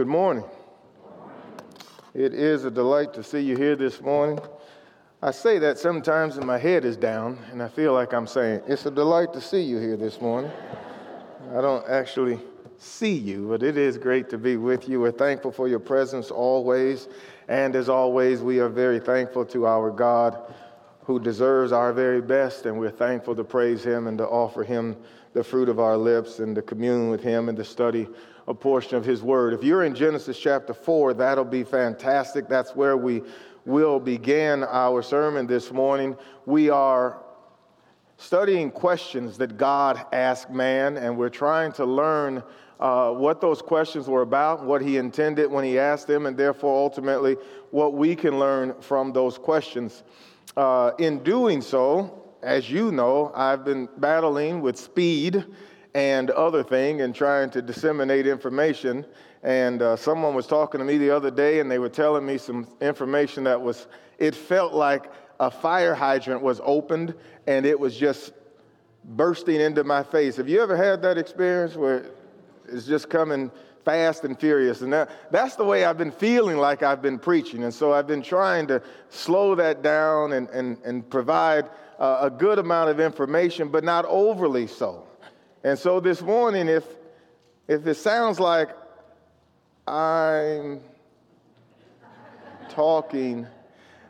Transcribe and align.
Good 0.00 0.08
morning. 0.08 0.44
It 2.14 2.32
is 2.32 2.64
a 2.64 2.70
delight 2.70 3.12
to 3.12 3.22
see 3.22 3.40
you 3.40 3.54
here 3.54 3.76
this 3.76 4.00
morning. 4.00 4.38
I 5.20 5.30
say 5.30 5.58
that 5.58 5.76
sometimes 5.76 6.38
and 6.38 6.46
my 6.46 6.56
head 6.56 6.86
is 6.86 6.96
down, 6.96 7.38
and 7.52 7.62
I 7.62 7.68
feel 7.68 7.92
like 7.92 8.14
I'm 8.14 8.26
saying, 8.26 8.62
It's 8.66 8.86
a 8.86 8.90
delight 8.90 9.34
to 9.34 9.42
see 9.42 9.60
you 9.60 9.76
here 9.76 9.98
this 9.98 10.18
morning. 10.18 10.50
I 11.54 11.60
don't 11.60 11.86
actually 11.86 12.40
see 12.78 13.12
you, 13.12 13.48
but 13.48 13.62
it 13.62 13.76
is 13.76 13.98
great 13.98 14.30
to 14.30 14.38
be 14.38 14.56
with 14.56 14.88
you. 14.88 15.02
We're 15.02 15.12
thankful 15.12 15.52
for 15.52 15.68
your 15.68 15.78
presence 15.78 16.30
always. 16.30 17.06
And 17.48 17.76
as 17.76 17.90
always, 17.90 18.40
we 18.40 18.58
are 18.58 18.70
very 18.70 19.00
thankful 19.00 19.44
to 19.44 19.66
our 19.66 19.90
God 19.90 20.54
who 21.04 21.20
deserves 21.20 21.72
our 21.72 21.92
very 21.92 22.22
best, 22.22 22.64
and 22.64 22.80
we're 22.80 22.90
thankful 22.90 23.36
to 23.36 23.44
praise 23.44 23.84
him 23.84 24.06
and 24.06 24.16
to 24.16 24.26
offer 24.26 24.64
him 24.64 24.96
the 25.34 25.44
fruit 25.44 25.68
of 25.68 25.78
our 25.78 25.98
lips 25.98 26.38
and 26.38 26.54
to 26.54 26.62
commune 26.62 27.10
with 27.10 27.22
him 27.22 27.50
and 27.50 27.58
to 27.58 27.64
study 27.64 28.08
a 28.50 28.54
portion 28.54 28.96
of 28.96 29.04
his 29.04 29.22
word. 29.22 29.54
If 29.54 29.62
you're 29.62 29.84
in 29.84 29.94
Genesis 29.94 30.36
chapter 30.36 30.74
4, 30.74 31.14
that'll 31.14 31.44
be 31.44 31.62
fantastic. 31.62 32.48
That's 32.48 32.74
where 32.74 32.96
we 32.96 33.22
will 33.64 34.00
begin 34.00 34.64
our 34.64 35.02
sermon 35.02 35.46
this 35.46 35.70
morning. 35.70 36.16
We 36.46 36.68
are 36.68 37.22
studying 38.16 38.72
questions 38.72 39.38
that 39.38 39.56
God 39.56 40.04
asked 40.12 40.50
man, 40.50 40.96
and 40.96 41.16
we're 41.16 41.28
trying 41.28 41.70
to 41.74 41.84
learn 41.84 42.42
uh, 42.80 43.12
what 43.12 43.40
those 43.40 43.62
questions 43.62 44.08
were 44.08 44.22
about, 44.22 44.64
what 44.64 44.82
he 44.82 44.96
intended 44.96 45.48
when 45.48 45.64
he 45.64 45.78
asked 45.78 46.08
them, 46.08 46.26
and 46.26 46.36
therefore 46.36 46.76
ultimately 46.76 47.36
what 47.70 47.94
we 47.94 48.16
can 48.16 48.40
learn 48.40 48.74
from 48.80 49.12
those 49.12 49.38
questions. 49.38 50.02
Uh, 50.56 50.90
in 50.98 51.22
doing 51.22 51.62
so, 51.62 52.34
as 52.42 52.68
you 52.68 52.90
know, 52.90 53.30
I've 53.32 53.64
been 53.64 53.88
battling 53.98 54.60
with 54.60 54.76
speed 54.76 55.44
and 55.94 56.30
other 56.30 56.62
thing 56.62 57.00
and 57.00 57.14
trying 57.14 57.50
to 57.50 57.62
disseminate 57.62 58.26
information. 58.26 59.04
And 59.42 59.82
uh, 59.82 59.96
someone 59.96 60.34
was 60.34 60.46
talking 60.46 60.78
to 60.78 60.84
me 60.84 60.98
the 60.98 61.10
other 61.10 61.30
day, 61.30 61.60
and 61.60 61.70
they 61.70 61.78
were 61.78 61.88
telling 61.88 62.26
me 62.26 62.38
some 62.38 62.68
information 62.80 63.44
that 63.44 63.60
was, 63.60 63.86
it 64.18 64.34
felt 64.34 64.72
like 64.72 65.10
a 65.40 65.50
fire 65.50 65.94
hydrant 65.94 66.42
was 66.42 66.60
opened 66.62 67.14
and 67.46 67.64
it 67.64 67.78
was 67.78 67.96
just 67.96 68.32
bursting 69.04 69.60
into 69.60 69.82
my 69.82 70.02
face. 70.02 70.36
Have 70.36 70.48
you 70.48 70.62
ever 70.62 70.76
had 70.76 71.00
that 71.02 71.16
experience 71.16 71.74
where 71.74 72.10
it's 72.68 72.84
just 72.84 73.08
coming 73.08 73.50
fast 73.82 74.24
and 74.24 74.38
furious? 74.38 74.82
And 74.82 74.92
that, 74.92 75.10
that's 75.32 75.56
the 75.56 75.64
way 75.64 75.86
I've 75.86 75.96
been 75.96 76.12
feeling 76.12 76.58
like 76.58 76.82
I've 76.82 77.00
been 77.00 77.18
preaching. 77.18 77.64
And 77.64 77.72
so 77.72 77.94
I've 77.94 78.06
been 78.06 78.22
trying 78.22 78.66
to 78.66 78.82
slow 79.08 79.54
that 79.54 79.82
down 79.82 80.34
and, 80.34 80.48
and, 80.50 80.76
and 80.84 81.08
provide 81.08 81.70
uh, 81.98 82.18
a 82.20 82.30
good 82.30 82.58
amount 82.58 82.90
of 82.90 83.00
information, 83.00 83.68
but 83.68 83.82
not 83.82 84.04
overly 84.04 84.66
so. 84.66 85.06
And 85.62 85.78
so 85.78 86.00
this 86.00 86.22
morning, 86.22 86.68
if, 86.68 86.84
if 87.68 87.86
it 87.86 87.96
sounds 87.96 88.40
like 88.40 88.70
I'm 89.86 90.80
talking, 92.70 93.46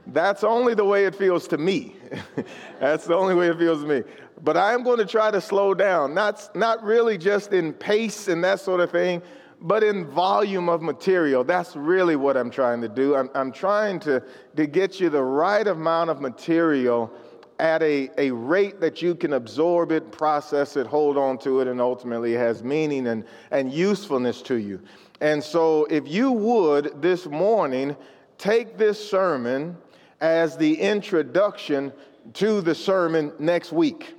that's 0.07 0.45
only 0.45 0.75
the 0.75 0.85
way 0.85 1.07
it 1.07 1.15
feels 1.15 1.49
to 1.49 1.59
me. 1.59 1.97
that's 2.81 3.07
the 3.07 3.15
only 3.15 3.35
way 3.35 3.49
it 3.49 3.59
feels 3.59 3.83
to 3.83 3.89
me. 3.89 4.03
But 4.43 4.57
I 4.57 4.73
am 4.75 4.85
going 4.85 4.99
to 4.99 5.05
try 5.05 5.31
to 5.31 5.41
slow 5.41 5.75
down, 5.75 6.15
not, 6.15 6.55
not 6.55 6.83
really 6.85 7.19
just 7.19 7.53
in 7.53 7.73
pace 7.73 8.29
and 8.29 8.43
that 8.45 8.61
sort 8.61 8.81
of 8.81 8.91
thing, 8.91 9.21
but 9.61 9.83
in 9.83 10.07
volume 10.07 10.69
of 10.69 10.83
material. 10.83 11.43
That's 11.45 11.75
really 11.75 12.17
what 12.17 12.37
I'm 12.37 12.51
trying 12.51 12.81
to 12.81 12.89
do. 12.89 13.17
I'm, 13.17 13.29
I'm 13.35 13.53
trying 13.53 14.01
to, 14.01 14.23
to 14.57 14.67
get 14.67 15.01
you 15.01 15.11
the 15.11 15.23
right 15.23 15.67
amount 15.67 16.11
of 16.11 16.21
material 16.21 17.13
at 17.61 17.83
a, 17.83 18.11
a 18.19 18.31
rate 18.31 18.81
that 18.81 19.03
you 19.03 19.15
can 19.15 19.35
absorb 19.35 19.93
it, 19.93 20.11
process 20.11 20.77
it, 20.77 20.87
hold 20.87 21.17
on 21.19 21.39
to 21.39 21.61
it, 21.61 21.69
and 21.69 21.81
ultimately 21.81 22.33
has 22.33 22.65
meaning 22.65 23.07
and, 23.07 23.25
and 23.51 23.73
usefulness 23.73 24.41
to 24.43 24.57
you. 24.57 24.81
And 25.21 25.45
so, 25.45 25.85
if 25.85 26.09
you 26.09 26.33
would 26.33 27.03
this 27.03 27.27
morning 27.27 27.95
take 28.39 28.79
this 28.79 29.11
sermon 29.11 29.77
as 30.21 30.57
the 30.57 30.81
introduction 30.81 31.93
to 32.35 32.63
the 32.63 32.75
sermon 32.75 33.33
next 33.39 33.73
week. 33.73 34.15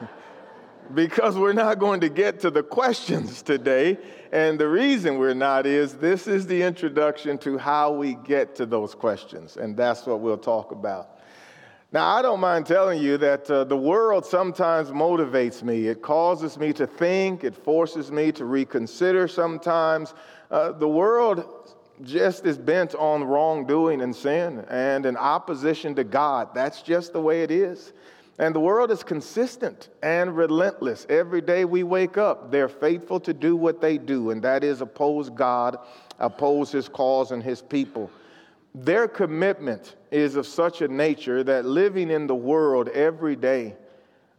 because 0.94 1.36
we're 1.36 1.52
not 1.52 1.80
going 1.80 2.00
to 2.00 2.08
get 2.08 2.38
to 2.40 2.50
the 2.50 2.62
questions 2.62 3.42
today. 3.42 3.98
And 4.32 4.58
the 4.58 4.66
reason 4.66 5.18
we're 5.18 5.34
not 5.34 5.66
is 5.66 5.94
this 5.94 6.26
is 6.26 6.46
the 6.46 6.62
introduction 6.62 7.36
to 7.38 7.58
how 7.58 7.92
we 7.92 8.14
get 8.14 8.54
to 8.56 8.66
those 8.66 8.94
questions. 8.94 9.58
And 9.58 9.76
that's 9.76 10.06
what 10.06 10.20
we'll 10.20 10.38
talk 10.38 10.72
about. 10.72 11.18
Now, 11.92 12.16
I 12.16 12.22
don't 12.22 12.40
mind 12.40 12.64
telling 12.64 13.02
you 13.02 13.18
that 13.18 13.50
uh, 13.50 13.64
the 13.64 13.76
world 13.76 14.24
sometimes 14.24 14.88
motivates 14.88 15.62
me. 15.62 15.88
It 15.88 16.00
causes 16.00 16.56
me 16.56 16.72
to 16.72 16.86
think, 16.86 17.44
it 17.44 17.54
forces 17.54 18.10
me 18.10 18.32
to 18.32 18.46
reconsider 18.46 19.28
sometimes. 19.28 20.14
Uh, 20.50 20.72
the 20.72 20.88
world 20.88 21.44
just 22.00 22.46
is 22.46 22.56
bent 22.56 22.94
on 22.94 23.22
wrongdoing 23.24 24.00
and 24.00 24.16
sin 24.16 24.64
and 24.70 25.04
in 25.04 25.18
opposition 25.18 25.94
to 25.96 26.04
God. 26.04 26.54
That's 26.54 26.80
just 26.80 27.12
the 27.12 27.20
way 27.20 27.42
it 27.42 27.50
is. 27.50 27.92
And 28.38 28.54
the 28.54 28.60
world 28.60 28.90
is 28.90 29.02
consistent 29.02 29.90
and 30.02 30.36
relentless. 30.36 31.06
Every 31.08 31.40
day 31.40 31.64
we 31.64 31.82
wake 31.82 32.16
up, 32.16 32.50
they're 32.50 32.68
faithful 32.68 33.20
to 33.20 33.34
do 33.34 33.56
what 33.56 33.80
they 33.80 33.98
do, 33.98 34.30
and 34.30 34.42
that 34.42 34.64
is 34.64 34.80
oppose 34.80 35.28
God, 35.28 35.78
oppose 36.18 36.72
His 36.72 36.88
cause 36.88 37.30
and 37.30 37.42
His 37.42 37.60
people. 37.60 38.10
Their 38.74 39.06
commitment 39.06 39.96
is 40.10 40.36
of 40.36 40.46
such 40.46 40.80
a 40.80 40.88
nature 40.88 41.44
that 41.44 41.66
living 41.66 42.10
in 42.10 42.26
the 42.26 42.34
world 42.34 42.88
every 42.88 43.36
day 43.36 43.76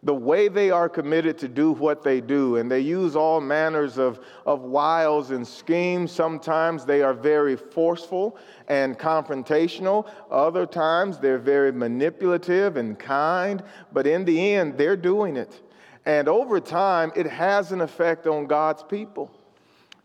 the 0.04 0.14
way 0.14 0.50
they 0.50 0.70
are 0.70 0.90
committed 0.90 1.38
to 1.38 1.48
do 1.48 1.72
what 1.72 2.04
they 2.04 2.20
do, 2.20 2.58
and 2.58 2.70
they 2.70 2.82
use 2.82 3.16
all 3.16 3.40
manners 3.40 3.98
of, 3.98 4.20
of 4.46 4.62
wiles 4.62 5.32
and 5.32 5.48
schemes. 5.48 6.12
Sometimes 6.12 6.86
they 6.86 7.02
are 7.02 7.14
very 7.14 7.56
forceful 7.56 8.38
and 8.68 9.00
confrontational, 9.00 10.10
other 10.30 10.66
times 10.66 11.20
they're 11.20 11.38
very 11.38 11.72
manipulative 11.72 12.76
and 12.76 13.00
kind, 13.00 13.64
but 13.94 14.06
in 14.06 14.26
the 14.26 14.54
end, 14.54 14.78
they're 14.78 14.98
doing 14.98 15.38
it. 15.38 15.62
And 16.06 16.28
over 16.28 16.60
time, 16.60 17.14
it 17.16 17.26
has 17.26 17.72
an 17.72 17.80
effect 17.80 18.28
on 18.28 18.46
God's 18.46 18.84
people. 18.84 19.32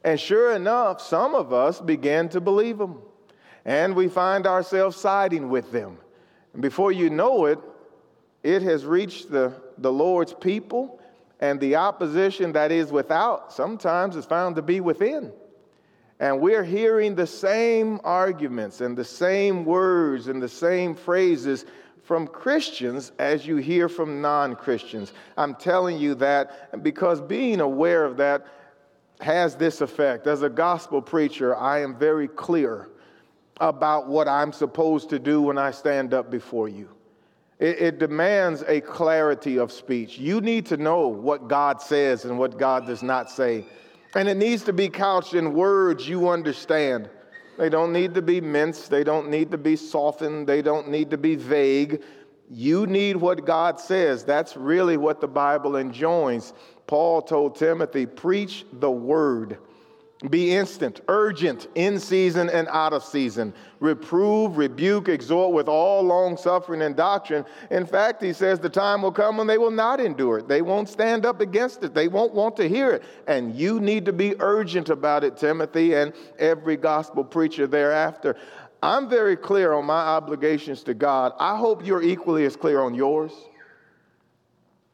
And 0.05 0.19
sure 0.19 0.55
enough, 0.55 1.01
some 1.01 1.35
of 1.35 1.53
us 1.53 1.81
begin 1.81 2.29
to 2.29 2.41
believe 2.41 2.79
them, 2.79 3.03
and 3.65 3.97
we 3.97 4.07
find 4.07 4.47
ourselves 4.47 4.97
siding 4.97 5.49
with 5.49 5.73
them. 5.73 5.99
And 6.53 6.63
before 6.63 6.93
you 6.93 7.11
know 7.11 7.47
it, 7.47 7.59
it 8.43 8.63
has 8.63 8.85
reached 8.85 9.31
the, 9.31 9.53
the 9.79 9.93
Lord's 9.93 10.35
people, 10.35 11.01
and 11.41 11.61
the 11.61 11.77
opposition 11.77 12.53
that 12.53 12.73
is 12.73 12.91
without 12.91 13.53
sometimes 13.53 14.17
is 14.17 14.25
found 14.25 14.57
to 14.57 14.63
be 14.63 14.81
within. 14.81 15.33
And 16.21 16.41
we're 16.41 16.65
hearing 16.65 17.15
the 17.15 17.27
same 17.27 18.01
arguments 18.03 18.81
and 18.81 18.97
the 18.97 19.05
same 19.05 19.65
words 19.65 20.27
and 20.27 20.43
the 20.43 20.49
same 20.49 20.97
phrases 20.97 21.65
from 22.03 22.27
Christians 22.27 23.13
as 23.19 23.47
you 23.47 23.57
hear 23.57 23.89
from 23.89 24.21
non 24.21 24.57
Christians. 24.57 25.13
I'm 25.37 25.55
telling 25.55 25.99
you 25.99 26.15
that 26.17 26.83
because 26.83 27.21
being 27.21 27.61
aware 27.61 28.05
of 28.05 28.17
that 28.17 28.47
has 29.21 29.55
this 29.57 29.81
effect. 29.81 30.27
As 30.27 30.43
a 30.43 30.49
gospel 30.49 31.03
preacher, 31.03 31.57
I 31.57 31.83
am 31.83 31.97
very 31.97 32.29
clear 32.29 32.89
about 33.61 34.09
what 34.09 34.29
I'm 34.29 34.53
supposed 34.53 35.11
to 35.11 35.19
do 35.19 35.43
when 35.43 35.59
I 35.59 35.71
stand 35.71 36.15
up 36.15 36.31
before 36.31 36.69
you. 36.69 36.89
It, 37.59 37.81
it, 37.81 37.99
demands 37.99 38.63
a 38.69 38.81
clarity 38.81 39.59
of 39.59 39.73
speech. 39.73 40.17
You 40.17 40.41
need 40.41 40.67
to 40.67 40.77
know 40.77 41.09
what 41.09 41.49
God 41.49 41.83
says 41.83 42.25
and 42.25 42.39
what 42.39 42.57
God 42.57 42.87
does 42.87 43.03
not 43.03 43.31
say. 43.31 43.65
And 44.15 44.29
it 44.29 44.37
needs 44.37 44.63
to 44.65 44.73
be 44.73 44.89
couched 44.89 45.35
in 45.35 45.55
words 45.55 46.09
you 46.09 46.29
understand. 46.29 47.11
They 47.59 47.69
don't 47.69 47.93
need 47.93 48.15
to 48.15 48.23
be 48.23 48.41
minced, 48.41 48.91
they 48.91 49.03
don't 49.03 49.29
need 49.29 49.51
to 49.51 49.59
be 49.59 49.75
softened, 49.75 50.47
they 50.47 50.63
don't 50.63 50.89
need 50.89 51.11
to 51.11 51.19
be 51.19 51.35
vague. 51.35 52.03
You 52.49 52.87
need 52.87 53.17
what 53.17 53.45
God 53.45 53.81
says. 53.81 54.25
That's 54.25 54.57
really 54.57 54.97
what 54.97 55.21
the 55.21 55.29
Bible 55.29 55.77
enjoins. 55.77 56.55
Paul 56.87 57.21
told 57.21 57.57
Timothy, 57.57 58.07
preach 58.07 58.65
the 58.73 58.91
word. 58.91 59.59
Be 60.31 60.53
instant, 60.53 61.01
urgent, 61.07 61.69
in 61.77 62.01
season 62.01 62.51
and 62.51 62.67
out 62.69 62.93
of 62.93 63.05
season. 63.05 63.55
Reprove, 63.79 64.59
rebuke, 64.59 65.09
exhort 65.09 65.55
with 65.55 65.69
all 65.69 66.03
long 66.03 66.37
suffering 66.37 66.83
and 66.83 66.97
doctrine. 66.97 67.45
In 67.71 67.87
fact, 67.87 68.21
he 68.21 68.33
says 68.33 68.59
the 68.59 68.69
time 68.69 69.03
will 69.03 69.13
come 69.13 69.37
when 69.37 69.47
they 69.47 69.59
will 69.59 69.71
not 69.71 70.01
endure 70.01 70.39
it. 70.39 70.49
They 70.49 70.61
won't 70.61 70.89
stand 70.89 71.25
up 71.25 71.41
against 71.41 71.85
it. 71.85 71.95
They 71.95 72.09
won't 72.09 72.35
want 72.35 72.57
to 72.57 72.69
hear 72.69 72.91
it. 72.91 73.05
And 73.29 73.55
you 73.55 73.79
need 73.79 74.05
to 74.07 74.13
be 74.13 74.35
urgent 74.41 74.89
about 74.89 75.23
it, 75.23 75.37
Timothy, 75.37 75.95
and 75.95 76.13
every 76.41 76.77
gospel 76.77 77.23
preacher 77.23 77.69
thereafter. 77.69 78.35
I'm 78.83 79.09
very 79.09 79.37
clear 79.37 79.73
on 79.73 79.85
my 79.85 80.01
obligations 80.01 80.83
to 80.85 80.95
God. 80.95 81.33
I 81.39 81.57
hope 81.57 81.87
you're 81.87 82.03
equally 82.03 82.45
as 82.45 82.57
clear 82.57 82.81
on 82.81 82.93
yours. 82.93 83.31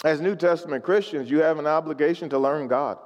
As 0.05 0.21
New 0.21 0.37
Testament 0.37 0.85
Christians, 0.85 1.31
you 1.31 1.41
have 1.41 1.59
an 1.59 1.67
obligation 1.67 2.29
to 2.29 2.39
learn 2.39 2.69
God. 2.69 2.99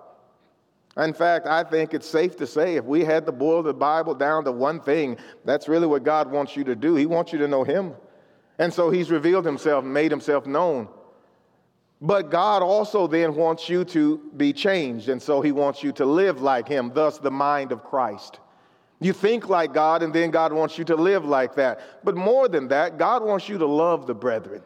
In 0.98 1.12
fact, 1.12 1.46
I 1.46 1.62
think 1.62 1.94
it's 1.94 2.08
safe 2.08 2.36
to 2.38 2.46
say 2.46 2.74
if 2.74 2.84
we 2.84 3.04
had 3.04 3.24
to 3.26 3.32
boil 3.32 3.62
the 3.62 3.72
Bible 3.72 4.14
down 4.14 4.44
to 4.44 4.52
one 4.52 4.80
thing, 4.80 5.16
that's 5.44 5.68
really 5.68 5.86
what 5.86 6.02
God 6.02 6.30
wants 6.30 6.56
you 6.56 6.64
to 6.64 6.74
do. 6.74 6.96
He 6.96 7.06
wants 7.06 7.32
you 7.32 7.38
to 7.38 7.48
know 7.48 7.62
Him. 7.62 7.94
And 8.58 8.74
so 8.74 8.90
He's 8.90 9.10
revealed 9.10 9.44
Himself, 9.44 9.84
made 9.84 10.10
Himself 10.10 10.46
known. 10.46 10.88
But 12.00 12.30
God 12.30 12.62
also 12.62 13.06
then 13.06 13.34
wants 13.34 13.68
you 13.68 13.84
to 13.86 14.18
be 14.36 14.52
changed, 14.52 15.08
and 15.08 15.22
so 15.22 15.40
He 15.40 15.52
wants 15.52 15.82
you 15.82 15.92
to 15.92 16.04
live 16.04 16.40
like 16.40 16.66
Him, 16.66 16.90
thus, 16.92 17.18
the 17.18 17.30
mind 17.30 17.70
of 17.70 17.84
Christ. 17.84 18.40
You 19.00 19.12
think 19.12 19.48
like 19.48 19.72
God, 19.72 20.02
and 20.02 20.12
then 20.12 20.32
God 20.32 20.52
wants 20.52 20.78
you 20.78 20.84
to 20.86 20.96
live 20.96 21.24
like 21.24 21.54
that. 21.54 21.80
But 22.02 22.16
more 22.16 22.48
than 22.48 22.66
that, 22.68 22.98
God 22.98 23.22
wants 23.22 23.48
you 23.48 23.56
to 23.58 23.66
love 23.66 24.08
the 24.08 24.14
brethren. 24.14 24.62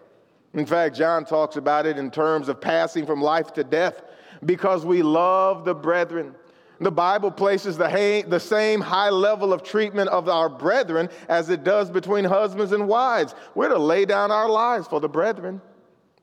In 0.54 0.64
fact, 0.64 0.96
John 0.96 1.26
talks 1.26 1.56
about 1.56 1.84
it 1.84 1.98
in 1.98 2.10
terms 2.10 2.48
of 2.48 2.60
passing 2.60 3.04
from 3.04 3.20
life 3.20 3.52
to 3.54 3.64
death 3.64 4.02
because 4.44 4.84
we 4.84 5.02
love 5.02 5.64
the 5.64 5.74
brethren. 5.74 6.34
The 6.80 6.90
Bible 6.90 7.30
places 7.30 7.76
the, 7.76 8.24
the 8.26 8.40
same 8.40 8.80
high 8.80 9.10
level 9.10 9.52
of 9.52 9.62
treatment 9.62 10.08
of 10.08 10.28
our 10.28 10.48
brethren 10.48 11.08
as 11.28 11.48
it 11.48 11.62
does 11.62 11.90
between 11.90 12.24
husbands 12.24 12.72
and 12.72 12.88
wives. 12.88 13.34
We're 13.54 13.68
to 13.68 13.78
lay 13.78 14.04
down 14.04 14.32
our 14.32 14.48
lives 14.48 14.88
for 14.88 15.00
the 15.00 15.08
brethren. 15.08 15.60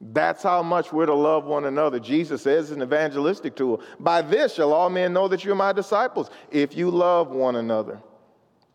That's 0.01 0.43
how 0.43 0.63
much 0.63 0.91
we're 0.91 1.05
to 1.05 1.13
love 1.13 1.45
one 1.45 1.65
another. 1.65 1.99
Jesus 1.99 2.41
says 2.41 2.71
an 2.71 2.81
evangelistic 2.81 3.55
tool. 3.55 3.81
By 3.99 4.21
this 4.21 4.53
shall 4.53 4.73
all 4.73 4.89
men 4.89 5.13
know 5.13 5.27
that 5.27 5.43
you're 5.43 5.55
my 5.55 5.71
disciples, 5.71 6.29
if 6.51 6.75
you 6.75 6.89
love 6.89 7.31
one 7.31 7.55
another. 7.55 8.01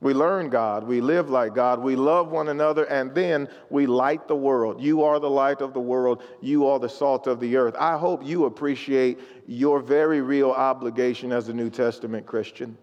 We 0.05 0.13
learn 0.13 0.51
God, 0.51 0.85
we 0.85 1.01
live 1.01 1.31
like 1.31 1.55
God, 1.55 1.81
we 1.81 1.97
love 1.97 2.31
one 2.31 2.49
another, 2.51 2.85
and 2.85 3.15
then 3.15 3.49
we 3.71 3.87
light 3.87 4.29
the 4.29 4.37
world. 4.37 4.79
You 4.79 5.03
are 5.03 5.19
the 5.19 5.31
light 5.31 5.63
of 5.63 5.73
the 5.73 5.81
world, 5.81 6.23
you 6.43 6.67
are 6.67 6.79
the 6.79 6.91
salt 6.91 7.27
of 7.27 7.41
the 7.41 7.57
earth. 7.57 7.75
I 7.79 7.97
hope 7.97 8.23
you 8.23 8.45
appreciate 8.45 9.19
your 9.47 9.81
very 9.81 10.21
real 10.21 10.51
obligation 10.51 11.33
as 11.33 11.49
a 11.49 11.55
New 11.55 11.71
Testament 11.71 12.27
Christian. 12.27 12.77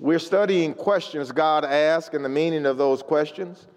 We're 0.00 0.18
studying 0.18 0.74
questions 0.74 1.30
God 1.30 1.64
asked 1.64 2.14
and 2.14 2.24
the 2.24 2.28
meaning 2.28 2.66
of 2.66 2.78
those 2.78 3.00
questions. 3.00 3.68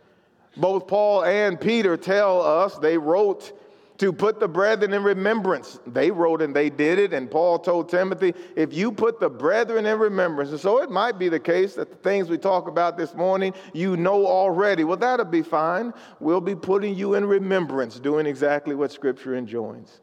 Both 0.58 0.88
Paul 0.88 1.26
and 1.26 1.62
Peter 1.62 1.96
tell 1.96 2.42
us 2.42 2.76
they 2.80 2.98
wrote 2.98 3.54
to 3.98 4.12
put 4.12 4.40
the 4.40 4.48
brethren 4.48 4.94
in 4.94 5.04
remembrance. 5.04 5.80
They 5.88 6.12
wrote 6.12 6.42
and 6.42 6.56
they 6.56 6.70
did 6.70 7.00
it, 7.00 7.14
and 7.14 7.32
Paul 7.32 7.60
told 7.60 7.90
Timothy, 7.90 8.34
if 8.56 8.74
you 8.74 8.92
put 8.92 9.20
the 9.20 9.30
brethren 9.30 9.86
in 9.86 10.00
remembrance, 10.00 10.52
and 10.52 10.60
so 10.60 10.82
it 10.82 10.90
might 10.90 11.18
be 11.18 11.30
the 11.30 11.40
case 11.40 11.76
that 11.76 11.90
the 11.90 11.96
things 11.98 12.30
we 12.30 12.38
talk 12.38 12.68
about 12.68 12.98
this 12.98 13.14
morning 13.14 13.54
you 13.74 13.96
know 13.96 14.26
already. 14.26 14.84
Well, 14.84 14.98
that'll 14.98 15.26
be 15.26 15.42
fine. 15.42 15.94
We'll 16.20 16.42
be 16.42 16.56
putting 16.56 16.96
you 16.96 17.14
in 17.14 17.26
remembrance, 17.26 18.00
doing 18.00 18.26
exactly 18.26 18.76
what 18.76 18.92
Scripture 18.92 19.36
enjoins. 19.36 20.02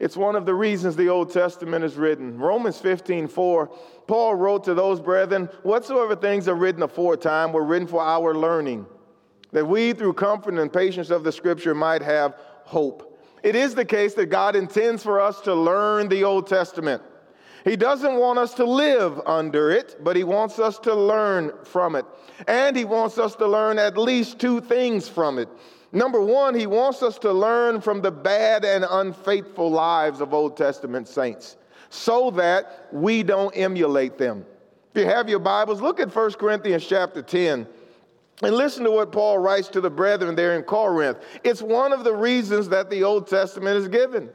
It's 0.00 0.16
one 0.16 0.34
of 0.34 0.46
the 0.46 0.54
reasons 0.54 0.96
the 0.96 1.08
Old 1.10 1.32
Testament 1.32 1.84
is 1.84 1.94
written. 1.94 2.36
Romans 2.36 2.76
15, 2.78 3.28
4, 3.28 3.70
Paul 4.08 4.34
wrote 4.34 4.64
to 4.64 4.74
those 4.74 5.00
brethren, 5.00 5.48
Whatsoever 5.62 6.16
things 6.16 6.48
are 6.48 6.56
written 6.56 6.82
aforetime 6.82 7.52
were 7.52 7.62
written 7.62 7.86
for 7.86 8.02
our 8.02 8.34
learning 8.34 8.84
that 9.52 9.66
we, 9.66 9.92
through 9.92 10.14
comfort 10.14 10.54
and 10.54 10.72
patience 10.72 11.10
of 11.10 11.24
the 11.24 11.32
scripture, 11.32 11.74
might 11.74 12.02
have 12.02 12.36
hope. 12.64 13.08
It 13.42 13.54
is 13.54 13.74
the 13.74 13.84
case 13.84 14.14
that 14.14 14.26
God 14.26 14.56
intends 14.56 15.02
for 15.02 15.20
us 15.20 15.40
to 15.42 15.54
learn 15.54 16.08
the 16.08 16.24
Old 16.24 16.46
Testament. 16.46 17.02
He 17.64 17.76
doesn't 17.76 18.16
want 18.16 18.38
us 18.38 18.54
to 18.54 18.64
live 18.64 19.20
under 19.26 19.70
it, 19.70 19.96
but 20.02 20.16
He 20.16 20.24
wants 20.24 20.58
us 20.58 20.78
to 20.80 20.94
learn 20.94 21.52
from 21.64 21.94
it. 21.94 22.04
And 22.48 22.76
He 22.76 22.84
wants 22.84 23.18
us 23.18 23.36
to 23.36 23.46
learn 23.46 23.78
at 23.78 23.96
least 23.96 24.38
two 24.38 24.60
things 24.60 25.08
from 25.08 25.38
it. 25.38 25.48
Number 25.92 26.20
one, 26.20 26.54
He 26.54 26.66
wants 26.66 27.02
us 27.02 27.18
to 27.18 27.32
learn 27.32 27.80
from 27.80 28.00
the 28.00 28.10
bad 28.10 28.64
and 28.64 28.84
unfaithful 28.88 29.70
lives 29.70 30.20
of 30.20 30.32
Old 30.32 30.56
Testament 30.56 31.06
saints 31.08 31.56
so 31.90 32.30
that 32.30 32.88
we 32.90 33.22
don't 33.22 33.52
emulate 33.52 34.18
them. 34.18 34.46
If 34.94 35.02
you 35.02 35.06
have 35.06 35.28
your 35.28 35.38
Bibles, 35.38 35.80
look 35.80 36.00
at 36.00 36.14
1 36.14 36.32
Corinthians 36.32 36.86
chapter 36.86 37.22
10. 37.22 37.66
And 38.42 38.56
listen 38.56 38.82
to 38.84 38.90
what 38.90 39.12
Paul 39.12 39.38
writes 39.38 39.68
to 39.68 39.80
the 39.80 39.90
brethren 39.90 40.34
there 40.34 40.56
in 40.56 40.64
Corinth. 40.64 41.18
It's 41.44 41.62
one 41.62 41.92
of 41.92 42.02
the 42.02 42.14
reasons 42.14 42.68
that 42.70 42.90
the 42.90 43.04
Old 43.04 43.28
Testament 43.28 43.76
is 43.76 43.86
given. 43.86 44.30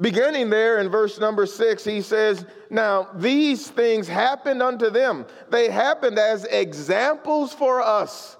Beginning 0.00 0.50
there 0.50 0.80
in 0.80 0.88
verse 0.88 1.20
number 1.20 1.46
six, 1.46 1.84
he 1.84 2.00
says, 2.00 2.46
Now 2.70 3.08
these 3.14 3.68
things 3.68 4.08
happened 4.08 4.62
unto 4.62 4.90
them. 4.90 5.26
They 5.50 5.70
happened 5.70 6.18
as 6.18 6.44
examples 6.46 7.52
for 7.52 7.80
us, 7.80 8.36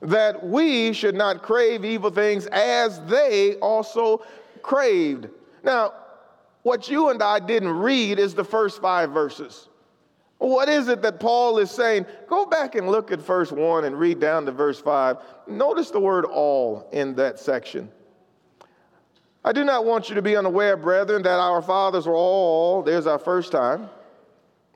that 0.00 0.42
we 0.42 0.92
should 0.92 1.14
not 1.14 1.42
crave 1.42 1.84
evil 1.84 2.10
things 2.10 2.46
as 2.46 3.00
they 3.06 3.56
also 3.56 4.24
craved. 4.62 5.28
Now, 5.62 5.92
what 6.62 6.88
you 6.88 7.10
and 7.10 7.22
I 7.22 7.40
didn't 7.40 7.72
read 7.72 8.18
is 8.18 8.34
the 8.34 8.44
first 8.44 8.80
five 8.80 9.10
verses. 9.10 9.68
What 10.42 10.68
is 10.68 10.88
it 10.88 11.02
that 11.02 11.20
Paul 11.20 11.58
is 11.58 11.70
saying? 11.70 12.04
Go 12.28 12.46
back 12.46 12.74
and 12.74 12.90
look 12.90 13.12
at 13.12 13.20
verse 13.20 13.52
1 13.52 13.84
and 13.84 13.96
read 13.96 14.18
down 14.18 14.44
to 14.46 14.50
verse 14.50 14.80
5. 14.80 15.18
Notice 15.46 15.92
the 15.92 16.00
word 16.00 16.24
all 16.24 16.88
in 16.92 17.14
that 17.14 17.38
section. 17.38 17.88
I 19.44 19.52
do 19.52 19.62
not 19.62 19.84
want 19.84 20.08
you 20.08 20.16
to 20.16 20.22
be 20.22 20.34
unaware, 20.34 20.76
brethren, 20.76 21.22
that 21.22 21.38
our 21.38 21.62
fathers 21.62 22.08
were 22.08 22.16
all, 22.16 22.82
there's 22.82 23.06
our 23.06 23.20
first 23.20 23.52
time, 23.52 23.88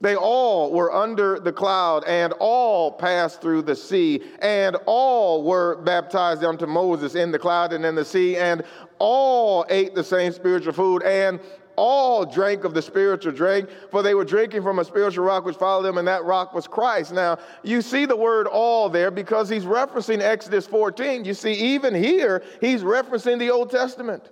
they 0.01 0.15
all 0.15 0.73
were 0.73 0.93
under 0.95 1.41
the 1.41 1.53
cloud, 1.53 2.05
and 2.07 2.33
all 2.39 2.93
passed 2.93 3.41
through 3.41 3.63
the 3.63 3.75
sea, 3.75 4.23
and 4.41 4.77
all 4.87 5.43
were 5.43 5.83
baptized 5.83 6.45
unto 6.45 6.67
Moses 6.67 7.17
in 7.17 7.33
the 7.33 7.41
cloud 7.41 7.73
and 7.73 7.85
in 7.85 7.97
the 7.97 8.05
sea, 8.05 8.37
and 8.37 8.63
all 9.01 9.67
ate 9.69 9.97
the 9.97 10.05
same 10.05 10.31
spiritual 10.31 10.73
food, 10.73 11.03
and 11.03 11.41
all 11.76 12.25
drank 12.25 12.64
of 12.64 12.75
the 12.75 12.82
spiritual 12.82 13.32
drink, 13.32 13.69
for 13.90 14.02
they 14.02 14.14
were 14.14 14.25
drinking 14.25 14.62
from 14.62 14.78
a 14.78 14.84
spiritual 14.84 15.25
rock 15.25 15.44
which 15.44 15.56
followed 15.56 15.82
them, 15.82 15.99
and 15.99 16.08
that 16.08 16.25
rock 16.25 16.55
was 16.55 16.67
Christ. 16.67 17.12
Now, 17.12 17.38
you 17.62 17.82
see 17.82 18.05
the 18.05 18.17
word 18.17 18.46
all 18.46 18.88
there 18.88 19.11
because 19.11 19.49
he's 19.49 19.64
referencing 19.64 20.20
Exodus 20.20 20.67
14. 20.67 21.25
You 21.25 21.34
see, 21.34 21.52
even 21.52 21.94
here, 21.94 22.43
he's 22.61 22.82
referencing 22.82 23.38
the 23.38 23.50
Old 23.50 23.70
Testament. 23.70 24.31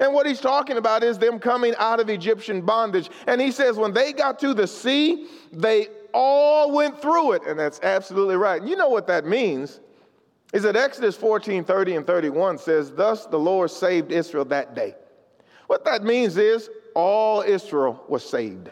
And 0.00 0.12
what 0.12 0.26
he's 0.26 0.40
talking 0.40 0.76
about 0.76 1.04
is 1.04 1.18
them 1.18 1.38
coming 1.38 1.74
out 1.78 2.00
of 2.00 2.08
Egyptian 2.08 2.62
bondage. 2.62 3.10
And 3.26 3.40
he 3.40 3.52
says, 3.52 3.76
when 3.76 3.92
they 3.92 4.12
got 4.12 4.38
to 4.40 4.52
the 4.52 4.66
sea, 4.66 5.26
they 5.52 5.88
all 6.12 6.72
went 6.72 7.00
through 7.00 7.32
it. 7.32 7.42
And 7.46 7.58
that's 7.58 7.80
absolutely 7.82 8.36
right. 8.36 8.60
And 8.60 8.68
you 8.68 8.76
know 8.76 8.88
what 8.88 9.06
that 9.06 9.24
means? 9.24 9.80
Is 10.52 10.62
that 10.62 10.76
Exodus 10.76 11.16
14 11.16 11.64
30 11.64 11.96
and 11.96 12.06
31 12.06 12.58
says, 12.58 12.92
Thus 12.92 13.26
the 13.26 13.38
Lord 13.38 13.70
saved 13.70 14.12
Israel 14.12 14.44
that 14.46 14.74
day. 14.74 14.94
What 15.66 15.84
that 15.84 16.04
means 16.04 16.36
is 16.36 16.70
all 16.94 17.42
Israel 17.42 18.02
was 18.08 18.28
saved. 18.28 18.70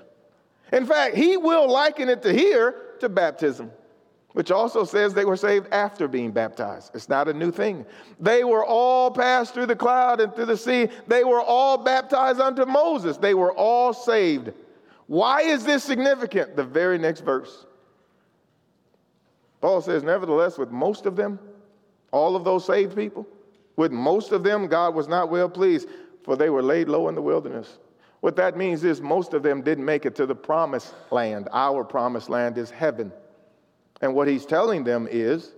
In 0.72 0.86
fact, 0.86 1.14
he 1.16 1.36
will 1.36 1.70
liken 1.70 2.08
it 2.08 2.22
to 2.22 2.32
here 2.32 2.94
to 3.00 3.08
baptism, 3.08 3.70
which 4.32 4.50
also 4.50 4.84
says 4.84 5.12
they 5.12 5.26
were 5.26 5.36
saved 5.36 5.68
after 5.72 6.08
being 6.08 6.30
baptized. 6.30 6.92
It's 6.94 7.08
not 7.08 7.28
a 7.28 7.34
new 7.34 7.50
thing. 7.50 7.84
They 8.18 8.44
were 8.44 8.64
all 8.64 9.10
passed 9.10 9.52
through 9.52 9.66
the 9.66 9.76
cloud 9.76 10.20
and 10.20 10.34
through 10.34 10.46
the 10.46 10.56
sea. 10.56 10.88
They 11.06 11.24
were 11.24 11.42
all 11.42 11.76
baptized 11.76 12.40
unto 12.40 12.64
Moses. 12.64 13.18
They 13.18 13.34
were 13.34 13.52
all 13.52 13.92
saved. 13.92 14.52
Why 15.06 15.42
is 15.42 15.64
this 15.64 15.84
significant? 15.84 16.56
The 16.56 16.64
very 16.64 16.96
next 16.96 17.20
verse. 17.20 17.66
Paul 19.60 19.82
says, 19.82 20.02
Nevertheless, 20.02 20.56
with 20.58 20.70
most 20.70 21.04
of 21.06 21.16
them, 21.16 21.38
all 22.12 22.34
of 22.34 22.44
those 22.44 22.64
saved 22.64 22.96
people, 22.96 23.26
with 23.76 23.92
most 23.92 24.32
of 24.32 24.42
them, 24.42 24.66
God 24.66 24.94
was 24.94 25.08
not 25.08 25.30
well 25.30 25.48
pleased, 25.48 25.88
for 26.24 26.36
they 26.36 26.50
were 26.50 26.62
laid 26.62 26.88
low 26.88 27.08
in 27.08 27.14
the 27.14 27.22
wilderness. 27.22 27.78
What 28.22 28.36
that 28.36 28.56
means 28.56 28.84
is 28.84 29.00
most 29.00 29.34
of 29.34 29.42
them 29.42 29.62
didn't 29.62 29.84
make 29.84 30.06
it 30.06 30.14
to 30.14 30.26
the 30.26 30.34
promised 30.34 30.94
land. 31.10 31.48
Our 31.52 31.82
promised 31.82 32.30
land 32.30 32.56
is 32.56 32.70
heaven. 32.70 33.10
And 34.00 34.14
what 34.14 34.28
he's 34.28 34.46
telling 34.46 34.84
them 34.84 35.08
is 35.10 35.50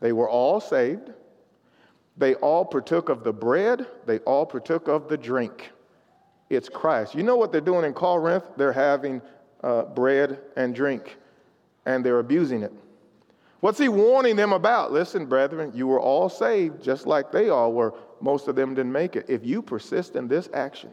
they 0.00 0.12
were 0.12 0.28
all 0.28 0.60
saved, 0.60 1.12
they 2.16 2.34
all 2.34 2.64
partook 2.64 3.10
of 3.10 3.22
the 3.22 3.32
bread, 3.32 3.86
they 4.06 4.18
all 4.20 4.44
partook 4.44 4.88
of 4.88 5.08
the 5.08 5.16
drink. 5.16 5.70
It's 6.48 6.68
Christ. 6.68 7.14
You 7.14 7.22
know 7.22 7.36
what 7.36 7.52
they're 7.52 7.60
doing 7.60 7.84
in 7.84 7.94
Corinth? 7.94 8.44
They're 8.56 8.72
having 8.72 9.22
uh, 9.62 9.82
bread 9.82 10.40
and 10.56 10.74
drink, 10.74 11.16
and 11.86 12.04
they're 12.04 12.18
abusing 12.18 12.64
it. 12.64 12.72
What's 13.60 13.78
he 13.78 13.88
warning 13.88 14.34
them 14.34 14.52
about? 14.52 14.90
Listen, 14.90 15.26
brethren, 15.26 15.70
you 15.76 15.86
were 15.86 16.00
all 16.00 16.28
saved 16.28 16.82
just 16.82 17.06
like 17.06 17.30
they 17.30 17.50
all 17.50 17.72
were. 17.72 17.94
Most 18.20 18.48
of 18.48 18.56
them 18.56 18.74
didn't 18.74 18.90
make 18.90 19.14
it. 19.14 19.26
If 19.28 19.46
you 19.46 19.62
persist 19.62 20.16
in 20.16 20.26
this 20.26 20.48
action, 20.52 20.90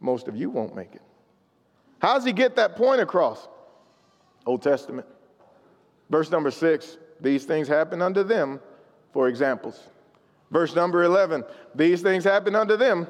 most 0.00 0.28
of 0.28 0.36
you 0.36 0.50
won't 0.50 0.74
make 0.74 0.94
it. 0.94 1.02
How 2.00 2.14
does 2.14 2.24
he 2.24 2.32
get 2.32 2.56
that 2.56 2.76
point 2.76 3.00
across? 3.00 3.48
Old 4.46 4.62
Testament. 4.62 5.06
Verse 6.10 6.30
number 6.30 6.50
six 6.50 6.98
these 7.20 7.44
things 7.44 7.68
happen 7.68 8.02
unto 8.02 8.22
them 8.22 8.60
for 9.12 9.28
examples. 9.28 9.88
Verse 10.50 10.74
number 10.74 11.04
11 11.04 11.44
these 11.74 12.02
things 12.02 12.24
happen 12.24 12.54
unto 12.54 12.76
them 12.76 13.06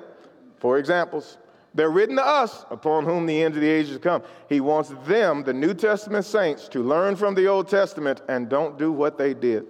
for 0.59 0.79
examples. 0.79 1.38
They're 1.75 1.91
written 1.91 2.17
to 2.17 2.25
us 2.25 2.64
upon 2.71 3.05
whom 3.05 3.26
the 3.26 3.43
end 3.43 3.57
of 3.57 3.61
the 3.61 3.69
ages 3.69 3.99
come. 3.99 4.23
He 4.49 4.61
wants 4.61 4.95
them, 5.07 5.43
the 5.43 5.53
New 5.53 5.75
Testament 5.75 6.25
saints, 6.25 6.69
to 6.69 6.85
learn 6.85 7.17
from 7.17 7.35
the 7.35 7.49
Old 7.49 7.69
Testament 7.69 8.23
and 8.29 8.49
don't 8.49 8.79
do 8.79 8.93
what 8.93 9.19
they 9.19 9.35
did. 9.35 9.67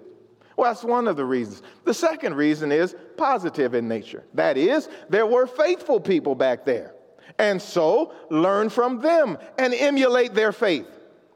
Well, 0.57 0.71
that's 0.71 0.85
one 0.85 1.09
of 1.09 1.17
the 1.17 1.25
reasons. 1.25 1.63
The 1.85 1.95
second 1.95 2.35
reason 2.35 2.71
is 2.71 2.95
positive 3.17 3.75
in 3.75 3.89
nature. 3.89 4.25
That 4.35 4.57
is, 4.59 4.89
there 5.09 5.27
were 5.27 5.47
faithful 5.47 5.99
people 5.99 6.35
back 6.35 6.65
there. 6.65 6.94
And 7.39 7.61
so 7.61 8.13
learn 8.31 8.69
from 8.69 9.01
them 9.01 9.39
and 9.59 9.75
emulate 9.75 10.35
their 10.35 10.53
faith. 10.53 10.87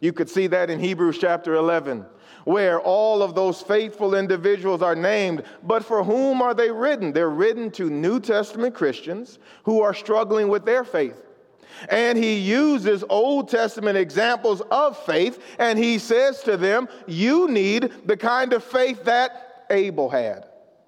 You 0.00 0.12
could 0.12 0.30
see 0.30 0.46
that 0.48 0.70
in 0.70 0.78
Hebrews 0.78 1.18
chapter 1.18 1.54
11, 1.54 2.06
where 2.44 2.80
all 2.80 3.22
of 3.22 3.34
those 3.34 3.60
faithful 3.60 4.14
individuals 4.14 4.80
are 4.80 4.94
named. 4.94 5.42
But 5.62 5.84
for 5.84 6.04
whom 6.04 6.40
are 6.40 6.54
they 6.54 6.70
written? 6.70 7.12
They're 7.12 7.30
written 7.30 7.70
to 7.72 7.90
New 7.90 8.20
Testament 8.20 8.74
Christians 8.74 9.38
who 9.64 9.82
are 9.82 9.94
struggling 9.94 10.48
with 10.48 10.64
their 10.64 10.84
faith. 10.84 11.16
And 11.90 12.16
he 12.18 12.34
uses 12.34 13.04
Old 13.08 13.48
Testament 13.48 13.96
examples 13.98 14.62
of 14.70 14.96
faith, 15.04 15.38
and 15.58 15.78
he 15.78 15.98
says 15.98 16.42
to 16.42 16.56
them, 16.56 16.88
You 17.06 17.48
need 17.48 17.92
the 18.06 18.16
kind 18.16 18.52
of 18.52 18.64
faith 18.64 19.04
that 19.04 19.66
Abel 19.70 20.08
had, 20.08 20.46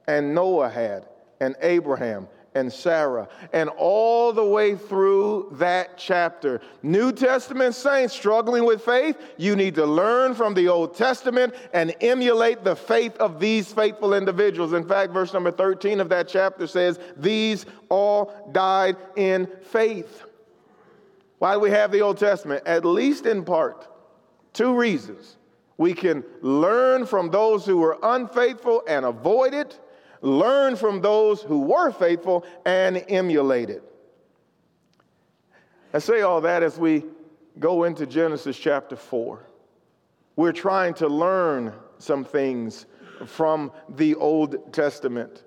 and 0.09 0.35
Noah 0.35 0.71
had, 0.71 1.07
and 1.41 1.55
Abraham, 1.61 2.29
and 2.55 2.73
Sarah, 2.73 3.29
and 3.53 3.69
all 3.71 4.33
the 4.33 4.45
way 4.45 4.75
through 4.75 5.51
that 5.53 5.97
chapter. 5.97 6.61
New 6.83 7.13
Testament 7.13 7.75
saints 7.75 8.13
struggling 8.13 8.65
with 8.65 8.83
faith, 8.83 9.17
you 9.37 9.55
need 9.55 9.75
to 9.77 9.87
learn 9.87 10.35
from 10.35 10.55
the 10.55 10.69
Old 10.69 10.97
Testament 10.97 11.55
and 11.73 11.95
emulate 12.01 12.65
the 12.65 12.75
faith 12.75 13.17
of 13.19 13.39
these 13.39 13.73
faithful 13.73 14.15
individuals. 14.15 14.73
In 14.73 14.87
fact, 14.87 15.13
verse 15.13 15.33
number 15.33 15.53
13 15.53 16.01
of 16.01 16.09
that 16.09 16.29
chapter 16.29 16.67
says, 16.67 16.99
These 17.17 17.67
all 17.89 18.51
died 18.53 18.97
in 19.17 19.49
faith. 19.63 20.25
Why 21.39 21.55
do 21.55 21.61
we 21.61 21.71
have 21.71 21.93
the 21.93 22.03
Old 22.03 22.19
Testament? 22.19 22.67
At 22.67 22.85
least 22.85 23.27
in 23.27 23.45
part. 23.45 23.87
Two 24.53 24.75
reasons. 24.75 25.37
We 25.79 25.95
can 25.95 26.25
learn 26.43 27.07
from 27.07 27.31
those 27.31 27.65
who 27.65 27.79
were 27.79 27.97
unfaithful 28.03 28.83
and 28.87 29.07
avoid 29.07 29.55
it, 29.55 29.81
learn 30.23 30.77
from 30.77 31.01
those 31.01 31.43
who 31.43 31.61
were 31.61 31.91
faithful 31.91 32.45
and 32.65 33.05
emulate 33.09 33.71
it. 33.71 33.83
I 35.93 35.99
say 35.99 36.21
all 36.21 36.41
that 36.43 36.63
as 36.63 36.79
we 36.79 37.05
go 37.59 37.85
into 37.85 38.07
Genesis 38.07 38.59
chapter 38.59 38.97
4. 38.97 39.45
We're 40.37 40.53
trying 40.53 40.95
to 40.95 41.09
learn 41.09 41.73
some 41.99 42.25
things 42.25 42.87
from 43.27 43.73
the 43.89 44.15
Old 44.15 44.73
Testament. 44.73 45.43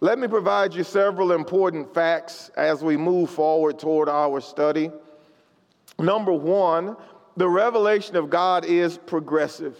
Let 0.00 0.18
me 0.18 0.26
provide 0.26 0.74
you 0.74 0.84
several 0.84 1.32
important 1.32 1.92
facts 1.94 2.50
as 2.56 2.82
we 2.82 2.96
move 2.96 3.30
forward 3.30 3.78
toward 3.78 4.08
our 4.08 4.40
study. 4.40 4.90
Number 5.98 6.32
one, 6.32 6.96
the 7.36 7.48
revelation 7.48 8.16
of 8.16 8.30
God 8.30 8.64
is 8.64 8.98
progressive. 8.98 9.78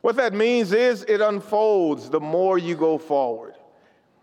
What 0.00 0.16
that 0.16 0.32
means 0.32 0.72
is 0.72 1.04
it 1.04 1.20
unfolds 1.20 2.10
the 2.10 2.20
more 2.20 2.58
you 2.58 2.76
go 2.76 2.98
forward. 2.98 3.54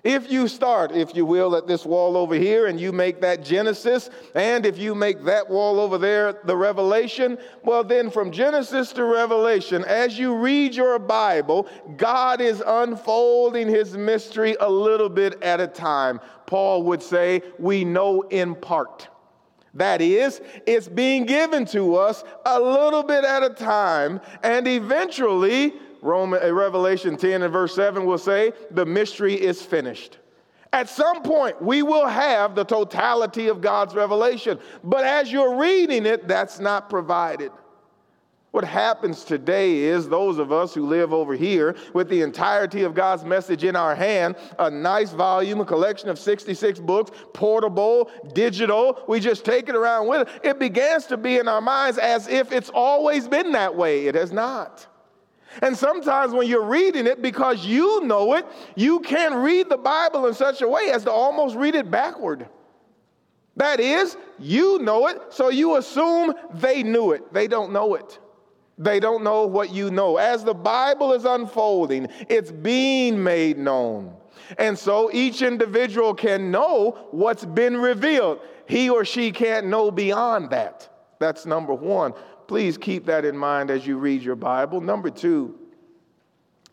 If 0.06 0.32
you 0.32 0.48
start, 0.48 0.92
if 0.92 1.16
you 1.16 1.26
will, 1.26 1.56
at 1.56 1.66
this 1.66 1.84
wall 1.84 2.16
over 2.16 2.36
here 2.36 2.68
and 2.68 2.80
you 2.80 2.92
make 2.92 3.22
that 3.22 3.44
Genesis, 3.44 4.12
and 4.36 4.64
if 4.64 4.78
you 4.78 4.94
make 4.94 5.24
that 5.24 5.50
wall 5.50 5.80
over 5.80 5.98
there 5.98 6.34
the 6.44 6.56
Revelation, 6.56 7.40
well, 7.64 7.84
then 7.84 8.12
from 8.12 8.32
Genesis 8.32 8.94
to 8.94 9.04
Revelation, 9.04 9.84
as 9.86 10.20
you 10.20 10.36
read 10.36 10.76
your 10.76 11.00
Bible, 11.00 11.68
God 11.98 12.40
is 12.40 12.62
unfolding 12.68 13.68
his 13.68 13.98
mystery 13.98 14.56
a 14.60 14.70
little 14.70 15.10
bit 15.10 15.42
at 15.42 15.60
a 15.60 15.66
time. 15.66 16.22
Paul 16.46 16.84
would 16.84 17.02
say, 17.02 17.42
We 17.58 17.84
know 17.84 18.22
in 18.30 18.54
part. 18.54 19.08
That 19.76 20.02
is, 20.02 20.42
it's 20.66 20.88
being 20.88 21.26
given 21.26 21.66
to 21.68 21.96
us 21.96 22.24
a 22.46 22.60
little 22.60 23.04
bit 23.04 23.26
at 23.26 23.44
a 23.44 23.50
time, 23.50 24.22
and 24.42 24.68
eventually, 24.68 25.74
uh, 26.02 26.54
Revelation 26.54 27.18
10 27.18 27.42
and 27.44 27.52
verse 27.52 27.76
7 27.76 28.06
will 28.06 28.18
say, 28.18 28.54
the 28.72 28.86
mystery 28.86 29.34
is 29.34 29.62
finished. 29.62 30.20
At 30.72 30.90
some 30.90 31.24
point, 31.24 31.62
we 31.62 31.84
will 31.84 32.08
have 32.08 32.56
the 32.56 32.64
totality 32.64 33.48
of 33.48 33.62
God's 33.62 33.96
revelation, 33.96 34.60
but 34.84 35.06
as 35.06 35.32
you're 35.32 35.58
reading 35.58 36.06
it, 36.06 36.28
that's 36.28 36.60
not 36.60 36.90
provided. 36.90 37.52
What 38.56 38.64
happens 38.64 39.26
today 39.26 39.80
is 39.80 40.08
those 40.08 40.38
of 40.38 40.54
us 40.54 40.74
who 40.74 40.86
live 40.86 41.12
over 41.12 41.34
here 41.34 41.76
with 41.94 42.08
the 42.08 42.22
entirety 42.22 42.84
of 42.84 42.94
God's 42.94 43.26
message 43.26 43.66
in 43.66 43.76
our 43.76 43.94
hand, 43.94 44.38
a 44.58 44.72
nice 44.72 45.12
volume, 45.12 45.60
a 45.60 45.66
collection 45.66 46.08
of 46.08 46.18
66 46.18 46.80
books, 46.80 47.12
portable, 47.34 48.10
digital, 48.32 49.04
we 49.10 49.20
just 49.20 49.44
take 49.44 49.68
it 49.68 49.76
around 49.76 50.08
with 50.08 50.30
it. 50.30 50.40
It 50.42 50.58
begins 50.58 51.06
to 51.08 51.18
be 51.18 51.38
in 51.38 51.50
our 51.50 51.60
minds 51.60 51.98
as 51.98 52.30
if 52.30 52.54
it's 52.54 52.70
always 52.70 53.28
been 53.28 53.52
that 53.52 53.76
way. 53.76 54.08
It 54.08 54.16
has 54.16 54.32
not. 54.32 54.88
And 55.62 55.76
sometimes 55.76 56.32
when 56.32 56.48
you're 56.48 56.64
reading 56.64 57.08
it, 57.08 57.22
because 57.22 57.66
you 57.66 58.06
know 58.06 58.36
it, 58.36 58.46
you 58.78 59.02
can 59.02 59.34
read 59.34 59.68
the 59.68 59.76
Bible 59.76 60.28
in 60.28 60.34
such 60.34 60.62
a 60.62 60.68
way 60.70 60.92
as 60.94 61.04
to 61.04 61.12
almost 61.12 61.58
read 61.58 61.76
it 61.76 61.92
backward. 61.92 62.48
That 63.58 63.82
is, 63.82 64.16
you 64.40 64.80
know 64.80 65.08
it, 65.08 65.22
so 65.30 65.50
you 65.50 65.76
assume 65.76 66.34
they 66.54 66.84
knew 66.84 67.12
it. 67.12 67.34
They 67.34 67.50
don't 67.50 67.74
know 67.74 67.96
it. 67.96 68.18
They 68.78 69.00
don't 69.00 69.24
know 69.24 69.46
what 69.46 69.72
you 69.72 69.90
know. 69.90 70.18
As 70.18 70.44
the 70.44 70.54
Bible 70.54 71.14
is 71.14 71.26
unfolding, 71.26 72.08
it's 72.28 72.52
being 72.52 73.24
made 73.24 73.58
known. 73.58 74.14
And 74.58 74.78
so 74.78 75.10
each 75.14 75.42
individual 75.42 76.14
can 76.14 76.52
know 76.52 77.08
what's 77.12 77.46
been 77.46 77.78
revealed. 77.78 78.40
He 78.68 78.90
or 78.90 79.06
she 79.06 79.32
can't 79.32 79.68
know 79.68 79.92
beyond 79.92 80.50
that. 80.50 80.90
That's 81.20 81.46
number 81.46 81.74
one. 81.74 82.14
Please 82.48 82.78
keep 82.78 83.06
that 83.06 83.26
in 83.26 83.38
mind 83.38 83.72
as 83.72 83.88
you 83.88 83.98
read 83.98 84.22
your 84.22 84.36
Bible. 84.36 84.82
Number 84.82 85.10
two, 85.10 85.58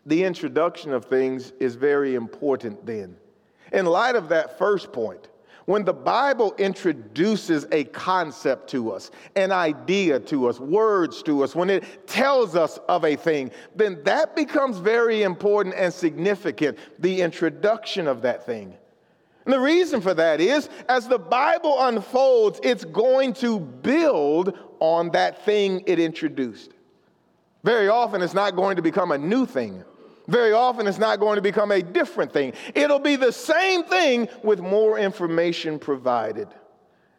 the 0.05 0.23
introduction 0.23 0.91
of 0.93 1.05
things 1.05 1.53
is 1.59 1.75
very 1.75 2.15
important 2.15 2.85
then. 2.85 3.15
In 3.71 3.85
light 3.85 4.15
of 4.15 4.29
that 4.29 4.57
first 4.57 4.91
point, 4.91 5.29
when 5.65 5.85
the 5.85 5.93
Bible 5.93 6.53
introduces 6.57 7.65
a 7.71 7.85
concept 7.85 8.69
to 8.71 8.91
us, 8.91 9.11
an 9.35 9.51
idea 9.51 10.19
to 10.19 10.49
us, 10.49 10.59
words 10.59 11.23
to 11.23 11.43
us, 11.43 11.55
when 11.55 11.69
it 11.69 12.07
tells 12.07 12.55
us 12.55 12.79
of 12.89 13.05
a 13.05 13.15
thing, 13.15 13.51
then 13.75 14.01
that 14.03 14.35
becomes 14.35 14.77
very 14.77 15.23
important 15.23 15.75
and 15.75 15.93
significant, 15.93 16.77
the 16.99 17.21
introduction 17.21 18.07
of 18.07 18.21
that 18.21 18.45
thing. 18.45 18.75
And 19.45 19.53
the 19.53 19.59
reason 19.59 19.99
for 19.99 20.13
that 20.13 20.39
is 20.39 20.69
as 20.87 21.07
the 21.07 21.19
Bible 21.19 21.75
unfolds, 21.79 22.59
it's 22.63 22.85
going 22.85 23.33
to 23.35 23.59
build 23.59 24.57
on 24.79 25.11
that 25.11 25.43
thing 25.45 25.83
it 25.85 25.99
introduced. 25.99 26.71
Very 27.63 27.87
often, 27.87 28.21
it's 28.21 28.33
not 28.33 28.55
going 28.55 28.75
to 28.75 28.81
become 28.81 29.11
a 29.11 29.17
new 29.17 29.45
thing. 29.45 29.83
Very 30.27 30.53
often, 30.53 30.87
it's 30.87 30.99
not 30.99 31.19
going 31.19 31.35
to 31.35 31.41
become 31.41 31.71
a 31.71 31.81
different 31.81 32.31
thing. 32.31 32.53
It'll 32.75 32.99
be 32.99 33.15
the 33.17 33.31
same 33.33 33.83
thing 33.83 34.29
with 34.41 34.59
more 34.59 34.97
information 34.97 35.79
provided. 35.79 36.47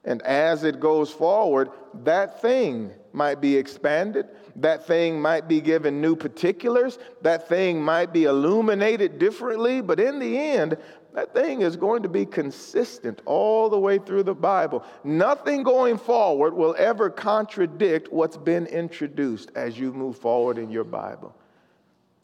And 0.05 0.21
as 0.23 0.65
it 0.65 0.81
goes 0.81 1.11
forward, 1.11 1.71
that 2.03 2.41
thing 2.41 2.91
might 3.13 3.41
be 3.41 3.57
expanded. 3.57 4.27
That 4.57 4.87
thing 4.87 5.21
might 5.21 5.49
be 5.49 5.61
given 5.61 6.01
new 6.01 6.15
particulars. 6.15 6.99
That 7.23 7.49
thing 7.49 7.83
might 7.83 8.13
be 8.13 8.25
illuminated 8.25 9.19
differently. 9.19 9.81
But 9.81 10.01
in 10.01 10.19
the 10.19 10.39
end, 10.39 10.77
that 11.15 11.33
thing 11.33 11.63
is 11.63 11.77
going 11.77 12.03
to 12.03 12.09
be 12.09 12.27
consistent 12.27 13.23
all 13.25 13.71
the 13.71 13.79
way 13.79 13.99
through 13.99 14.25
the 14.25 14.35
Bible. 14.35 14.85
Nothing 15.05 15.63
going 15.63 15.97
forward 15.97 16.55
will 16.55 16.75
ever 16.77 17.09
contradict 17.09 18.13
what's 18.13 18.37
been 18.37 18.67
introduced 18.67 19.53
as 19.55 19.79
you 19.79 19.93
move 19.93 20.19
forward 20.19 20.59
in 20.59 20.71
your 20.71 20.85
Bible. 20.85 21.35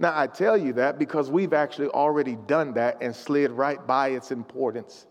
Now, 0.01 0.19
I 0.19 0.27
tell 0.27 0.57
you 0.57 0.73
that 0.73 0.99
because 0.99 1.31
we've 1.31 1.53
actually 1.53 1.89
already 1.89 2.35
done 2.35 2.73
that 2.73 2.97
and 3.03 3.15
slid 3.15 3.51
right 3.51 3.87
by 3.87 4.09
its 4.09 4.33
importance. 4.33 5.07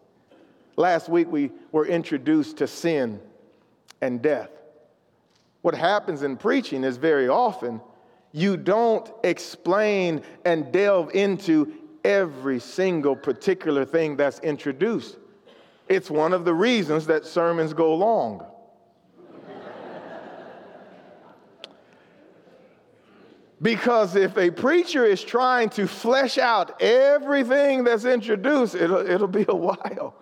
Last 0.77 1.09
week, 1.09 1.31
we 1.31 1.51
were 1.71 1.85
introduced 1.85 2.57
to 2.57 2.67
sin 2.67 3.21
and 4.01 4.19
death. 4.19 4.49
What 5.61 5.75
happens 5.75 6.23
in 6.23 6.37
preaching 6.37 6.83
is 6.83 6.97
very 6.97 7.29
often 7.29 7.81
you 8.31 8.57
don't 8.57 9.11
explain 9.23 10.23
and 10.43 10.71
delve 10.71 11.13
into 11.13 11.71
every 12.03 12.59
single 12.59 13.15
particular 13.15 13.85
thing 13.85 14.17
that's 14.17 14.39
introduced. 14.39 15.17
It's 15.87 16.09
one 16.09 16.33
of 16.33 16.45
the 16.45 16.53
reasons 16.53 17.05
that 17.07 17.25
sermons 17.25 17.73
go 17.73 17.93
long. 17.93 18.43
Because 23.61 24.15
if 24.15 24.37
a 24.37 24.51
preacher 24.51 25.05
is 25.05 25.21
trying 25.21 25.69
to 25.71 25.87
flesh 25.87 26.37
out 26.37 26.81
everything 26.81 27.83
that's 27.83 28.05
introduced, 28.05 28.75
it'll, 28.75 29.05
it'll 29.05 29.27
be 29.27 29.45
a 29.49 29.55
while. 29.55 30.15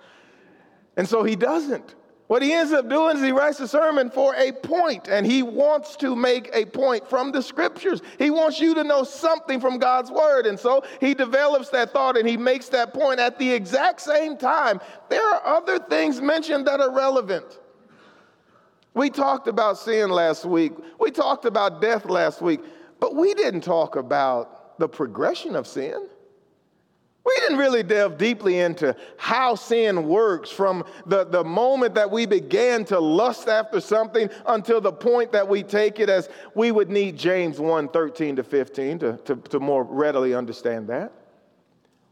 And 0.96 1.08
so 1.08 1.24
he 1.24 1.36
doesn't. 1.36 1.96
What 2.27 2.41
he 2.41 2.51
ends 2.51 2.74
up 2.74 2.89
doing 2.89 3.15
is 3.15 3.24
he 3.24 3.32
writes 3.32 3.60
a 3.62 3.67
sermon 3.70 4.10
for 4.10 4.36
a 4.36 4.51
point, 4.51 5.08
and 5.08 5.25
he 5.25 5.44
wants 5.44 5.96
to 5.98 6.13
make 6.13 6.50
a 6.51 6.65
point 6.65 7.08
from 7.10 7.32
the 7.32 7.41
scriptures. 7.41 8.01
He 8.17 8.29
wants 8.32 8.60
you 8.60 8.75
to 8.75 8.84
know 8.84 9.03
something 9.03 9.62
from 9.62 9.77
God's 9.77 10.12
word. 10.12 10.46
And 10.46 10.60
so 10.60 10.84
he 11.00 11.13
develops 11.13 11.70
that 11.70 11.94
thought 11.94 12.17
and 12.17 12.27
he 12.27 12.36
makes 12.36 12.67
that 12.70 12.94
point 12.94 13.22
at 13.22 13.39
the 13.39 13.50
exact 13.50 14.01
same 14.01 14.36
time. 14.36 14.82
There 15.10 15.25
are 15.25 15.58
other 15.58 15.79
things 15.79 16.20
mentioned 16.20 16.67
that 16.67 16.82
are 16.82 16.91
relevant. 16.91 17.60
We 18.94 19.10
talked 19.10 19.48
about 19.48 19.77
sin 19.77 20.10
last 20.10 20.44
week, 20.44 20.74
we 21.00 21.12
talked 21.12 21.46
about 21.46 21.82
death 21.82 22.06
last 22.06 22.41
week, 22.41 22.62
but 23.00 23.16
we 23.16 23.34
didn't 23.34 23.62
talk 23.62 23.96
about 23.96 24.80
the 24.80 24.88
progression 24.88 25.56
of 25.56 25.68
sin. 25.68 26.08
We 27.27 27.36
didn't 27.42 27.58
really 27.58 27.84
delve 27.84 28.18
deeply 28.18 28.60
into 28.60 28.96
how 29.18 29.56
sin 29.56 30.08
works 30.08 30.50
from 30.50 30.86
the, 31.06 31.25
the 31.25 31.44
moment 31.44 31.94
that 31.96 32.10
we 32.10 32.25
began 32.25 32.86
to 32.86 33.00
lust 33.01 33.50
after 33.50 33.82
something 33.82 34.30
until 34.46 34.80
the 34.80 34.94
point 34.94 35.34
that 35.34 35.46
we 35.46 35.62
take 35.62 36.00
it 36.00 36.08
as 36.10 36.30
we 36.56 36.72
would 36.72 36.89
need 36.89 37.18
James 37.18 37.60
1 37.60 37.89
13 37.89 38.38
to 38.38 38.44
15 38.44 39.00
to, 39.00 39.18
to, 39.25 39.36
to 39.36 39.60
more 39.60 39.84
readily 39.84 40.34
understand 40.34 40.88
that. 40.88 41.12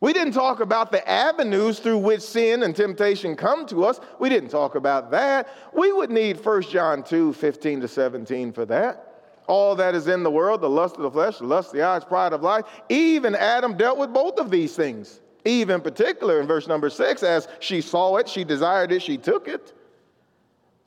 We 0.02 0.12
didn't 0.12 0.34
talk 0.34 0.60
about 0.60 0.92
the 0.92 1.08
avenues 1.10 1.80
through 1.80 2.00
which 2.00 2.22
sin 2.22 2.64
and 2.64 2.76
temptation 2.76 3.38
come 3.38 3.66
to 3.68 3.86
us. 3.86 4.02
We 4.20 4.28
didn't 4.28 4.50
talk 4.50 4.76
about 4.76 5.12
that. 5.12 5.48
We 5.74 5.94
would 5.94 6.12
need 6.12 6.44
1 6.44 6.62
John 6.64 7.04
2 7.04 7.32
15 7.32 7.82
to 7.82 7.88
17 7.88 8.52
for 8.52 8.66
that. 8.66 9.05
All 9.48 9.76
that 9.76 9.94
is 9.94 10.08
in 10.08 10.24
the 10.24 10.32
world, 10.32 10.62
the 10.62 10.70
lust 10.70 10.96
of 10.96 11.04
the 11.04 11.12
flesh, 11.12 11.38
the 11.38 11.46
lust 11.46 11.70
of 11.70 11.76
the 11.76 11.84
eyes, 11.84 12.04
pride 12.04 12.34
of 12.34 12.42
life. 12.42 12.66
Even 12.90 13.36
Adam 13.36 13.78
dealt 13.78 13.98
with 13.98 14.14
both 14.14 14.40
of 14.40 14.50
these 14.50 14.76
things. 14.76 15.22
Eve, 15.46 15.70
in 15.70 15.82
particular, 15.82 16.40
in 16.42 16.48
verse 16.48 16.68
number 16.68 16.90
six, 16.90 17.22
as 17.22 17.48
she 17.60 17.80
saw 17.80 18.18
it, 18.18 18.28
she 18.28 18.44
desired 18.44 18.92
it, 18.92 19.02
she 19.02 19.18
took 19.18 19.48
it. 19.48 19.74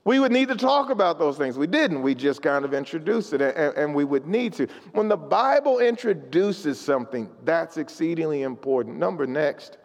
We 0.04 0.18
would 0.18 0.32
need 0.32 0.48
to 0.48 0.56
talk 0.56 0.90
about 0.90 1.18
those 1.18 1.36
things. 1.36 1.58
We 1.58 1.66
didn't. 1.66 2.02
We 2.02 2.14
just 2.14 2.40
kind 2.40 2.64
of 2.64 2.72
introduced 2.72 3.34
it, 3.34 3.42
and, 3.42 3.76
and, 3.76 3.94
we 3.94 4.04
would 4.04 4.26
need 4.26 4.54
to. 4.54 4.66
When 4.92 5.06
the 5.06 5.18
Bible 5.18 5.80
introduces 5.80 6.80
something, 6.80 7.28
that's 7.44 7.76
exceedingly 7.76 8.42
important. 8.42 8.96
Number 8.96 9.26
next, 9.26 9.76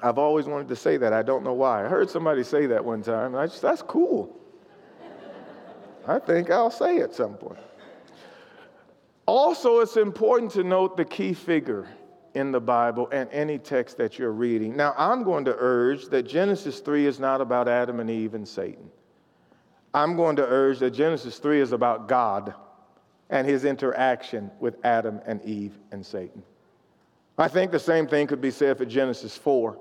I've 0.00 0.18
always 0.18 0.46
wanted 0.46 0.68
to 0.68 0.76
say 0.76 0.96
that. 0.98 1.12
I 1.12 1.22
don't 1.22 1.42
know 1.42 1.54
why. 1.54 1.84
I 1.84 1.88
heard 1.88 2.08
somebody 2.08 2.44
say 2.44 2.66
that 2.66 2.84
one 2.84 3.02
time. 3.02 3.34
I 3.34 3.46
just, 3.46 3.62
that's 3.62 3.82
cool. 3.82 4.38
I 6.06 6.18
think 6.18 6.50
I'll 6.50 6.70
say 6.70 7.00
at 7.00 7.14
some 7.14 7.34
point. 7.34 7.58
Also, 9.26 9.80
it's 9.80 9.96
important 9.96 10.52
to 10.52 10.62
note 10.62 10.96
the 10.96 11.04
key 11.04 11.34
figure 11.34 11.88
in 12.34 12.52
the 12.52 12.60
Bible 12.60 13.08
and 13.10 13.28
any 13.30 13.58
text 13.58 13.96
that 13.96 14.18
you're 14.18 14.32
reading. 14.32 14.76
Now, 14.76 14.94
I'm 14.96 15.24
going 15.24 15.44
to 15.46 15.56
urge 15.58 16.06
that 16.10 16.22
Genesis 16.24 16.80
3 16.80 17.06
is 17.06 17.18
not 17.18 17.40
about 17.40 17.66
Adam 17.66 17.98
and 17.98 18.08
Eve 18.08 18.34
and 18.34 18.46
Satan. 18.46 18.90
I'm 19.94 20.14
going 20.14 20.36
to 20.36 20.46
urge 20.46 20.78
that 20.80 20.90
Genesis 20.90 21.38
3 21.38 21.60
is 21.60 21.72
about 21.72 22.06
God 22.06 22.54
and 23.30 23.46
his 23.46 23.64
interaction 23.64 24.50
with 24.60 24.76
Adam 24.84 25.20
and 25.26 25.42
Eve 25.44 25.76
and 25.90 26.04
Satan. 26.04 26.42
I 27.38 27.48
think 27.48 27.72
the 27.72 27.78
same 27.78 28.06
thing 28.06 28.26
could 28.26 28.40
be 28.40 28.50
said 28.50 28.78
for 28.78 28.84
Genesis 28.84 29.36
4. 29.36 29.76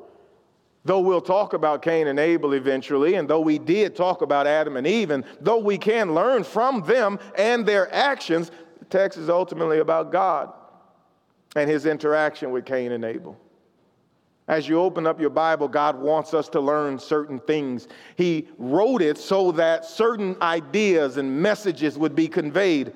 Though 0.86 1.00
we'll 1.00 1.20
talk 1.20 1.54
about 1.54 1.82
Cain 1.82 2.06
and 2.08 2.20
Abel 2.20 2.54
eventually, 2.54 3.15
and 3.15 3.27
though 3.27 3.39
we 3.39 3.58
did 3.58 3.96
talk 3.96 4.22
about 4.22 4.46
Adam 4.46 4.77
and 4.77 4.86
Eve, 4.86 5.10
and 5.10 5.24
though 5.42 5.58
we 5.58 5.80
can 5.80 6.13
learn 6.13 6.44
from 6.44 6.82
them 6.82 7.18
and 7.36 7.65
their 7.65 7.92
actions, 7.94 8.51
the 8.77 8.86
text 8.86 9.18
is 9.18 9.27
ultimately 9.27 9.80
about 9.80 10.12
God 10.12 10.54
and 11.56 11.68
his 11.68 11.88
interaction 11.88 12.51
with 12.51 12.65
Cain 12.65 12.92
and 12.92 13.04
Abel. 13.04 13.36
As 14.48 14.70
you 14.70 14.80
open 14.80 15.08
up 15.08 15.20
your 15.20 15.32
Bible, 15.32 15.68
God 15.68 16.00
wants 16.00 16.36
us 16.36 16.48
to 16.50 16.60
learn 16.60 17.00
certain 17.00 17.39
things. 17.39 17.88
He 18.15 18.48
wrote 18.60 19.01
it 19.01 19.18
so 19.18 19.51
that 19.54 19.86
certain 19.86 20.38
ideas 20.39 21.18
and 21.18 21.42
messages 21.42 21.98
would 21.98 22.13
be 22.13 22.27
conveyed. 22.27 22.94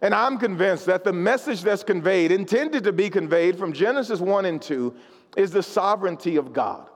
And 0.00 0.14
I'm 0.14 0.38
convinced 0.38 0.86
that 0.86 1.04
the 1.04 1.12
message 1.12 1.60
that's 1.60 1.84
conveyed, 1.84 2.32
intended 2.32 2.82
to 2.84 2.92
be 2.92 3.10
conveyed 3.10 3.58
from 3.58 3.74
Genesis 3.74 4.20
1 4.20 4.46
and 4.46 4.62
2, 4.62 4.94
is 5.36 5.50
the 5.50 5.62
sovereignty 5.62 6.36
of 6.36 6.54
God 6.54 6.88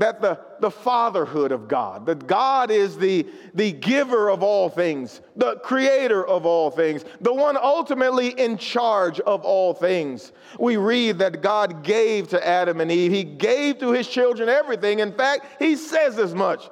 that 0.00 0.22
the, 0.22 0.40
the 0.60 0.70
fatherhood 0.70 1.52
of 1.52 1.68
God, 1.68 2.06
that 2.06 2.26
God 2.26 2.70
is 2.70 2.96
the, 2.96 3.26
the 3.54 3.70
giver 3.70 4.30
of 4.30 4.42
all 4.42 4.70
things, 4.70 5.20
the 5.36 5.56
creator 5.56 6.26
of 6.26 6.46
all 6.46 6.70
things, 6.70 7.04
the 7.20 7.32
one 7.32 7.58
ultimately 7.58 8.28
in 8.28 8.56
charge 8.56 9.20
of 9.20 9.44
all 9.44 9.74
things. 9.74 10.32
We 10.58 10.78
read 10.78 11.18
that 11.18 11.42
God 11.42 11.84
gave 11.84 12.28
to 12.28 12.46
Adam 12.46 12.80
and 12.80 12.90
Eve, 12.90 13.12
He 13.12 13.24
gave 13.24 13.78
to 13.80 13.92
His 13.92 14.08
children 14.08 14.48
everything. 14.48 15.00
In 15.00 15.12
fact, 15.12 15.44
He 15.58 15.76
says 15.76 16.18
as 16.18 16.34
much 16.34 16.68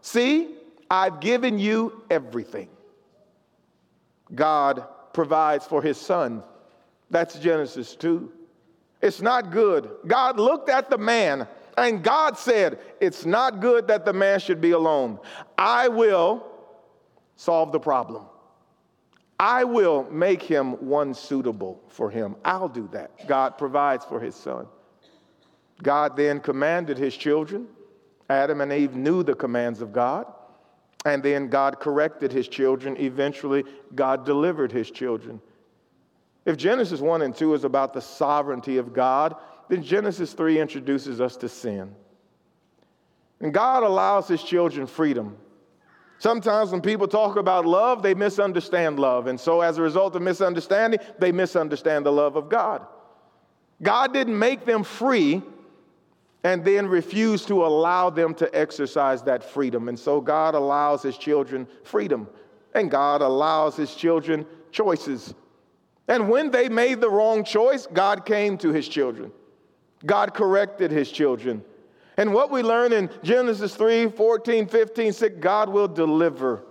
See, 0.00 0.54
I've 0.88 1.18
given 1.18 1.58
you 1.58 2.04
everything. 2.08 2.68
God 4.32 4.84
provides 5.12 5.66
for 5.66 5.82
His 5.82 5.98
Son. 5.98 6.44
That's 7.10 7.40
Genesis 7.40 7.96
2. 7.96 8.32
It's 9.02 9.20
not 9.20 9.50
good. 9.50 9.90
God 10.06 10.38
looked 10.38 10.68
at 10.68 10.90
the 10.90 10.98
man 10.98 11.48
and 11.78 12.02
God 12.02 12.38
said, 12.38 12.78
It's 13.00 13.24
not 13.24 13.60
good 13.60 13.88
that 13.88 14.04
the 14.04 14.12
man 14.12 14.40
should 14.40 14.60
be 14.60 14.72
alone. 14.72 15.18
I 15.56 15.88
will 15.88 16.46
solve 17.36 17.72
the 17.72 17.80
problem. 17.80 18.24
I 19.38 19.64
will 19.64 20.10
make 20.10 20.42
him 20.42 20.72
one 20.84 21.14
suitable 21.14 21.80
for 21.88 22.10
him. 22.10 22.34
I'll 22.44 22.68
do 22.68 22.88
that. 22.92 23.28
God 23.28 23.56
provides 23.56 24.04
for 24.04 24.18
his 24.18 24.34
son. 24.34 24.66
God 25.82 26.16
then 26.16 26.40
commanded 26.40 26.98
his 26.98 27.16
children. 27.16 27.68
Adam 28.28 28.60
and 28.60 28.72
Eve 28.72 28.96
knew 28.96 29.22
the 29.22 29.34
commands 29.34 29.80
of 29.80 29.92
God. 29.92 30.26
And 31.04 31.22
then 31.22 31.48
God 31.48 31.78
corrected 31.78 32.32
his 32.32 32.48
children. 32.48 32.96
Eventually, 32.98 33.64
God 33.94 34.26
delivered 34.26 34.72
his 34.72 34.90
children. 34.90 35.40
If 36.44 36.56
Genesis 36.56 37.00
1 37.00 37.22
and 37.22 37.34
2 37.34 37.54
is 37.54 37.64
about 37.64 37.92
the 37.92 38.00
sovereignty 38.00 38.78
of 38.78 38.92
God, 38.92 39.36
then 39.68 39.82
Genesis 39.82 40.32
3 40.32 40.60
introduces 40.60 41.20
us 41.20 41.36
to 41.36 41.48
sin. 41.48 41.94
And 43.40 43.54
God 43.54 43.82
allows 43.82 44.26
his 44.26 44.42
children 44.42 44.86
freedom. 44.86 45.36
Sometimes 46.18 46.72
when 46.72 46.80
people 46.80 47.06
talk 47.06 47.36
about 47.36 47.64
love, 47.64 48.02
they 48.02 48.14
misunderstand 48.14 48.98
love. 48.98 49.28
And 49.28 49.38
so, 49.38 49.60
as 49.60 49.78
a 49.78 49.82
result 49.82 50.16
of 50.16 50.22
misunderstanding, 50.22 50.98
they 51.18 51.30
misunderstand 51.30 52.04
the 52.04 52.12
love 52.12 52.34
of 52.34 52.48
God. 52.48 52.84
God 53.82 54.12
didn't 54.12 54.36
make 54.36 54.64
them 54.64 54.82
free 54.82 55.42
and 56.42 56.64
then 56.64 56.86
refuse 56.88 57.44
to 57.46 57.64
allow 57.64 58.10
them 58.10 58.34
to 58.34 58.52
exercise 58.56 59.22
that 59.22 59.44
freedom. 59.44 59.88
And 59.88 59.98
so, 59.98 60.20
God 60.20 60.56
allows 60.56 61.02
his 61.02 61.16
children 61.16 61.68
freedom. 61.84 62.28
And 62.74 62.90
God 62.90 63.22
allows 63.22 63.76
his 63.76 63.94
children 63.94 64.44
choices. 64.72 65.34
And 66.08 66.28
when 66.28 66.50
they 66.50 66.68
made 66.68 67.00
the 67.00 67.10
wrong 67.10 67.44
choice, 67.44 67.86
God 67.92 68.26
came 68.26 68.58
to 68.58 68.72
his 68.72 68.88
children. 68.88 69.30
God 70.06 70.34
corrected 70.34 70.90
his 70.90 71.10
children. 71.10 71.62
And 72.16 72.34
what 72.34 72.50
we 72.50 72.62
learn 72.62 72.92
in 72.92 73.10
Genesis 73.22 73.74
3 73.74 74.08
14, 74.08 74.66
15, 74.66 75.12
6, 75.12 75.36
God 75.40 75.68
will 75.68 75.88
deliver 75.88 76.64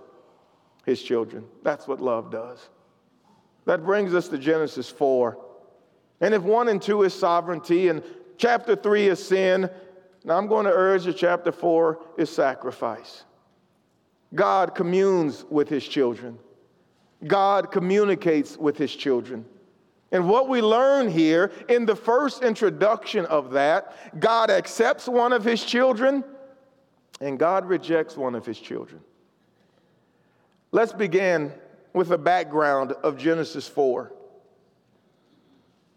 his 0.84 1.02
children. 1.02 1.44
That's 1.62 1.88
what 1.88 2.00
love 2.00 2.30
does. 2.30 2.68
That 3.64 3.84
brings 3.84 4.14
us 4.14 4.28
to 4.28 4.38
Genesis 4.38 4.88
4. 4.88 5.38
And 6.20 6.34
if 6.34 6.42
1 6.42 6.68
and 6.68 6.80
2 6.80 7.02
is 7.02 7.14
sovereignty 7.14 7.88
and 7.88 8.02
chapter 8.38 8.74
3 8.74 9.08
is 9.08 9.24
sin, 9.24 9.70
now 10.24 10.36
I'm 10.36 10.46
going 10.46 10.64
to 10.64 10.72
urge 10.72 11.04
that 11.04 11.16
chapter 11.16 11.52
4 11.52 11.98
is 12.16 12.30
sacrifice. 12.30 13.24
God 14.34 14.74
communes 14.74 15.44
with 15.48 15.68
his 15.68 15.86
children, 15.86 16.38
God 17.26 17.70
communicates 17.72 18.56
with 18.56 18.76
his 18.76 18.94
children. 18.94 19.44
And 20.10 20.28
what 20.28 20.48
we 20.48 20.62
learn 20.62 21.08
here 21.08 21.52
in 21.68 21.84
the 21.84 21.96
first 21.96 22.42
introduction 22.42 23.26
of 23.26 23.52
that, 23.52 23.94
God 24.18 24.50
accepts 24.50 25.06
one 25.06 25.32
of 25.32 25.44
his 25.44 25.62
children 25.62 26.24
and 27.20 27.38
God 27.38 27.66
rejects 27.66 28.16
one 28.16 28.34
of 28.34 28.46
his 28.46 28.58
children. 28.58 29.00
Let's 30.70 30.92
begin 30.92 31.52
with 31.92 32.08
the 32.08 32.18
background 32.18 32.92
of 32.92 33.18
Genesis 33.18 33.66
4. 33.66 34.12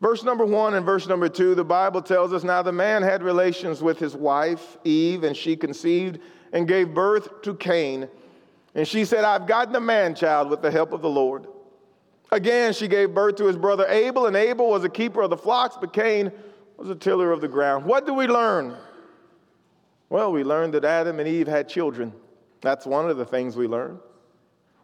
Verse 0.02 0.24
number 0.24 0.46
one 0.46 0.74
and 0.74 0.84
verse 0.84 1.08
number 1.08 1.30
two, 1.30 1.54
the 1.54 1.64
Bible 1.64 2.02
tells 2.02 2.34
us 2.34 2.44
now 2.44 2.64
the 2.64 2.72
man 2.72 3.04
had 3.04 3.22
relations 3.22 3.84
with 3.84 4.00
his 4.00 4.16
wife, 4.16 4.78
Eve, 4.84 5.24
and 5.24 5.38
she 5.38 5.56
conceived 5.56 6.20
and 6.54 6.68
gave 6.68 6.94
birth 6.94 7.44
to 7.44 7.54
Cain. 7.54 8.10
And 8.74 8.88
she 8.88 9.06
said, 9.06 9.24
I've 9.24 9.46
gotten 9.46 9.76
a 9.76 9.82
man 9.82 10.16
child 10.16 10.50
with 10.50 10.64
the 10.64 10.72
help 10.72 10.92
of 10.92 11.04
the 11.04 11.10
Lord. 11.10 11.46
Again, 12.32 12.72
she 12.72 12.88
gave 12.88 13.14
birth 13.14 13.36
to 13.38 13.46
his 13.46 13.58
brother 13.58 13.86
Abel, 13.90 14.28
and 14.28 14.36
Abel 14.38 14.70
was 14.70 14.84
a 14.84 14.90
keeper 14.90 15.22
of 15.22 15.30
the 15.30 15.38
flocks, 15.38 15.78
but 15.80 15.92
Cain 15.92 16.32
was 16.78 16.90
a 16.90 16.96
tiller 16.96 17.32
of 17.32 17.42
the 17.42 17.48
ground. 17.48 17.86
What 17.86 18.06
do 18.06 18.14
we 18.14 18.28
learn? 18.28 18.78
Well, 20.10 20.32
we 20.32 20.44
learned 20.44 20.74
that 20.74 20.86
Adam 20.86 21.20
and 21.20 21.28
Eve 21.28 21.48
had 21.48 21.68
children. 21.68 22.14
That's 22.62 22.86
one 22.86 23.10
of 23.10 23.18
the 23.18 23.26
things 23.26 23.58
we 23.58 23.68
learn. 23.68 24.00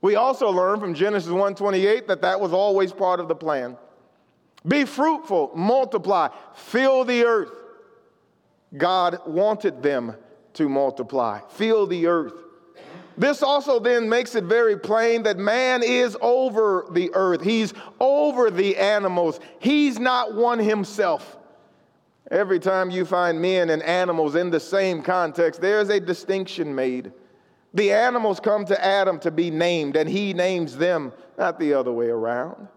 We 0.02 0.16
also 0.16 0.50
learn 0.50 0.80
from 0.80 0.94
Genesis 0.94 1.32
1:28 1.32 2.08
that 2.08 2.22
that 2.22 2.40
was 2.40 2.54
always 2.54 2.92
part 2.92 3.20
of 3.20 3.28
the 3.28 3.36
plan. 3.36 3.78
Be 4.68 4.86
fruitful, 4.86 5.52
multiply, 5.56 6.30
fill 6.54 7.04
the 7.04 7.24
earth. 7.26 7.52
God 8.76 9.20
wanted 9.26 9.82
them 9.82 10.16
to 10.54 10.68
multiply, 10.68 11.40
fill 11.50 11.88
the 11.88 12.08
earth. 12.08 12.44
This 13.18 13.42
also 13.42 13.80
then 13.80 14.08
makes 14.08 14.36
it 14.36 14.44
very 14.44 14.78
plain 14.78 15.24
that 15.24 15.38
man 15.38 15.82
is 15.84 16.16
over 16.22 16.86
the 16.92 17.10
earth. 17.14 17.42
He's 17.42 17.74
over 18.00 18.52
the 18.52 18.78
animals. 18.78 19.40
He's 19.60 20.00
not 20.00 20.36
one 20.36 20.60
himself. 20.60 21.38
Every 22.30 22.60
time 22.60 22.92
you 22.92 23.06
find 23.06 23.42
men 23.42 23.70
and 23.70 23.82
animals 23.82 24.36
in 24.36 24.52
the 24.52 24.60
same 24.60 25.02
context, 25.02 25.62
there's 25.62 25.90
a 25.90 26.00
distinction 26.00 26.76
made. 26.76 27.12
The 27.74 27.92
animals 27.92 28.40
come 28.40 28.66
to 28.66 28.86
Adam 28.86 29.20
to 29.20 29.32
be 29.32 29.50
named, 29.50 29.96
and 29.96 30.10
he 30.10 30.34
names 30.34 30.76
them, 30.78 31.14
not 31.38 31.60
the 31.60 31.74
other 31.74 31.92
way 31.92 32.08
around. 32.08 32.68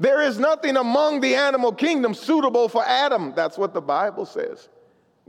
There 0.00 0.20
is 0.20 0.38
nothing 0.38 0.76
among 0.76 1.20
the 1.20 1.34
animal 1.34 1.72
kingdom 1.72 2.12
suitable 2.12 2.68
for 2.68 2.84
Adam. 2.84 3.32
That's 3.36 3.56
what 3.56 3.72
the 3.72 3.80
Bible 3.80 4.26
says. 4.26 4.68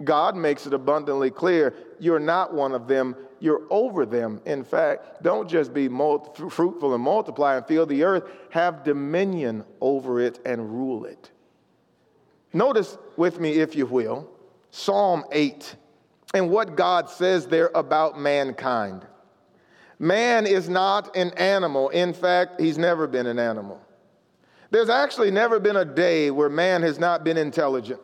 God 0.03 0.36
makes 0.36 0.65
it 0.65 0.73
abundantly 0.73 1.29
clear 1.29 1.75
you're 1.99 2.19
not 2.19 2.53
one 2.53 2.73
of 2.73 2.88
them, 2.88 3.15
you're 3.43 3.63
over 3.69 4.06
them. 4.06 4.39
In 4.45 4.63
fact, 4.63 5.21
don't 5.21 5.49
just 5.49 5.73
be 5.73 5.89
fruitful 5.89 6.93
and 6.93 7.03
multiply 7.03 7.58
and 7.58 7.67
fill 7.67 7.86
the 7.86 8.03
earth, 8.03 8.23
have 8.51 8.86
dominion 8.86 9.65
over 9.82 10.21
it 10.21 10.39
and 10.45 10.71
rule 10.71 11.03
it. 11.03 11.29
Notice 12.53 12.97
with 13.17 13.41
me, 13.41 13.51
if 13.56 13.75
you 13.75 13.86
will, 13.86 14.29
Psalm 14.71 15.25
8 15.34 15.75
and 16.34 16.49
what 16.49 16.77
God 16.77 17.10
says 17.10 17.45
there 17.45 17.69
about 17.75 18.17
mankind. 18.17 19.06
Man 19.99 20.47
is 20.47 20.69
not 20.69 21.13
an 21.13 21.32
animal. 21.32 21.89
In 21.89 22.13
fact, 22.13 22.62
he's 22.62 22.77
never 22.77 23.08
been 23.08 23.27
an 23.27 23.39
animal. 23.39 23.82
There's 24.71 24.89
actually 24.89 25.32
never 25.32 25.60
been 25.60 25.75
a 25.75 25.86
day 25.86 26.32
where 26.32 26.49
man 26.49 26.82
has 26.82 26.97
not 26.97 27.25
been 27.25 27.38
intelligent. 27.38 27.99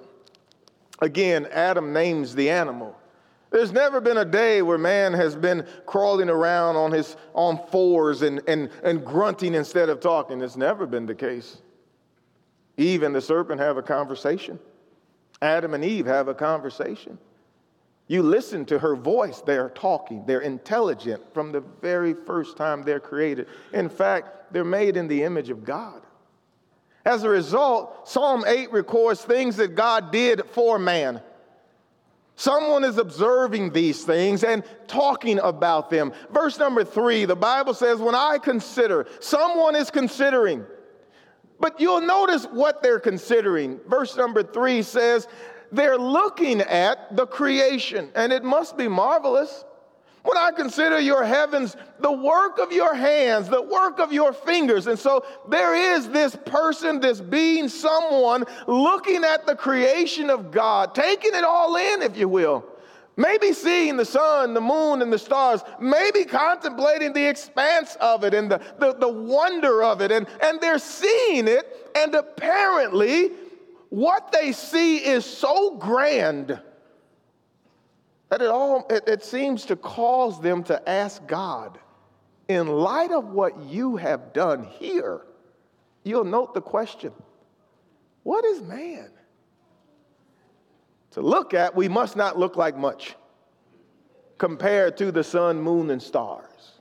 Again, 1.01 1.47
Adam 1.49 1.93
names 1.93 2.35
the 2.35 2.49
animal. 2.49 2.98
There's 3.51 3.71
never 3.71 3.99
been 3.99 4.17
a 4.17 4.25
day 4.25 4.61
where 4.61 4.77
man 4.77 5.13
has 5.13 5.35
been 5.35 5.65
crawling 5.85 6.29
around 6.29 6.75
on 6.75 6.91
his 6.91 7.15
on 7.33 7.59
fours 7.71 8.21
and, 8.21 8.41
and, 8.47 8.69
and 8.83 9.03
grunting 9.03 9.55
instead 9.55 9.89
of 9.89 9.99
talking. 9.99 10.41
It's 10.41 10.55
never 10.55 10.85
been 10.85 11.05
the 11.05 11.15
case. 11.15 11.57
Eve 12.77 13.03
and 13.03 13.13
the 13.13 13.21
serpent 13.21 13.59
have 13.59 13.77
a 13.77 13.81
conversation. 13.81 14.59
Adam 15.41 15.73
and 15.73 15.83
Eve 15.83 16.05
have 16.05 16.27
a 16.27 16.33
conversation. 16.33 17.17
You 18.07 18.23
listen 18.23 18.65
to 18.65 18.79
her 18.79 18.95
voice, 18.95 19.41
they're 19.41 19.69
talking, 19.69 20.25
they're 20.25 20.41
intelligent 20.41 21.21
from 21.33 21.51
the 21.51 21.59
very 21.59 22.13
first 22.13 22.57
time 22.57 22.81
they're 22.81 22.99
created. 22.99 23.47
In 23.71 23.87
fact, 23.87 24.51
they're 24.51 24.63
made 24.63 24.97
in 24.97 25.07
the 25.07 25.23
image 25.23 25.49
of 25.49 25.63
God. 25.63 26.01
As 27.05 27.23
a 27.23 27.29
result, 27.29 28.07
Psalm 28.07 28.43
8 28.47 28.71
records 28.71 29.23
things 29.23 29.57
that 29.57 29.75
God 29.75 30.11
did 30.11 30.41
for 30.51 30.79
man. 30.79 31.21
Someone 32.39 32.85
is 32.85 32.97
observing 32.97 33.73
these 33.73 34.05
things 34.05 34.45
and 34.45 34.63
talking 34.87 35.39
about 35.39 35.89
them. 35.89 36.13
Verse 36.31 36.57
number 36.57 36.85
three, 36.85 37.25
the 37.25 37.35
Bible 37.35 37.73
says, 37.73 37.99
When 37.99 38.15
I 38.15 38.37
consider, 38.37 39.07
someone 39.19 39.75
is 39.75 39.91
considering. 39.91 40.63
But 41.59 41.81
you'll 41.81 41.99
notice 41.99 42.45
what 42.45 42.81
they're 42.81 43.01
considering. 43.01 43.81
Verse 43.89 44.15
number 44.15 44.41
three 44.41 44.83
says, 44.83 45.27
They're 45.73 45.97
looking 45.97 46.61
at 46.61 47.13
the 47.13 47.27
creation, 47.27 48.09
and 48.15 48.31
it 48.31 48.45
must 48.45 48.77
be 48.77 48.87
marvelous. 48.87 49.65
When 50.23 50.37
I 50.37 50.51
consider 50.51 50.99
your 50.99 51.23
heavens, 51.23 51.77
the 51.99 52.11
work 52.11 52.59
of 52.59 52.73
your 52.73 52.93
hands, 52.93 53.47
the 53.47 53.61
work 53.61 53.99
of 53.99 54.11
your 54.11 54.33
fingers. 54.33 54.87
And 54.87 54.99
so 54.99 55.25
there 55.47 55.95
is 55.95 56.09
this 56.09 56.35
person, 56.45 56.99
this 56.99 57.21
being, 57.21 57.69
someone 57.69 58.43
looking 58.67 59.23
at 59.23 59.45
the 59.45 59.55
creation 59.55 60.29
of 60.29 60.51
God, 60.51 60.93
taking 60.93 61.33
it 61.33 61.43
all 61.43 61.75
in, 61.77 62.01
if 62.01 62.17
you 62.17 62.27
will. 62.27 62.65
Maybe 63.15 63.53
seeing 63.53 63.97
the 63.97 64.05
sun, 64.05 64.53
the 64.53 64.61
moon, 64.61 65.01
and 65.01 65.11
the 65.11 65.19
stars, 65.19 65.61
maybe 65.79 66.23
contemplating 66.23 67.11
the 67.11 67.27
expanse 67.27 67.97
of 67.99 68.23
it 68.23 68.33
and 68.33 68.49
the, 68.49 68.61
the, 68.77 68.93
the 68.93 69.09
wonder 69.09 69.83
of 69.83 70.01
it. 70.01 70.11
And, 70.11 70.25
and 70.41 70.59
they're 70.61 70.79
seeing 70.79 71.47
it, 71.47 71.91
and 71.95 72.15
apparently, 72.15 73.31
what 73.89 74.31
they 74.31 74.51
see 74.51 74.97
is 74.97 75.25
so 75.25 75.75
grand 75.75 76.59
that 78.29 78.41
it 78.41 78.47
all 78.47 78.85
it, 78.89 79.07
it 79.07 79.23
seems 79.23 79.65
to 79.65 79.75
cause 79.75 80.39
them 80.41 80.63
to 80.65 80.89
ask 80.89 81.25
God, 81.27 81.79
in 82.47 82.67
light 82.67 83.11
of 83.11 83.29
what 83.29 83.61
you 83.63 83.97
have 83.97 84.33
done 84.33 84.63
here, 84.63 85.21
you'll 86.03 86.23
note 86.23 86.53
the 86.53 86.61
question 86.61 87.13
what 88.23 88.45
is 88.45 88.61
man? 88.61 89.09
To 91.11 91.21
look 91.21 91.53
at, 91.53 91.75
we 91.75 91.87
must 91.87 92.15
not 92.15 92.37
look 92.37 92.55
like 92.55 92.77
much 92.77 93.15
compared 94.37 94.97
to 94.97 95.11
the 95.11 95.23
sun, 95.23 95.59
moon, 95.61 95.89
and 95.89 96.01
stars. 96.01 96.79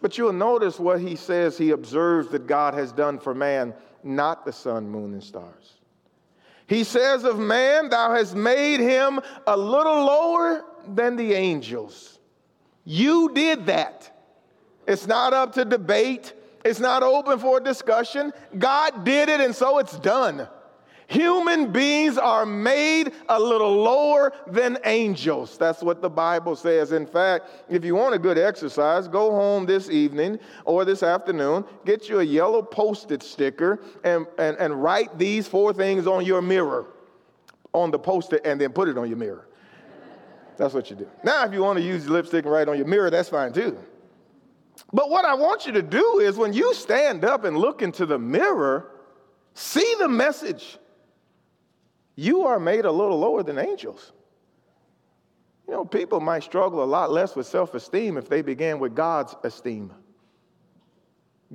But 0.00 0.18
you'll 0.18 0.32
notice 0.32 0.80
what 0.80 1.00
he 1.00 1.14
says 1.14 1.56
he 1.56 1.70
observes 1.70 2.28
that 2.30 2.46
God 2.46 2.74
has 2.74 2.90
done 2.90 3.18
for 3.18 3.34
man, 3.34 3.74
not 4.02 4.44
the 4.44 4.52
sun, 4.52 4.88
moon, 4.88 5.12
and 5.12 5.22
stars. 5.22 5.81
He 6.72 6.84
says 6.84 7.24
of 7.24 7.38
man, 7.38 7.90
Thou 7.90 8.14
hast 8.14 8.34
made 8.34 8.80
him 8.80 9.20
a 9.46 9.54
little 9.54 10.06
lower 10.06 10.64
than 10.88 11.16
the 11.16 11.34
angels. 11.34 12.18
You 12.84 13.30
did 13.34 13.66
that. 13.66 14.10
It's 14.88 15.06
not 15.06 15.34
up 15.34 15.52
to 15.52 15.66
debate, 15.66 16.32
it's 16.64 16.80
not 16.80 17.02
open 17.02 17.38
for 17.38 17.60
discussion. 17.60 18.32
God 18.58 19.04
did 19.04 19.28
it, 19.28 19.42
and 19.42 19.54
so 19.54 19.80
it's 19.80 19.98
done. 19.98 20.48
Human 21.12 21.70
beings 21.70 22.16
are 22.16 22.46
made 22.46 23.12
a 23.28 23.38
little 23.38 23.82
lower 23.82 24.32
than 24.46 24.78
angels. 24.86 25.58
That's 25.58 25.82
what 25.82 26.00
the 26.00 26.08
Bible 26.08 26.56
says. 26.56 26.92
In 26.92 27.04
fact, 27.04 27.50
if 27.68 27.84
you 27.84 27.94
want 27.94 28.14
a 28.14 28.18
good 28.18 28.38
exercise, 28.38 29.08
go 29.08 29.30
home 29.30 29.66
this 29.66 29.90
evening 29.90 30.38
or 30.64 30.86
this 30.86 31.02
afternoon, 31.02 31.66
get 31.84 32.08
you 32.08 32.20
a 32.20 32.22
yellow 32.22 32.62
post 32.62 33.10
it 33.10 33.22
sticker, 33.22 33.78
and, 34.04 34.26
and, 34.38 34.56
and 34.56 34.82
write 34.82 35.18
these 35.18 35.46
four 35.46 35.74
things 35.74 36.06
on 36.06 36.24
your 36.24 36.40
mirror, 36.40 36.86
on 37.74 37.90
the 37.90 37.98
post 37.98 38.32
it, 38.32 38.40
and 38.46 38.58
then 38.58 38.72
put 38.72 38.88
it 38.88 38.96
on 38.96 39.06
your 39.06 39.18
mirror. 39.18 39.48
That's 40.56 40.72
what 40.72 40.88
you 40.88 40.96
do. 40.96 41.08
Now, 41.22 41.44
if 41.44 41.52
you 41.52 41.62
want 41.62 41.76
to 41.76 41.84
use 41.84 42.08
lipstick 42.08 42.46
and 42.46 42.54
write 42.54 42.68
on 42.70 42.78
your 42.78 42.86
mirror, 42.86 43.10
that's 43.10 43.28
fine 43.28 43.52
too. 43.52 43.76
But 44.94 45.10
what 45.10 45.26
I 45.26 45.34
want 45.34 45.66
you 45.66 45.72
to 45.72 45.82
do 45.82 46.20
is 46.20 46.38
when 46.38 46.54
you 46.54 46.72
stand 46.72 47.22
up 47.22 47.44
and 47.44 47.58
look 47.58 47.82
into 47.82 48.06
the 48.06 48.18
mirror, 48.18 48.92
see 49.52 49.94
the 49.98 50.08
message 50.08 50.78
you 52.16 52.42
are 52.42 52.60
made 52.60 52.84
a 52.84 52.92
little 52.92 53.18
lower 53.18 53.42
than 53.42 53.58
angels. 53.58 54.12
You 55.66 55.74
know, 55.74 55.84
people 55.84 56.20
might 56.20 56.42
struggle 56.42 56.82
a 56.82 56.84
lot 56.84 57.10
less 57.10 57.34
with 57.34 57.46
self 57.46 57.74
esteem 57.74 58.16
if 58.16 58.28
they 58.28 58.42
began 58.42 58.78
with 58.78 58.94
God's 58.94 59.34
esteem. 59.44 59.92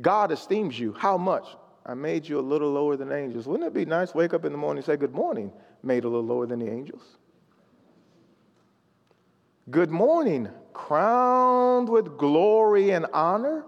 God 0.01 0.31
esteems 0.31 0.79
you. 0.79 0.93
How 0.93 1.17
much? 1.17 1.47
I 1.85 1.93
made 1.93 2.27
you 2.27 2.39
a 2.39 2.41
little 2.41 2.71
lower 2.71 2.97
than 2.97 3.11
angels. 3.11 3.47
Wouldn't 3.47 3.67
it 3.67 3.73
be 3.73 3.85
nice? 3.85 4.13
Wake 4.13 4.33
up 4.33 4.43
in 4.45 4.51
the 4.51 4.57
morning 4.57 4.79
and 4.79 4.85
say, 4.85 4.97
Good 4.97 5.13
morning, 5.13 5.51
made 5.83 6.03
a 6.03 6.09
little 6.09 6.25
lower 6.25 6.45
than 6.45 6.59
the 6.59 6.69
angels. 6.69 7.17
Good 9.69 9.89
morning, 9.89 10.49
crowned 10.73 11.89
with 11.89 12.17
glory 12.17 12.91
and 12.91 13.05
honor. 13.13 13.65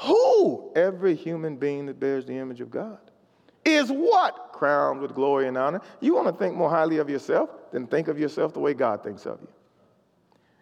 Who? 0.00 0.72
Every 0.74 1.14
human 1.14 1.56
being 1.56 1.86
that 1.86 2.00
bears 2.00 2.24
the 2.24 2.36
image 2.36 2.60
of 2.60 2.70
God. 2.70 2.98
Is 3.64 3.90
what? 3.90 4.51
Crowned 4.62 5.00
with 5.00 5.12
glory 5.12 5.48
and 5.48 5.58
honor. 5.58 5.80
You 5.98 6.14
want 6.14 6.28
to 6.28 6.32
think 6.32 6.54
more 6.54 6.70
highly 6.70 6.98
of 6.98 7.10
yourself, 7.10 7.50
then 7.72 7.84
think 7.88 8.06
of 8.06 8.16
yourself 8.16 8.52
the 8.52 8.60
way 8.60 8.74
God 8.74 9.02
thinks 9.02 9.26
of 9.26 9.40
you. 9.40 9.48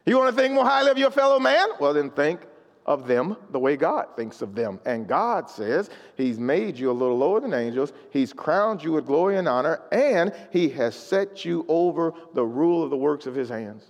You 0.06 0.16
want 0.16 0.34
to 0.34 0.42
think 0.42 0.54
more 0.54 0.64
highly 0.64 0.90
of 0.90 0.96
your 0.96 1.10
fellow 1.10 1.38
man? 1.38 1.68
Well, 1.78 1.92
then 1.92 2.08
think 2.08 2.40
of 2.86 3.06
them 3.06 3.36
the 3.50 3.58
way 3.58 3.76
God 3.76 4.06
thinks 4.16 4.40
of 4.40 4.54
them. 4.54 4.80
And 4.86 5.06
God 5.06 5.50
says 5.50 5.90
He's 6.16 6.38
made 6.38 6.78
you 6.78 6.90
a 6.90 6.92
little 6.92 7.18
lower 7.18 7.40
than 7.40 7.52
angels, 7.52 7.92
He's 8.10 8.32
crowned 8.32 8.82
you 8.82 8.92
with 8.92 9.04
glory 9.04 9.36
and 9.36 9.46
honor, 9.46 9.82
and 9.92 10.32
He 10.50 10.70
has 10.70 10.96
set 10.96 11.44
you 11.44 11.66
over 11.68 12.14
the 12.32 12.46
rule 12.46 12.82
of 12.82 12.88
the 12.88 12.96
works 12.96 13.26
of 13.26 13.34
His 13.34 13.50
hands. 13.50 13.84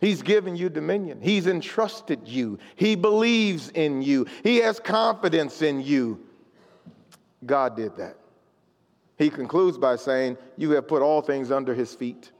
He's 0.00 0.22
given 0.22 0.56
you 0.56 0.68
dominion. 0.68 1.20
He's 1.22 1.46
entrusted 1.46 2.26
you. 2.26 2.58
He 2.74 2.96
believes 2.96 3.68
in 3.68 4.02
you. 4.02 4.26
He 4.42 4.56
has 4.56 4.80
confidence 4.80 5.62
in 5.62 5.82
you. 5.82 6.18
God 7.46 7.76
did 7.76 7.96
that. 7.98 8.16
He 9.16 9.30
concludes 9.30 9.78
by 9.78 9.96
saying, 9.96 10.36
You 10.56 10.72
have 10.72 10.88
put 10.88 11.02
all 11.02 11.22
things 11.22 11.50
under 11.50 11.74
his 11.74 11.94
feet 11.94 12.32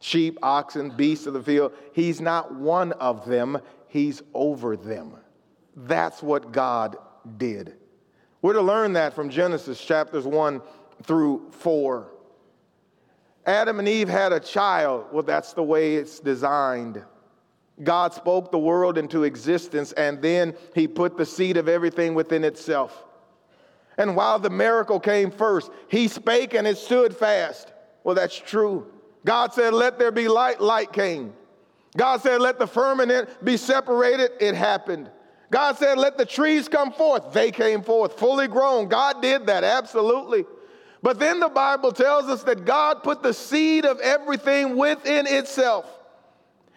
sheep, 0.00 0.38
oxen, 0.42 0.90
beasts 0.96 1.26
of 1.26 1.34
the 1.34 1.42
field. 1.42 1.72
He's 1.92 2.20
not 2.20 2.54
one 2.54 2.92
of 2.92 3.26
them, 3.26 3.58
he's 3.86 4.22
over 4.34 4.76
them. 4.76 5.16
That's 5.76 6.22
what 6.22 6.52
God 6.52 6.96
did. 7.36 7.76
We're 8.42 8.54
to 8.54 8.62
learn 8.62 8.94
that 8.94 9.12
from 9.12 9.28
Genesis 9.28 9.78
chapters 9.84 10.24
1 10.24 10.62
through 11.02 11.50
4. 11.50 12.10
Adam 13.46 13.78
and 13.78 13.88
Eve 13.88 14.08
had 14.08 14.32
a 14.32 14.40
child. 14.40 15.06
Well, 15.12 15.22
that's 15.22 15.52
the 15.52 15.62
way 15.62 15.96
it's 15.96 16.18
designed. 16.20 17.02
God 17.82 18.12
spoke 18.12 18.50
the 18.50 18.58
world 18.58 18.98
into 18.98 19.24
existence, 19.24 19.92
and 19.92 20.20
then 20.20 20.54
he 20.74 20.86
put 20.86 21.16
the 21.16 21.24
seed 21.24 21.56
of 21.56 21.68
everything 21.68 22.14
within 22.14 22.44
itself. 22.44 23.04
And 24.00 24.16
while 24.16 24.38
the 24.38 24.48
miracle 24.48 24.98
came 24.98 25.30
first, 25.30 25.70
he 25.88 26.08
spake 26.08 26.54
and 26.54 26.66
it 26.66 26.78
stood 26.78 27.14
fast. 27.14 27.70
Well, 28.02 28.14
that's 28.14 28.34
true. 28.34 28.86
God 29.26 29.52
said, 29.52 29.74
Let 29.74 29.98
there 29.98 30.10
be 30.10 30.26
light, 30.26 30.58
light 30.58 30.90
came. 30.90 31.34
God 31.98 32.22
said, 32.22 32.40
Let 32.40 32.58
the 32.58 32.66
firmament 32.66 33.28
be 33.44 33.58
separated, 33.58 34.30
it 34.40 34.54
happened. 34.54 35.10
God 35.50 35.76
said, 35.76 35.98
Let 35.98 36.16
the 36.16 36.24
trees 36.24 36.66
come 36.66 36.92
forth, 36.92 37.34
they 37.34 37.50
came 37.50 37.82
forth, 37.82 38.18
fully 38.18 38.48
grown. 38.48 38.88
God 38.88 39.20
did 39.20 39.44
that, 39.48 39.64
absolutely. 39.64 40.46
But 41.02 41.18
then 41.18 41.38
the 41.38 41.50
Bible 41.50 41.92
tells 41.92 42.24
us 42.24 42.42
that 42.44 42.64
God 42.64 43.02
put 43.02 43.22
the 43.22 43.34
seed 43.34 43.84
of 43.84 44.00
everything 44.00 44.78
within 44.78 45.26
itself. 45.26 45.99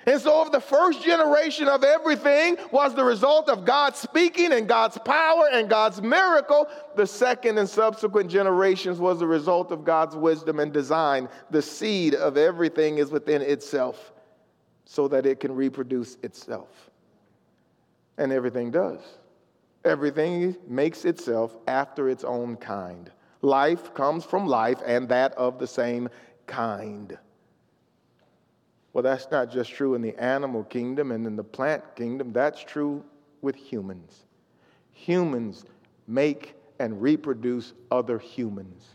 And 0.05 0.19
so, 0.19 0.45
if 0.45 0.51
the 0.51 0.59
first 0.59 1.03
generation 1.03 1.67
of 1.67 1.83
everything 1.83 2.57
was 2.71 2.93
the 2.93 3.03
result 3.03 3.47
of 3.49 3.63
God 3.63 3.95
speaking 3.95 4.51
and 4.51 4.67
God's 4.67 4.97
power 4.97 5.49
and 5.51 5.69
God's 5.69 6.01
miracle, 6.01 6.67
the 6.95 7.07
second 7.07 7.57
and 7.57 7.69
subsequent 7.69 8.29
generations 8.29 8.99
was 8.99 9.19
the 9.19 9.27
result 9.27 9.71
of 9.71 9.85
God's 9.85 10.15
wisdom 10.15 10.59
and 10.59 10.73
design. 10.73 11.29
The 11.51 11.61
seed 11.61 12.15
of 12.15 12.37
everything 12.37 12.97
is 12.97 13.11
within 13.11 13.41
itself 13.41 14.11
so 14.85 15.07
that 15.07 15.25
it 15.25 15.39
can 15.39 15.55
reproduce 15.55 16.17
itself. 16.23 16.89
And 18.17 18.31
everything 18.31 18.71
does. 18.71 18.99
Everything 19.85 20.55
makes 20.67 21.05
itself 21.05 21.55
after 21.67 22.09
its 22.09 22.23
own 22.23 22.57
kind. 22.57 23.11
Life 23.41 23.93
comes 23.93 24.23
from 24.23 24.47
life 24.47 24.79
and 24.85 25.09
that 25.09 25.33
of 25.33 25.59
the 25.59 25.67
same 25.67 26.09
kind. 26.45 27.17
Well, 28.93 29.01
that's 29.01 29.27
not 29.31 29.51
just 29.51 29.71
true 29.71 29.95
in 29.95 30.01
the 30.01 30.15
animal 30.17 30.63
kingdom 30.63 31.11
and 31.11 31.25
in 31.25 31.35
the 31.35 31.43
plant 31.43 31.83
kingdom, 31.95 32.31
that's 32.31 32.63
true 32.63 33.03
with 33.41 33.55
humans. 33.55 34.25
Humans 34.91 35.65
make 36.07 36.55
and 36.79 37.01
reproduce 37.01 37.73
other 37.91 38.19
humans. 38.19 38.85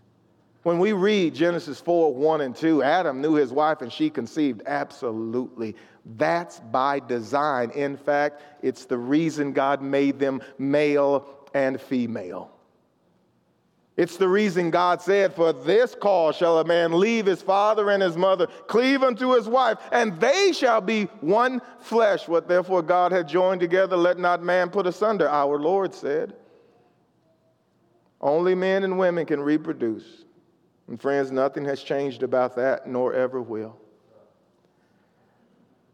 When 0.63 0.79
we 0.79 0.93
read 0.93 1.35
Genesis 1.35 1.81
4 1.81 2.15
1 2.15 2.41
and 2.41 2.55
2, 2.55 2.83
Adam 2.83 3.21
knew 3.21 3.35
his 3.35 3.53
wife 3.53 3.81
and 3.81 3.93
she 3.93 4.11
conceived. 4.11 4.63
Absolutely. 4.67 5.75
That's 6.17 6.61
by 6.61 7.01
design. 7.01 7.71
In 7.71 7.97
fact, 7.97 8.43
it's 8.63 8.85
the 8.85 8.99
reason 8.99 9.53
God 9.53 9.83
made 9.83 10.19
them 10.19 10.43
male 10.59 11.29
and 11.55 11.81
female. 11.81 12.51
It's 13.99 14.17
the 14.17 14.29
reason 14.29 14.71
God 14.71 15.03
said, 15.03 15.35
For 15.35 15.53
this 15.53 15.97
cause 15.97 16.37
shall 16.37 16.61
a 16.61 16.65
man 16.65 17.01
leave 17.01 17.27
his 17.27 17.43
father 17.43 17.91
and 17.91 18.01
his 18.01 18.17
mother, 18.17 18.47
cleave 18.69 19.03
unto 19.03 19.35
his 19.35 19.49
wife, 19.49 19.79
and 19.91 20.21
they 20.21 20.53
shall 20.53 20.81
be 20.81 21.07
one 21.21 21.61
flesh. 21.81 22.29
What 22.29 22.47
therefore 22.47 22.81
God 22.83 23.11
had 23.11 23.27
joined 23.27 23.61
together, 23.61 23.97
let 23.97 24.17
not 24.17 24.41
man 24.41 24.71
put 24.71 24.87
asunder, 24.87 25.29
our 25.29 25.59
Lord 25.59 25.93
said. 25.93 26.35
Only 28.21 28.55
men 28.55 28.85
and 28.85 29.01
women 29.01 29.27
can 29.27 29.41
reproduce. 29.41 30.25
And 30.87 31.01
friends, 31.01 31.33
nothing 31.33 31.65
has 31.65 31.83
changed 31.83 32.23
about 32.23 32.55
that, 32.55 32.87
nor 32.87 33.15
ever 33.15 33.43
will. 33.43 33.77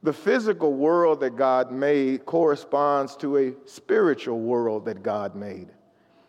The 0.02 0.12
physical 0.12 0.74
world 0.74 1.20
that 1.20 1.36
God 1.36 1.72
made 1.72 2.26
corresponds 2.26 3.16
to 3.16 3.38
a 3.38 3.54
spiritual 3.64 4.40
world 4.40 4.84
that 4.84 5.02
God 5.02 5.34
made. 5.34 5.70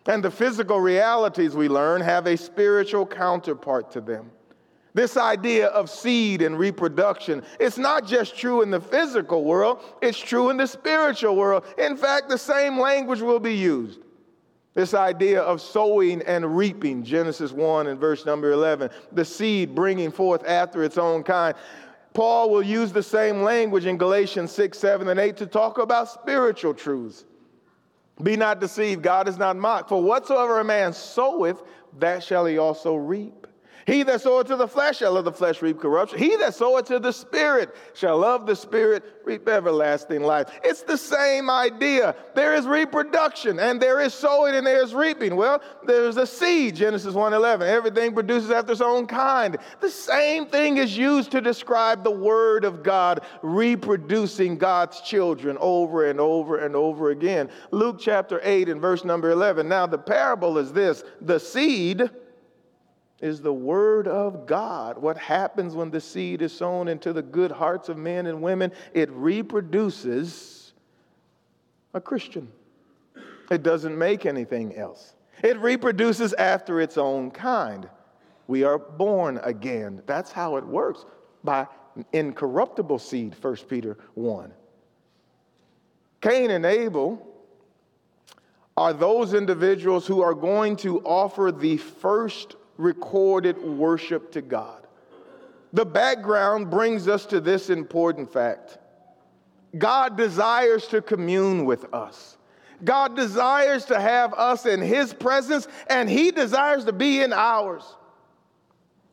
And 0.07 0.23
the 0.23 0.31
physical 0.31 0.79
realities 0.79 1.55
we 1.55 1.67
learn 1.67 2.01
have 2.01 2.27
a 2.27 2.37
spiritual 2.37 3.05
counterpart 3.05 3.91
to 3.91 4.01
them. 4.01 4.31
This 4.93 5.17
idea 5.17 5.67
of 5.67 5.89
seed 5.89 6.41
and 6.41 6.57
reproduction, 6.57 7.43
it's 7.59 7.77
not 7.77 8.07
just 8.07 8.37
true 8.37 8.61
in 8.61 8.71
the 8.71 8.79
physical 8.79 9.43
world, 9.43 9.83
it's 10.01 10.17
true 10.17 10.49
in 10.51 10.57
the 10.57 10.67
spiritual 10.67 11.35
world. 11.35 11.65
In 11.77 11.97
fact, 11.97 12.29
the 12.29 12.37
same 12.37 12.79
language 12.79 13.19
will 13.19 13.41
be 13.41 13.55
used. 13.55 13.99
This 14.73 14.93
idea 14.93 15.41
of 15.41 15.59
sowing 15.59 16.21
and 16.21 16.55
reaping, 16.55 17.03
Genesis 17.03 17.51
1 17.51 17.87
and 17.87 17.99
verse 17.99 18.25
number 18.25 18.51
11, 18.51 18.89
the 19.11 19.25
seed 19.25 19.75
bringing 19.75 20.11
forth 20.11 20.45
after 20.45 20.83
its 20.83 20.97
own 20.97 21.23
kind. 21.23 21.55
Paul 22.13 22.49
will 22.49 22.63
use 22.63 22.93
the 22.93 23.03
same 23.03 23.41
language 23.41 23.85
in 23.85 23.97
Galatians 23.97 24.51
6, 24.51 24.77
7, 24.77 25.09
and 25.09 25.19
8 25.19 25.35
to 25.37 25.45
talk 25.45 25.77
about 25.77 26.09
spiritual 26.09 26.73
truths. 26.73 27.25
Be 28.21 28.35
not 28.37 28.59
deceived, 28.59 29.01
God 29.01 29.27
is 29.27 29.37
not 29.37 29.57
mocked. 29.57 29.89
For 29.89 30.01
whatsoever 30.01 30.59
a 30.59 30.63
man 30.63 30.93
soweth, 30.93 31.61
that 31.99 32.23
shall 32.23 32.45
he 32.45 32.57
also 32.57 32.95
reap. 32.95 33.47
He 33.85 34.01
that 34.03 34.21
soweth 34.21 34.47
to 34.47 34.55
the 34.55 34.67
flesh 34.67 34.97
shall 34.97 35.15
of 35.15 35.25
the 35.25 35.31
flesh 35.31 35.61
reap 35.61 35.79
corruption. 35.79 36.17
He 36.17 36.35
that 36.37 36.55
soweth 36.55 36.85
to 36.87 36.97
the 36.97 37.13
Spirit 37.13 37.75
shall 37.93 38.17
love 38.17 38.47
the 38.47 38.55
Spirit 38.55 39.03
reap 39.23 39.47
everlasting 39.47 40.23
life. 40.23 40.49
It's 40.63 40.81
the 40.81 40.97
same 40.97 41.51
idea. 41.51 42.15
There 42.33 42.55
is 42.55 42.65
reproduction 42.65 43.59
and 43.59 43.79
there 43.79 44.01
is 44.01 44.13
sowing 44.13 44.55
and 44.55 44.65
there 44.65 44.83
is 44.83 44.95
reaping. 44.95 45.35
Well, 45.35 45.61
there's 45.85 46.17
a 46.17 46.25
seed, 46.25 46.75
Genesis 46.75 47.13
1:11. 47.13 47.67
Everything 47.67 48.13
produces 48.13 48.49
after 48.49 48.71
its 48.71 48.81
own 48.81 49.05
kind. 49.05 49.57
The 49.81 49.89
same 49.89 50.47
thing 50.47 50.77
is 50.77 50.97
used 50.97 51.29
to 51.31 51.41
describe 51.41 52.03
the 52.03 52.11
Word 52.11 52.65
of 52.65 52.81
God 52.81 53.21
reproducing 53.43 54.57
God's 54.57 54.99
children 55.01 55.57
over 55.59 56.09
and 56.09 56.19
over 56.19 56.57
and 56.57 56.75
over 56.75 57.11
again. 57.11 57.49
Luke 57.69 57.97
chapter 57.99 58.41
8 58.43 58.67
and 58.67 58.81
verse 58.81 59.05
number 59.05 59.29
11. 59.29 59.67
Now, 59.69 59.85
the 59.85 59.97
parable 59.99 60.57
is 60.57 60.73
this 60.73 61.03
the 61.21 61.39
seed 61.39 62.09
is 63.25 63.41
the 63.41 63.51
Word 63.51 64.07
of 64.07 64.45
God. 64.45 64.99
What 64.99 65.17
happens 65.17 65.73
when 65.73 65.89
the 65.89 65.99
seed 65.99 66.43
is 66.43 66.53
sown 66.53 66.87
into 66.87 67.11
the 67.11 67.23
good 67.23 67.51
hearts 67.51 67.89
of 67.89 67.97
men 67.97 68.27
and 68.27 68.39
women? 68.39 68.71
It 68.93 69.09
reproduces 69.11 70.73
a 71.95 71.99
Christian. 71.99 72.47
It 73.49 73.63
doesn't 73.63 73.97
make 73.97 74.27
anything 74.27 74.75
else. 74.75 75.15
It 75.41 75.57
reproduces 75.57 76.33
after 76.33 76.79
its 76.79 76.99
own 76.99 77.31
kind. 77.31 77.89
We 78.45 78.63
are 78.63 78.77
born 78.77 79.39
again. 79.41 80.03
That's 80.05 80.31
how 80.31 80.57
it 80.57 80.63
works 80.65 81.05
by 81.43 81.67
incorruptible 82.13 82.99
seed, 82.99 83.35
1 83.41 83.55
Peter 83.67 83.97
1. 84.13 84.53
Cain 86.21 86.51
and 86.51 86.65
Abel 86.65 87.27
are 88.77 88.93
those 88.93 89.33
individuals 89.33 90.05
who 90.05 90.21
are 90.21 90.35
going 90.35 90.75
to 90.75 90.99
offer 91.01 91.51
the 91.51 91.77
first 91.77 92.55
recorded 92.77 93.61
worship 93.61 94.31
to 94.33 94.41
God. 94.41 94.85
The 95.73 95.85
background 95.85 96.69
brings 96.69 97.07
us 97.07 97.25
to 97.27 97.39
this 97.39 97.69
important 97.69 98.31
fact 98.31 98.77
God 99.77 100.15
desires 100.15 100.87
to 100.87 101.01
commune 101.01 101.65
with 101.65 101.93
us. 101.93 102.37
God 102.83 103.15
desires 103.15 103.85
to 103.85 103.99
have 103.99 104.33
us 104.33 104.65
in 104.65 104.81
His 104.81 105.13
presence, 105.13 105.67
and 105.87 106.09
He 106.09 106.31
desires 106.31 106.85
to 106.85 106.93
be 106.93 107.21
in 107.21 107.33
ours. 107.33 107.83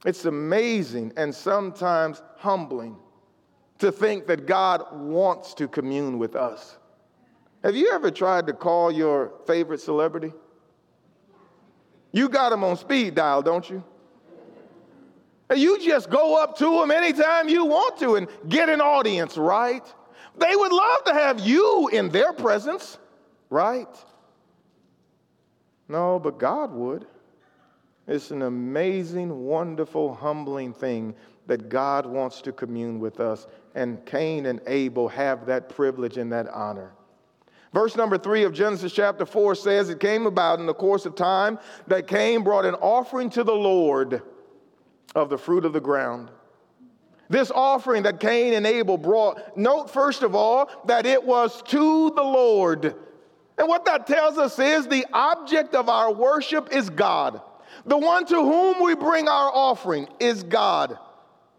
It's 0.05 0.25
amazing 0.25 1.12
and 1.16 1.35
sometimes 1.35 2.22
humbling 2.37 2.96
to 3.79 3.92
think 3.92 4.27
that 4.27 4.46
God 4.46 4.85
wants 4.92 5.55
to 5.55 5.68
commune 5.68 6.18
with 6.18 6.37
us. 6.37 6.77
Have 7.62 7.77
you 7.77 7.92
ever 7.92 8.11
tried 8.11 8.46
to 8.48 8.53
call 8.53 8.90
your 8.90 9.33
favorite 9.46 9.81
celebrity? 9.81 10.33
You 12.12 12.29
got 12.29 12.51
them 12.51 12.62
on 12.62 12.77
speed 12.77 13.14
dial, 13.14 13.42
don't 13.42 13.68
you? 13.68 13.83
You 15.55 15.79
just 15.81 16.09
go 16.09 16.42
up 16.42 16.57
to 16.59 16.81
them 16.81 16.90
anytime 16.90 17.48
you 17.48 17.64
want 17.64 17.98
to 17.98 18.16
and 18.16 18.29
get 18.48 18.68
an 18.68 18.81
audience, 18.81 19.37
right? 19.37 19.85
They 20.38 20.57
would 20.57 20.72
love 20.72 21.05
to 21.05 21.12
have 21.12 21.40
you 21.40 21.88
in 21.92 22.09
their 22.09 22.33
presence, 22.33 22.98
right? 23.51 23.88
No, 25.88 26.18
but 26.18 26.38
God 26.38 26.72
would. 26.72 27.07
It's 28.09 28.31
an 28.31 28.42
amazing, 28.42 29.44
wonderful, 29.44 30.14
humbling 30.14 30.72
thing 30.72 31.14
that 31.46 31.68
God 31.68 32.07
wants 32.07 32.40
to 32.42 32.53
commune 32.53 32.98
with 32.98 33.20
us. 33.20 33.46
And 33.75 34.05
Cain 34.07 34.46
and 34.46 34.61
Abel 34.66 35.09
have 35.09 35.46
that 35.46 35.68
privilege 35.68 36.16
and 36.16 36.33
that 36.33 36.48
honor. 36.48 36.92
Verse 37.72 37.96
number 37.96 38.18
three 38.18 38.44
of 38.44 38.52
Genesis 38.52 38.92
chapter 38.92 39.24
four 39.24 39.54
says, 39.54 39.88
It 39.88 39.98
came 39.98 40.26
about 40.26 40.61
in 40.61 40.66
the 40.66 40.74
course 40.74 41.06
of 41.06 41.14
time 41.14 41.58
that 41.87 42.06
Cain 42.06 42.42
brought 42.42 42.64
an 42.64 42.74
offering 42.74 43.30
to 43.30 43.44
the 43.44 43.54
Lord 43.54 44.22
of 45.14 45.30
the 45.30 45.38
fruit 45.38 45.64
of 45.64 45.72
the 45.72 45.80
ground. 45.80 46.30
This 47.30 47.50
offering 47.50 48.02
that 48.02 48.20
Cain 48.20 48.52
and 48.52 48.66
Abel 48.66 48.98
brought, 48.98 49.56
note 49.56 49.90
first 49.90 50.22
of 50.22 50.35
all 50.35 50.68
that 50.87 51.06
it 51.06 51.22
was 51.24 51.62
to 51.62 52.11
the 52.11 52.22
Lord. 52.22 52.94
And 53.56 53.68
what 53.68 53.87
that 53.87 54.06
tells 54.06 54.37
us 54.37 54.58
is 54.58 54.87
the 54.87 55.06
object 55.14 55.74
of 55.74 55.88
our 55.88 56.12
worship 56.12 56.68
is 56.72 56.90
God. 56.90 57.40
The 57.87 57.96
one 57.96 58.26
to 58.26 58.35
whom 58.35 58.82
we 58.82 58.94
bring 58.94 59.28
our 59.28 59.50
offering 59.50 60.08
is 60.20 60.42
God. 60.42 60.98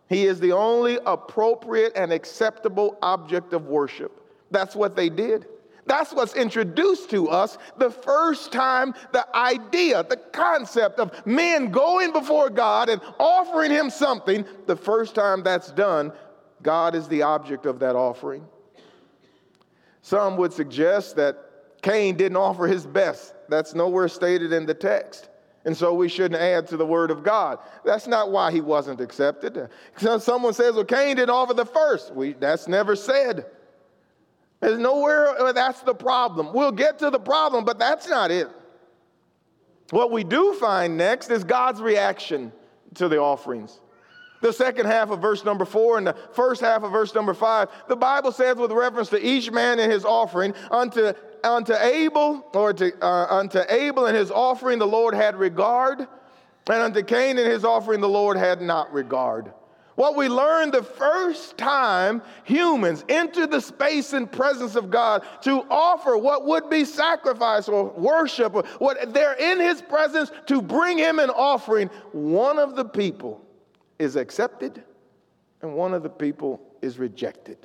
He 0.10 0.26
is 0.28 0.40
the 0.40 0.52
only 0.52 1.00
appropriate 1.08 1.94
and 1.96 2.14
acceptable 2.14 3.00
object 3.02 3.54
of 3.54 3.66
worship. 3.66 4.22
That's 4.52 4.76
what 4.76 4.96
they 4.96 5.10
did. 5.10 5.48
That's 5.86 6.14
what's 6.14 6.36
introduced 6.36 7.10
to 7.10 7.30
us 7.30 7.58
the 7.78 7.92
first 7.92 8.52
time 8.52 8.94
the 9.12 9.28
idea, 9.36 10.04
the 10.04 10.18
concept 10.18 11.00
of 11.00 11.26
men 11.26 11.72
going 11.72 12.14
before 12.14 12.50
God 12.50 12.90
and 12.90 13.02
offering 13.20 13.72
Him 13.72 13.90
something, 13.90 14.46
the 14.66 14.76
first 14.76 15.14
time 15.14 15.44
that's 15.44 15.72
done, 15.72 16.14
God 16.62 16.96
is 16.96 17.08
the 17.08 17.24
object 17.24 17.66
of 17.66 17.80
that 17.80 17.96
offering. 17.96 18.46
Some 20.02 20.38
would 20.38 20.54
suggest 20.54 21.16
that 21.18 21.38
Cain 21.82 22.16
didn't 22.16 22.38
offer 22.38 22.66
his 22.66 22.86
best. 22.86 23.36
That's 23.50 23.76
nowhere 23.76 24.08
stated 24.08 24.54
in 24.54 24.66
the 24.66 24.74
text. 24.74 25.30
And 25.66 25.76
so 25.76 25.94
we 25.94 26.10
shouldn't 26.10 26.42
add 26.42 26.68
to 26.68 26.78
the 26.78 26.86
word 26.86 27.12
of 27.12 27.24
God. 27.24 27.60
That's 27.86 28.08
not 28.08 28.32
why 28.32 28.52
he 28.52 28.60
wasn't 28.60 29.00
accepted. 29.00 29.70
Someone 30.20 30.54
says, 30.54 30.76
well, 30.76 30.84
Cain 30.84 31.18
didn't 31.18 31.30
offer 31.30 31.54
the 31.54 31.66
first. 31.66 32.14
We, 32.14 32.34
that's 32.34 32.68
never 32.68 32.96
said. 32.96 33.46
There's 34.64 34.80
nowhere 34.80 35.28
uh, 35.28 35.52
that's 35.52 35.82
the 35.82 35.94
problem. 35.94 36.54
We'll 36.54 36.72
get 36.72 37.00
to 37.00 37.10
the 37.10 37.20
problem, 37.20 37.66
but 37.66 37.80
that's 37.80 38.08
not 38.08 38.32
it. 38.32 38.48
What 39.90 40.10
we 40.10 40.24
do 40.24 40.54
find 40.54 40.96
next 40.96 41.30
is 41.30 41.44
God's 41.44 41.82
reaction 41.82 42.54
to 42.96 43.10
the 43.10 43.18
offerings. 43.18 43.82
the 44.40 44.54
second 44.54 44.86
half 44.86 45.10
of 45.10 45.22
verse 45.22 45.44
number 45.44 45.66
four 45.66 45.98
and 45.98 46.08
the 46.08 46.16
first 46.32 46.62
half 46.62 46.84
of 46.84 46.94
verse 46.94 47.14
number 47.14 47.34
five, 47.34 47.68
the 47.90 47.98
Bible 47.98 48.32
says, 48.32 48.56
with 48.56 48.72
reference 48.72 49.10
to 49.10 49.22
each 49.22 49.52
man 49.52 49.80
and 49.80 49.92
his 49.92 50.06
offering, 50.06 50.54
unto, 50.72 51.12
unto 51.44 51.74
Abel, 51.74 52.48
or 52.54 52.72
to, 52.72 52.94
uh, 53.06 53.28
unto 53.30 53.60
Abel 53.68 54.06
and 54.06 54.16
his 54.16 54.32
offering, 54.32 54.80
the 54.80 54.88
Lord 54.88 55.14
had 55.14 55.36
regard, 55.36 56.00
and 56.00 56.08
unto 56.82 57.04
Cain 57.04 57.38
and 57.38 57.52
his 57.52 57.66
offering, 57.66 58.00
the 58.00 58.08
Lord 58.08 58.38
had 58.38 58.62
not 58.62 58.94
regard. 58.94 59.52
What 59.96 60.16
we 60.16 60.28
learned 60.28 60.74
the 60.74 60.84
first 60.84 61.58
time 61.58 62.24
humans 62.46 63.06
enter 63.10 63.46
the 63.46 63.62
space 63.62 64.14
and 64.14 64.32
presence 64.32 64.76
of 64.76 64.90
God 64.90 65.24
to 65.42 65.66
offer 65.70 66.18
what 66.18 66.46
would 66.46 66.70
be 66.70 66.84
sacrifice 66.84 67.68
or 67.68 67.86
worship, 67.92 68.56
or 68.56 68.64
what 68.80 69.14
they're 69.14 69.34
in 69.34 69.60
his 69.60 69.82
presence 69.82 70.32
to 70.48 70.62
bring 70.62 70.98
him 70.98 71.20
an 71.20 71.30
offering, 71.30 71.90
one 72.12 72.58
of 72.58 72.76
the 72.76 72.86
people 72.86 73.46
is 74.00 74.16
accepted 74.16 74.84
and 75.62 75.74
one 75.74 75.94
of 75.94 76.02
the 76.04 76.10
people 76.10 76.60
is 76.82 76.98
rejected. 76.98 77.58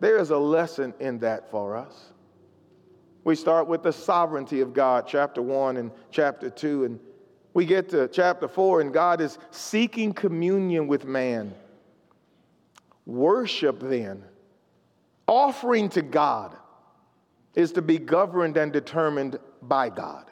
There 0.00 0.18
is 0.18 0.30
a 0.30 0.38
lesson 0.38 0.94
in 1.00 1.18
that 1.20 1.50
for 1.50 1.76
us. 1.76 2.12
We 3.24 3.36
start 3.36 3.68
with 3.68 3.82
the 3.82 3.92
sovereignty 3.92 4.60
of 4.60 4.72
God, 4.72 5.04
chapter 5.06 5.42
1 5.42 5.76
and 5.76 5.92
chapter 6.10 6.50
2, 6.50 6.84
and 6.84 7.00
we 7.54 7.66
get 7.66 7.90
to 7.90 8.08
chapter 8.08 8.48
4, 8.48 8.80
and 8.80 8.92
God 8.92 9.20
is 9.20 9.38
seeking 9.50 10.12
communion 10.12 10.86
with 10.86 11.04
man. 11.04 11.54
Worship, 13.04 13.80
then, 13.80 14.24
offering 15.26 15.88
to 15.90 16.02
God, 16.02 16.56
is 17.54 17.72
to 17.72 17.82
be 17.82 17.98
governed 17.98 18.56
and 18.56 18.72
determined 18.72 19.38
by 19.60 19.90
God. 19.90 20.26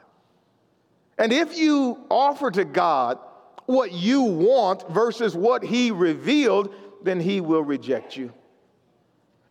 And 1.17 1.31
if 1.31 1.57
you 1.57 1.99
offer 2.09 2.49
to 2.51 2.65
God 2.65 3.19
what 3.67 3.91
you 3.91 4.23
want 4.23 4.89
versus 4.89 5.35
what 5.35 5.63
He 5.63 5.91
revealed, 5.91 6.73
then 7.03 7.19
He 7.19 7.41
will 7.41 7.63
reject 7.63 8.17
you. 8.17 8.33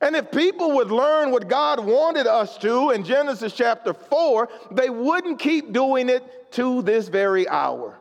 And 0.00 0.16
if 0.16 0.30
people 0.30 0.72
would 0.76 0.90
learn 0.90 1.30
what 1.30 1.48
God 1.48 1.80
wanted 1.80 2.26
us 2.26 2.56
to 2.58 2.90
in 2.90 3.04
Genesis 3.04 3.52
chapter 3.52 3.92
4, 3.92 4.48
they 4.70 4.88
wouldn't 4.88 5.38
keep 5.38 5.72
doing 5.72 6.08
it 6.08 6.52
to 6.52 6.80
this 6.82 7.08
very 7.08 7.46
hour. 7.48 7.98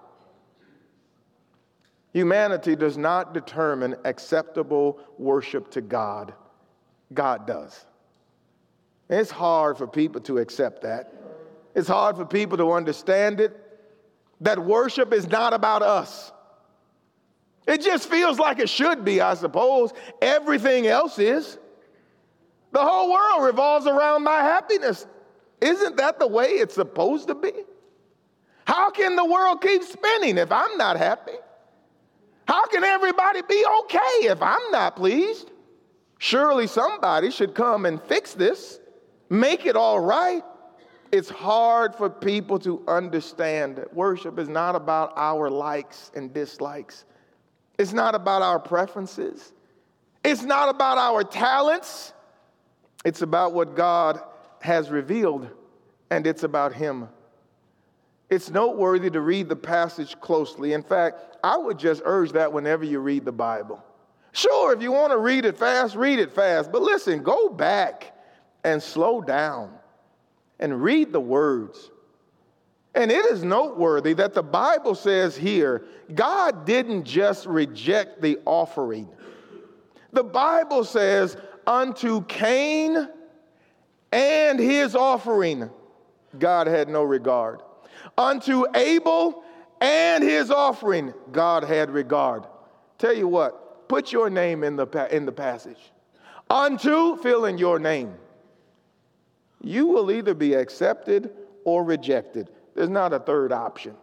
Humanity 2.13 2.75
does 2.75 2.97
not 2.97 3.33
determine 3.33 3.95
acceptable 4.05 4.99
worship 5.17 5.71
to 5.71 5.81
God, 5.81 6.33
God 7.13 7.45
does. 7.45 7.85
it's 9.09 9.31
hard 9.31 9.77
for 9.77 9.87
people 9.87 10.21
to 10.21 10.37
accept 10.37 10.83
that. 10.83 11.13
It's 11.75 11.87
hard 11.87 12.15
for 12.15 12.25
people 12.25 12.57
to 12.57 12.71
understand 12.71 13.39
it 13.39 13.55
that 14.41 14.57
worship 14.57 15.13
is 15.13 15.27
not 15.27 15.53
about 15.53 15.81
us. 15.81 16.31
It 17.67 17.81
just 17.81 18.09
feels 18.09 18.39
like 18.39 18.59
it 18.59 18.69
should 18.69 19.05
be, 19.05 19.21
I 19.21 19.35
suppose. 19.35 19.91
Everything 20.21 20.87
else 20.87 21.19
is. 21.19 21.57
The 22.71 22.79
whole 22.79 23.11
world 23.11 23.45
revolves 23.45 23.87
around 23.87 24.23
my 24.23 24.37
happiness. 24.37 25.05
Isn't 25.61 25.97
that 25.97 26.19
the 26.19 26.27
way 26.27 26.47
it's 26.47 26.75
supposed 26.75 27.27
to 27.27 27.35
be? 27.35 27.51
How 28.65 28.91
can 28.91 29.15
the 29.15 29.25
world 29.25 29.61
keep 29.61 29.83
spinning 29.83 30.37
if 30.37 30.51
I'm 30.51 30.77
not 30.77 30.97
happy? 30.97 31.33
How 32.47 32.65
can 32.67 32.83
everybody 32.83 33.41
be 33.41 33.65
okay 33.81 34.27
if 34.27 34.41
I'm 34.41 34.71
not 34.71 34.95
pleased? 34.95 35.51
Surely 36.19 36.67
somebody 36.67 37.31
should 37.31 37.55
come 37.55 37.85
and 37.85 38.01
fix 38.03 38.33
this, 38.33 38.79
make 39.29 39.65
it 39.65 39.75
all 39.75 39.99
right. 39.99 40.43
It's 41.11 41.29
hard 41.29 41.95
for 41.95 42.09
people 42.09 42.59
to 42.59 42.83
understand 42.87 43.77
that 43.77 43.93
worship 43.93 44.37
is 44.37 44.47
not 44.47 44.75
about 44.75 45.13
our 45.15 45.49
likes 45.49 46.11
and 46.15 46.31
dislikes. 46.33 47.05
It's 47.79 47.93
not 47.93 48.13
about 48.13 48.41
our 48.41 48.59
preferences. 48.59 49.53
It's 50.23 50.43
not 50.43 50.69
about 50.69 50.97
our 50.97 51.23
talents. 51.23 52.13
It's 53.05 53.21
about 53.21 53.53
what 53.53 53.75
God 53.75 54.21
has 54.61 54.89
revealed, 54.89 55.49
and 56.09 56.27
it's 56.27 56.43
about 56.43 56.73
Him. 56.73 57.09
It's 58.29 58.49
noteworthy 58.49 59.09
to 59.09 59.21
read 59.21 59.49
the 59.49 59.55
passage 59.55 60.19
closely. 60.19 60.73
In 60.73 60.83
fact, 60.83 61.37
I 61.43 61.57
would 61.57 61.79
just 61.79 62.01
urge 62.05 62.33
that 62.33 62.51
whenever 62.51 62.83
you 62.83 62.99
read 62.99 63.25
the 63.25 63.31
Bible. 63.31 63.83
Sure, 64.31 64.73
if 64.73 64.81
you 64.81 64.91
want 64.91 65.11
to 65.11 65.17
read 65.17 65.45
it 65.45 65.57
fast, 65.57 65.95
read 65.95 66.19
it 66.19 66.31
fast. 66.31 66.71
But 66.71 66.81
listen, 66.81 67.23
go 67.23 67.49
back 67.49 68.15
and 68.63 68.81
slow 68.81 69.21
down 69.21 69.73
and 70.59 70.83
read 70.83 71.11
the 71.11 71.19
words. 71.19 71.89
And 72.93 73.11
it 73.11 73.25
is 73.25 73.43
noteworthy 73.43 74.13
that 74.13 74.33
the 74.33 74.43
Bible 74.43 74.93
says 74.93 75.35
here, 75.35 75.85
God 76.13 76.65
didn't 76.65 77.05
just 77.05 77.45
reject 77.45 78.21
the 78.21 78.37
offering. 78.45 79.07
The 80.11 80.23
Bible 80.23 80.83
says, 80.83 81.37
unto 81.69 82.25
Cain 82.25 83.07
and 84.11 84.59
his 84.59 84.95
offering, 84.95 85.69
God 86.37 86.67
had 86.67 86.89
no 86.89 87.03
regard. 87.03 87.61
Unto 88.17 88.65
Abel 88.75 89.43
and 89.79 90.23
his 90.23 90.51
offering, 90.51 91.13
God 91.31 91.63
had 91.63 91.91
regard. 91.91 92.45
Tell 92.97 93.13
you 93.13 93.27
what, 93.27 93.87
put 93.87 94.11
your 94.11 94.29
name 94.29 94.63
in 94.63 94.75
the, 94.75 95.07
in 95.15 95.25
the 95.25 95.31
passage. 95.31 95.91
Unto, 96.49 97.15
fill 97.17 97.45
in 97.45 97.57
your 97.57 97.79
name 97.79 98.15
you 99.61 99.87
will 99.87 100.11
either 100.11 100.33
be 100.33 100.53
accepted 100.53 101.31
or 101.65 101.83
rejected. 101.83 102.49
There's 102.75 102.89
not 102.89 103.13
a 103.13 103.19
third 103.19 103.51
option. 103.51 103.95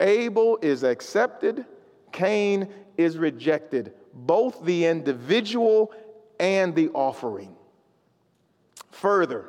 Abel 0.00 0.58
is 0.62 0.82
accepted, 0.82 1.64
Cain 2.10 2.68
is 2.96 3.18
rejected, 3.18 3.94
both 4.12 4.64
the 4.64 4.86
individual 4.86 5.92
and 6.38 6.74
the 6.74 6.88
offering. 6.90 7.54
Further, 8.90 9.48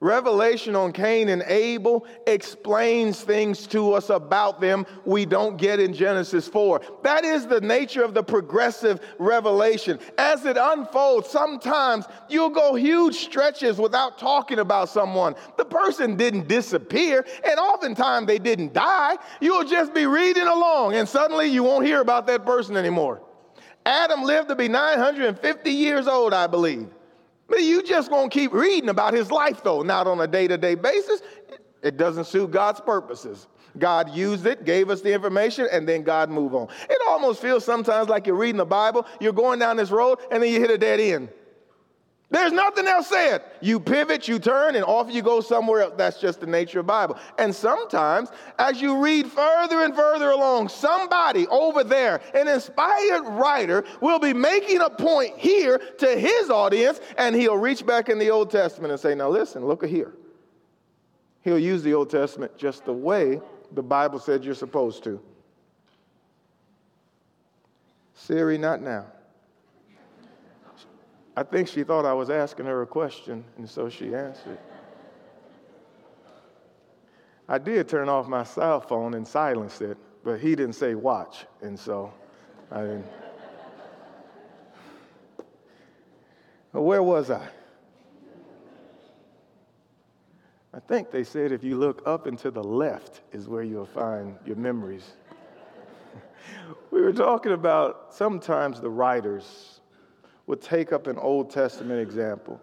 Revelation 0.00 0.76
on 0.76 0.92
Cain 0.92 1.30
and 1.30 1.42
Abel 1.46 2.06
explains 2.26 3.22
things 3.22 3.66
to 3.68 3.94
us 3.94 4.10
about 4.10 4.60
them 4.60 4.84
we 5.06 5.24
don't 5.24 5.56
get 5.56 5.80
in 5.80 5.94
Genesis 5.94 6.46
4. 6.46 6.82
That 7.02 7.24
is 7.24 7.46
the 7.46 7.62
nature 7.62 8.04
of 8.04 8.12
the 8.12 8.22
progressive 8.22 9.00
revelation. 9.18 9.98
As 10.18 10.44
it 10.44 10.58
unfolds, 10.60 11.30
sometimes 11.30 12.04
you'll 12.28 12.50
go 12.50 12.74
huge 12.74 13.14
stretches 13.14 13.78
without 13.78 14.18
talking 14.18 14.58
about 14.58 14.90
someone. 14.90 15.34
The 15.56 15.64
person 15.64 16.16
didn't 16.16 16.46
disappear, 16.46 17.24
and 17.42 17.58
oftentimes 17.58 18.26
they 18.26 18.38
didn't 18.38 18.74
die. 18.74 19.16
You'll 19.40 19.64
just 19.64 19.94
be 19.94 20.04
reading 20.04 20.46
along, 20.46 20.94
and 20.94 21.08
suddenly 21.08 21.46
you 21.46 21.62
won't 21.62 21.86
hear 21.86 22.02
about 22.02 22.26
that 22.26 22.44
person 22.44 22.76
anymore. 22.76 23.22
Adam 23.86 24.24
lived 24.24 24.48
to 24.48 24.56
be 24.56 24.68
950 24.68 25.70
years 25.70 26.08
old, 26.08 26.34
I 26.34 26.48
believe. 26.48 26.88
But 27.48 27.62
you 27.62 27.84
just 27.84 28.10
gonna 28.10 28.28
keep 28.28 28.52
reading 28.52 28.88
about 28.90 29.14
his 29.14 29.30
life, 29.30 29.62
though, 29.62 29.82
not 29.82 30.08
on 30.08 30.20
a 30.20 30.26
day 30.26 30.48
to 30.48 30.58
day 30.58 30.74
basis. 30.74 31.22
It 31.82 31.96
doesn't 31.96 32.24
suit 32.24 32.50
God's 32.50 32.80
purposes. 32.80 33.46
God 33.78 34.10
used 34.10 34.44
it, 34.46 34.64
gave 34.64 34.90
us 34.90 35.02
the 35.02 35.12
information, 35.12 35.68
and 35.70 35.88
then 35.88 36.02
God 36.02 36.30
move 36.30 36.54
on. 36.54 36.66
It 36.90 36.98
almost 37.08 37.40
feels 37.40 37.64
sometimes 37.64 38.08
like 38.08 38.26
you're 38.26 38.34
reading 38.34 38.56
the 38.56 38.64
Bible, 38.64 39.06
you're 39.20 39.32
going 39.32 39.60
down 39.60 39.76
this 39.76 39.90
road, 39.92 40.18
and 40.32 40.42
then 40.42 40.52
you 40.52 40.58
hit 40.58 40.70
a 40.70 40.78
dead 40.78 40.98
end. 40.98 41.28
There's 42.28 42.52
nothing 42.52 42.88
else 42.88 43.08
said. 43.08 43.42
You 43.60 43.78
pivot, 43.78 44.26
you 44.26 44.40
turn, 44.40 44.74
and 44.74 44.84
off 44.84 45.12
you 45.12 45.22
go 45.22 45.40
somewhere 45.40 45.82
else. 45.82 45.94
That's 45.96 46.20
just 46.20 46.40
the 46.40 46.46
nature 46.46 46.80
of 46.80 46.86
Bible. 46.86 47.16
And 47.38 47.54
sometimes, 47.54 48.30
as 48.58 48.80
you 48.80 48.98
read 49.00 49.28
further 49.28 49.84
and 49.84 49.94
further 49.94 50.30
along, 50.30 50.68
somebody 50.70 51.46
over 51.46 51.84
there, 51.84 52.20
an 52.34 52.48
inspired 52.48 53.22
writer, 53.22 53.84
will 54.00 54.18
be 54.18 54.32
making 54.32 54.80
a 54.80 54.90
point 54.90 55.38
here 55.38 55.78
to 55.98 56.18
his 56.18 56.50
audience, 56.50 57.00
and 57.16 57.36
he'll 57.36 57.58
reach 57.58 57.86
back 57.86 58.08
in 58.08 58.18
the 58.18 58.30
Old 58.30 58.50
Testament 58.50 58.90
and 58.90 59.00
say, 59.00 59.14
Now 59.14 59.28
listen, 59.28 59.64
look 59.64 59.86
here. 59.86 60.12
He'll 61.42 61.60
use 61.60 61.84
the 61.84 61.94
Old 61.94 62.10
Testament 62.10 62.58
just 62.58 62.84
the 62.84 62.92
way 62.92 63.40
the 63.70 63.82
Bible 63.82 64.18
said 64.18 64.44
you're 64.44 64.54
supposed 64.54 65.04
to. 65.04 65.20
Siri, 68.14 68.58
not 68.58 68.82
now. 68.82 69.06
I 71.36 71.42
think 71.42 71.68
she 71.68 71.84
thought 71.84 72.06
I 72.06 72.14
was 72.14 72.30
asking 72.30 72.64
her 72.64 72.80
a 72.80 72.86
question, 72.86 73.44
and 73.58 73.68
so 73.68 73.90
she 73.90 74.14
answered. 74.14 74.58
I 77.46 77.58
did 77.58 77.88
turn 77.88 78.08
off 78.08 78.26
my 78.26 78.42
cell 78.42 78.80
phone 78.80 79.12
and 79.14 79.28
silence 79.28 79.82
it, 79.82 79.98
but 80.24 80.40
he 80.40 80.56
didn't 80.56 80.72
say 80.74 80.94
watch, 80.94 81.44
and 81.60 81.78
so 81.78 82.12
I 82.72 82.80
didn't. 82.80 83.06
where 86.72 87.02
was 87.02 87.30
I? 87.30 87.46
I 90.72 90.80
think 90.80 91.10
they 91.10 91.24
said 91.24 91.52
if 91.52 91.62
you 91.62 91.76
look 91.76 92.02
up 92.06 92.26
and 92.26 92.38
to 92.40 92.50
the 92.50 92.62
left 92.62 93.20
is 93.32 93.48
where 93.48 93.62
you'll 93.62 93.86
find 93.86 94.36
your 94.44 94.56
memories. 94.56 95.04
we 96.90 97.00
were 97.00 97.12
talking 97.12 97.52
about 97.52 98.12
sometimes 98.12 98.80
the 98.80 98.90
writers 98.90 99.75
would 100.46 100.60
take 100.60 100.92
up 100.92 101.06
an 101.06 101.18
Old 101.18 101.50
Testament 101.50 102.00
example. 102.00 102.60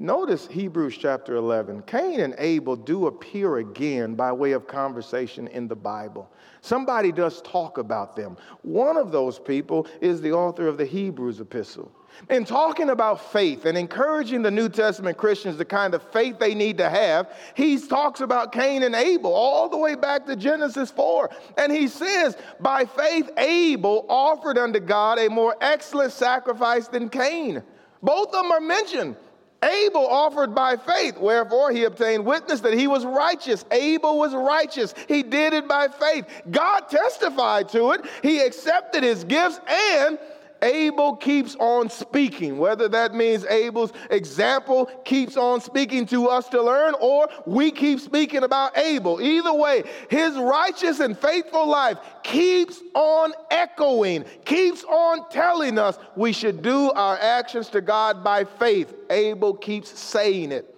Notice 0.00 0.46
Hebrews 0.46 0.96
chapter 0.96 1.34
11. 1.34 1.82
Cain 1.82 2.20
and 2.20 2.36
Abel 2.38 2.76
do 2.76 3.08
appear 3.08 3.56
again 3.56 4.14
by 4.14 4.30
way 4.30 4.52
of 4.52 4.68
conversation 4.68 5.48
in 5.48 5.66
the 5.66 5.74
Bible. 5.74 6.30
Somebody 6.60 7.10
does 7.10 7.42
talk 7.42 7.78
about 7.78 8.14
them. 8.14 8.36
One 8.62 8.96
of 8.96 9.10
those 9.10 9.40
people 9.40 9.88
is 10.00 10.20
the 10.20 10.32
author 10.32 10.68
of 10.68 10.78
the 10.78 10.84
Hebrews 10.84 11.40
epistle. 11.40 11.90
In 12.30 12.44
talking 12.44 12.90
about 12.90 13.32
faith 13.32 13.64
and 13.64 13.76
encouraging 13.76 14.42
the 14.42 14.52
New 14.52 14.68
Testament 14.68 15.18
Christians 15.18 15.56
the 15.56 15.64
kind 15.64 15.94
of 15.94 16.02
faith 16.12 16.38
they 16.38 16.54
need 16.54 16.78
to 16.78 16.88
have, 16.88 17.32
he 17.56 17.76
talks 17.76 18.20
about 18.20 18.52
Cain 18.52 18.84
and 18.84 18.94
Abel 18.94 19.32
all 19.32 19.68
the 19.68 19.76
way 19.76 19.96
back 19.96 20.26
to 20.26 20.36
Genesis 20.36 20.92
4. 20.92 21.28
And 21.56 21.72
he 21.72 21.88
says, 21.88 22.36
By 22.60 22.84
faith, 22.84 23.30
Abel 23.36 24.06
offered 24.08 24.58
unto 24.58 24.78
God 24.78 25.18
a 25.18 25.28
more 25.28 25.56
excellent 25.60 26.12
sacrifice 26.12 26.86
than 26.86 27.08
Cain. 27.08 27.64
Both 28.00 28.28
of 28.28 28.44
them 28.44 28.52
are 28.52 28.60
mentioned. 28.60 29.16
Abel 29.62 30.06
offered 30.06 30.54
by 30.54 30.76
faith, 30.76 31.18
wherefore 31.18 31.72
he 31.72 31.84
obtained 31.84 32.24
witness 32.24 32.60
that 32.60 32.74
he 32.74 32.86
was 32.86 33.04
righteous. 33.04 33.64
Abel 33.72 34.18
was 34.18 34.34
righteous. 34.34 34.94
He 35.08 35.22
did 35.22 35.52
it 35.52 35.66
by 35.66 35.88
faith. 35.88 36.26
God 36.50 36.82
testified 36.88 37.68
to 37.70 37.90
it. 37.92 38.02
He 38.22 38.40
accepted 38.40 39.02
his 39.02 39.24
gifts 39.24 39.60
and 39.68 40.18
Abel 40.62 41.16
keeps 41.16 41.54
on 41.56 41.88
speaking, 41.88 42.58
whether 42.58 42.88
that 42.88 43.14
means 43.14 43.44
Abel's 43.46 43.92
example 44.10 44.86
keeps 45.04 45.36
on 45.36 45.60
speaking 45.60 46.06
to 46.06 46.28
us 46.28 46.48
to 46.48 46.62
learn, 46.62 46.94
or 47.00 47.28
we 47.46 47.70
keep 47.70 48.00
speaking 48.00 48.42
about 48.42 48.76
Abel. 48.76 49.20
Either 49.20 49.52
way, 49.52 49.84
his 50.10 50.34
righteous 50.36 51.00
and 51.00 51.16
faithful 51.16 51.68
life 51.68 51.98
keeps 52.22 52.80
on 52.94 53.32
echoing, 53.50 54.24
keeps 54.44 54.84
on 54.84 55.28
telling 55.30 55.78
us 55.78 55.98
we 56.16 56.32
should 56.32 56.62
do 56.62 56.90
our 56.92 57.16
actions 57.18 57.68
to 57.68 57.80
God 57.80 58.24
by 58.24 58.44
faith. 58.44 58.94
Abel 59.10 59.54
keeps 59.54 59.98
saying 59.98 60.52
it. 60.52 60.74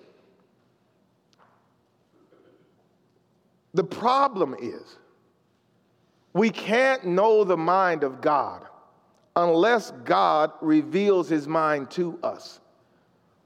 The 3.73 3.85
problem 3.85 4.57
is, 4.61 4.97
we 6.33 6.51
can't 6.51 7.05
know 7.05 7.45
the 7.45 7.57
mind 7.57 8.05
of 8.05 8.21
God 8.21 8.67
unless 9.37 9.93
God 10.05 10.53
reveals 10.61 11.29
his 11.29 11.47
mind 11.47 11.91
to 11.93 12.19
us. 12.23 12.61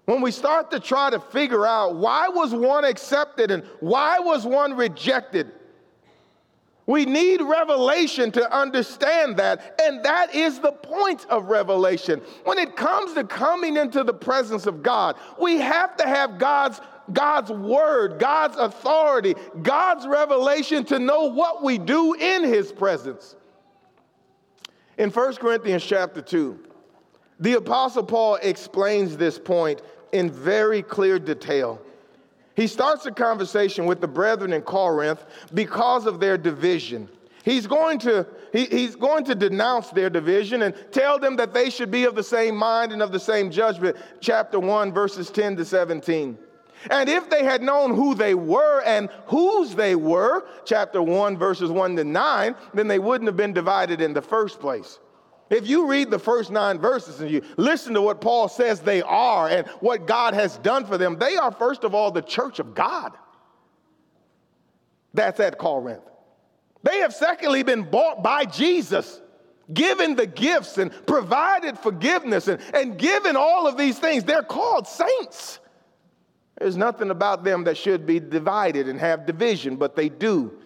When 0.07 0.20
we 0.20 0.30
start 0.30 0.70
to 0.72 0.80
try 0.80 1.11
to 1.11 1.18
figure 1.18 1.66
out 1.66 1.97
why 1.97 2.28
was 2.28 2.55
one 2.55 2.85
accepted 2.85 3.51
and 3.51 3.64
why 3.80 4.18
was 4.18 4.45
one 4.45 4.74
rejected, 4.74 5.51
we 6.87 7.07
need 7.07 7.41
revelation 7.41 8.30
to 8.32 8.55
understand 8.55 9.39
that, 9.39 9.80
and 9.82 10.05
that 10.05 10.35
is 10.35 10.61
the 10.61 10.72
point 10.72 11.24
of 11.30 11.47
revelation. 11.47 12.20
When 12.45 12.59
it 12.59 12.76
comes 12.76 13.14
to 13.14 13.24
coming 13.24 13.78
into 13.78 14.05
the 14.05 14.12
presence 14.12 14.66
of 14.66 14.82
God, 14.82 15.16
we 15.41 15.57
have 15.59 15.97
to 15.97 16.07
have 16.07 16.39
God's 16.39 16.80
God's 17.12 17.51
word, 17.51 18.18
God's 18.18 18.57
authority, 18.57 19.35
God's 19.62 20.07
revelation 20.07 20.85
to 20.87 20.99
know 20.99 21.26
what 21.26 21.62
we 21.62 21.76
do 21.76 22.14
in 22.14 22.45
his 22.45 22.72
presence. 22.72 23.37
In 24.97 25.11
1 25.11 25.34
Corinthians 25.36 25.84
chapter 25.84 26.22
2, 26.22 26.59
the 27.40 27.55
Apostle 27.55 28.05
Paul 28.05 28.36
explains 28.36 29.16
this 29.16 29.38
point 29.38 29.82
in 30.12 30.30
very 30.30 30.82
clear 30.82 31.18
detail. 31.18 31.80
He 32.55 32.68
starts 32.68 33.05
a 33.07 33.11
conversation 33.11 33.86
with 33.86 34.01
the 34.01 34.07
brethren 34.07 34.53
in 34.53 34.62
Corinth 34.62 35.24
because 35.53 36.07
of 36.07 36.20
their 36.20 36.38
division. 36.38 37.09
He's 37.45 37.66
going, 37.66 37.99
to, 38.01 38.26
he, 38.53 38.66
he's 38.66 38.95
going 38.95 39.24
to 39.24 39.34
denounce 39.34 39.90
their 39.90 40.09
division 40.09 40.62
and 40.62 40.74
tell 40.92 41.18
them 41.18 41.36
that 41.36 41.53
they 41.53 41.68
should 41.68 41.90
be 41.90 42.05
of 42.05 42.14
the 42.14 42.22
same 42.22 42.57
mind 42.57 42.92
and 42.92 43.03
of 43.03 43.12
the 43.12 43.20
same 43.20 43.51
judgment. 43.51 43.97
Chapter 44.20 44.61
1, 44.61 44.92
verses 44.92 45.28
10 45.30 45.57
to 45.57 45.64
17. 45.64 46.38
And 46.91 47.09
if 47.09 47.30
they 47.30 47.45
had 47.45 47.62
known 47.62 47.95
who 47.95 48.14
they 48.14 48.35
were 48.35 48.82
and 48.82 49.09
whose 49.26 49.74
they 49.74 49.95
were, 49.95 50.47
chapter 50.64 51.03
1, 51.03 51.37
verses 51.37 51.70
1 51.70 51.97
to 51.97 52.05
9, 52.05 52.55
then 52.74 52.89
they 52.89 52.99
wouldn't 52.99 53.28
have 53.28 53.37
been 53.37 53.53
divided 53.53 54.01
in 54.01 54.12
the 54.12 54.22
first 54.22 54.61
place. 54.61 54.99
If 55.51 55.68
you 55.68 55.87
read 55.87 56.11
the 56.11 56.18
first 56.18 56.51
nine 56.51 56.78
verses 56.78 57.20
and 57.20 57.30
you 57.30 57.43
listen 57.57 57.95
to 57.95 58.03
what 58.03 58.20
Paul 58.20 58.49
says 58.49 58.80
they 58.80 59.03
are 59.03 59.49
and 59.49 59.66
what 59.80 60.07
God 60.07 60.35
has 60.35 60.57
done 60.59 60.87
for 60.87 60.97
them, 60.97 61.18
they 61.18 61.37
are, 61.37 61.53
first 61.53 61.85
of 61.85 61.95
all, 61.95 62.11
the 62.11 62.22
church 62.22 62.59
of 62.59 62.74
God. 62.74 63.12
That's 65.12 65.39
at 65.41 65.59
Corinth. 65.59 66.03
They 66.82 66.99
have, 66.99 67.14
secondly, 67.14 67.62
been 67.62 67.82
bought 67.82 68.22
by 68.22 68.45
Jesus, 68.45 69.20
given 69.72 70.16
the 70.16 70.26
gifts 70.26 70.76
and 70.76 70.91
provided 71.07 71.78
forgiveness 71.78 72.49
and, 72.49 72.61
and 72.74 72.99
given 72.99 73.37
all 73.37 73.66
of 73.66 73.76
these 73.76 73.99
things. 73.99 74.24
They're 74.24 74.43
called 74.43 74.87
saints. 74.87 75.61
There's 76.59 76.76
nothing 76.76 77.11
about 77.11 77.44
them 77.44 77.64
that 77.64 77.76
should 77.76 78.07
be 78.07 78.20
divided 78.20 78.88
and 78.88 78.98
have 79.00 79.26
division, 79.26 79.76
but 79.76 79.96
they 79.96 80.09
do. 80.09 80.57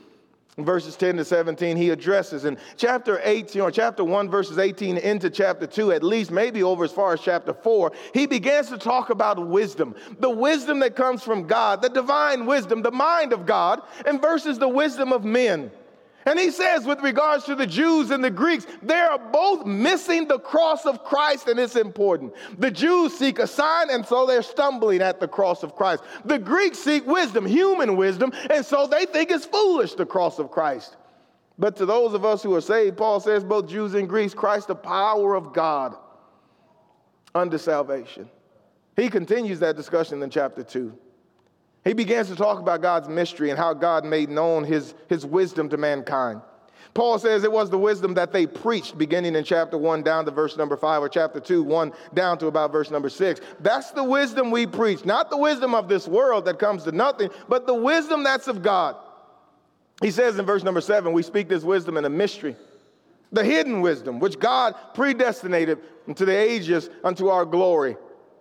In 0.59 0.65
verses 0.65 0.97
10 0.97 1.19
to 1.19 1.25
17, 1.25 1.77
he 1.77 1.91
addresses 1.91 2.45
in 2.45 2.59
chapter 2.77 3.21
18 3.23 3.63
or 3.63 3.71
chapter 3.71 4.03
1, 4.03 4.29
verses 4.29 4.59
18 4.59 4.97
into 4.99 5.31
chapter 5.31 5.69
2, 5.69 5.93
at 5.93 6.03
least 6.03 6.33
maybe 6.33 6.65
over 6.65 6.83
as 6.83 6.91
far 6.91 7.13
as 7.13 7.21
chapter 7.21 7.55
4, 7.55 7.93
he 8.13 8.27
begins 8.27 8.69
to 8.71 8.77
talk 8.77 9.11
about 9.11 9.47
wisdom, 9.47 9.95
the 10.19 10.29
wisdom 10.29 10.81
that 10.81 10.97
comes 10.97 11.23
from 11.23 11.47
God, 11.47 11.81
the 11.81 11.89
divine 11.89 12.45
wisdom, 12.45 12.83
the 12.83 12.91
mind 12.91 13.33
of 13.33 13.47
God, 13.47 13.83
and 14.05 14.21
versus 14.21 14.59
the 14.59 14.69
wisdom 14.69 15.13
of 15.13 15.25
men. 15.25 15.71
And 16.29 16.39
he 16.39 16.51
says, 16.51 16.85
with 16.85 17.01
regards 17.01 17.45
to 17.45 17.55
the 17.55 17.67
Jews 17.67 18.11
and 18.11 18.23
the 18.23 18.31
Greeks, 18.31 18.67
they 18.83 18.99
are 18.99 19.19
both 19.19 19.65
missing 19.65 20.29
the 20.29 20.39
cross 20.39 20.85
of 20.85 21.03
Christ, 21.03 21.49
and 21.49 21.59
it's 21.59 21.75
important. 21.75 22.35
The 22.59 22.71
Jews 22.71 23.17
seek 23.17 23.39
a 23.39 23.47
sign, 23.47 23.89
and 23.89 24.05
so 24.05 24.27
they're 24.27 24.43
stumbling 24.43 25.01
at 25.01 25.21
the 25.21 25.29
cross 25.29 25.63
of 25.63 25.75
Christ. 25.75 26.05
The 26.27 26.39
Greeks 26.39 26.81
seek 26.81 27.07
wisdom, 27.07 27.47
human 27.47 27.97
wisdom, 27.97 28.31
and 28.51 28.63
so 28.63 28.87
they 28.87 29.07
think 29.07 29.31
it's 29.31 29.47
foolish, 29.47 29.95
the 29.95 30.05
cross 30.05 30.39
of 30.39 30.51
Christ. 30.51 30.99
But 31.59 31.77
to 31.77 31.87
those 31.87 32.13
of 32.13 32.27
us 32.27 32.43
who 32.43 32.55
are 32.55 32.61
saved, 32.61 32.99
Paul 32.99 33.21
says, 33.21 33.43
both 33.43 33.67
Jews 33.67 33.95
and 33.95 34.07
Greeks, 34.07 34.35
Christ, 34.35 34.69
the 34.69 34.75
power 34.75 35.35
of 35.35 35.55
God 35.55 35.97
unto 37.35 37.57
salvation. 37.57 38.29
He 38.97 39.09
continues 39.09 39.61
that 39.61 39.77
discussion 39.77 40.23
in 40.23 40.29
chapter 40.29 40.63
2. 40.63 40.93
He 41.89 41.95
begins 41.95 42.29
to 42.29 42.37
talk 42.37 42.59
about 42.59 42.83
God's 42.83 43.09
mystery 43.09 43.49
and 43.49 43.59
how 43.59 43.73
God 43.73 44.05
made 44.05 44.29
known 44.29 44.63
his, 44.63 44.93
his 45.09 45.25
wisdom 45.25 45.71
to 45.71 45.79
mankind. 45.79 46.43
Paul 46.93 47.19
says 47.19 47.45
it 47.45 47.51
was 47.53 47.71
the 47.71 47.79
wisdom 47.79 48.13
that 48.13 48.31
they 48.31 48.47
preached 48.47 48.99
beginning 48.99 49.35
in 49.35 49.43
chapter 49.43 49.79
1 49.79 50.03
down 50.03 50.27
to 50.27 50.31
verse 50.31 50.59
number 50.59 50.77
5, 50.77 51.05
or 51.05 51.09
chapter 51.09 51.41
2, 51.41 51.63
1 51.63 51.93
down 52.13 52.37
to 52.41 52.47
about 52.47 52.73
verse 52.73 52.91
number 52.91 53.09
6. 53.09 53.41
That's 53.61 53.93
the 53.93 54.05
wisdom 54.05 54.51
we 54.51 54.67
preach, 54.67 55.07
not 55.07 55.31
the 55.31 55.39
wisdom 55.39 55.75
of 55.75 55.89
this 55.89 56.07
world 56.07 56.45
that 56.45 56.59
comes 56.59 56.85
to 56.85 56.93
nothing, 56.93 57.31
but 57.49 57.67
the 57.67 57.73
wisdom 57.73 58.23
that's 58.23 58.49
of 58.49 58.61
God. 58.63 58.95
He 60.03 60.11
says 60.11 60.39
in 60.39 60.45
verse 60.45 60.65
number 60.65 60.83
7, 60.83 61.11
we 61.15 61.23
speak 61.23 61.49
this 61.49 61.65
wisdom 61.65 61.97
in 61.97 62.05
a 62.05 62.11
mystery, 62.11 62.55
the 63.33 63.45
hidden 63.45 63.81
wisdom, 63.81 64.19
which 64.19 64.39
God 64.39 64.75
predestinated 64.93 65.79
unto 66.07 66.27
the 66.27 66.37
ages 66.37 66.91
unto 67.03 67.29
our 67.29 67.47
glory 67.47 67.97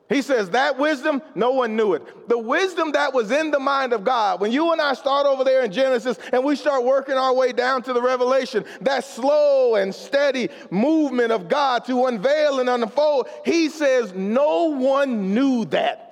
he 0.09 0.21
says 0.21 0.51
that 0.51 0.77
wisdom, 0.77 1.21
no 1.35 1.51
one 1.51 1.75
knew 1.75 1.93
it. 1.93 2.29
The 2.29 2.37
wisdom 2.37 2.93
that 2.93 3.13
was 3.13 3.29
in 3.29 3.51
the 3.51 3.59
mind 3.59 3.91
of 3.91 4.05
God, 4.05 4.39
when 4.39 4.53
you 4.53 4.71
and 4.71 4.79
I 4.79 4.93
start 4.93 5.25
over 5.25 5.43
there 5.43 5.63
in 5.63 5.71
Genesis 5.71 6.17
and 6.31 6.45
we 6.45 6.55
start 6.55 6.85
working 6.85 7.15
our 7.15 7.33
way 7.33 7.51
down 7.51 7.83
to 7.83 7.93
the 7.93 8.01
revelation, 8.01 8.63
that 8.81 9.03
slow 9.03 9.75
and 9.75 9.93
steady 9.93 10.47
movement 10.71 11.33
of 11.33 11.49
God 11.49 11.83
to 11.85 12.05
unveil 12.05 12.61
and 12.61 12.69
unfold, 12.69 13.27
he 13.43 13.67
says 13.67 14.13
no 14.13 14.71
one 14.77 15.33
knew 15.33 15.65
that. 15.65 16.03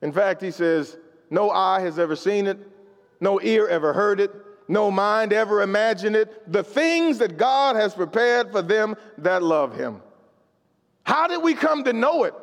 In 0.00 0.12
fact, 0.12 0.40
he 0.40 0.52
says, 0.52 0.96
no 1.30 1.50
eye 1.50 1.80
has 1.80 1.98
ever 1.98 2.14
seen 2.14 2.46
it, 2.46 2.58
no 3.20 3.40
ear 3.40 3.66
ever 3.66 3.92
heard 3.92 4.20
it, 4.20 4.30
no 4.68 4.92
mind 4.92 5.32
ever 5.32 5.62
imagined 5.62 6.14
it. 6.14 6.52
The 6.52 6.62
things 6.62 7.18
that 7.18 7.36
God 7.36 7.74
has 7.74 7.94
prepared 7.94 8.52
for 8.52 8.62
them 8.62 8.94
that 9.18 9.42
love 9.42 9.74
him. 9.74 10.02
How 11.02 11.26
did 11.26 11.42
we 11.42 11.54
come 11.54 11.82
to 11.84 11.92
know 11.92 12.24
it? 12.24 12.34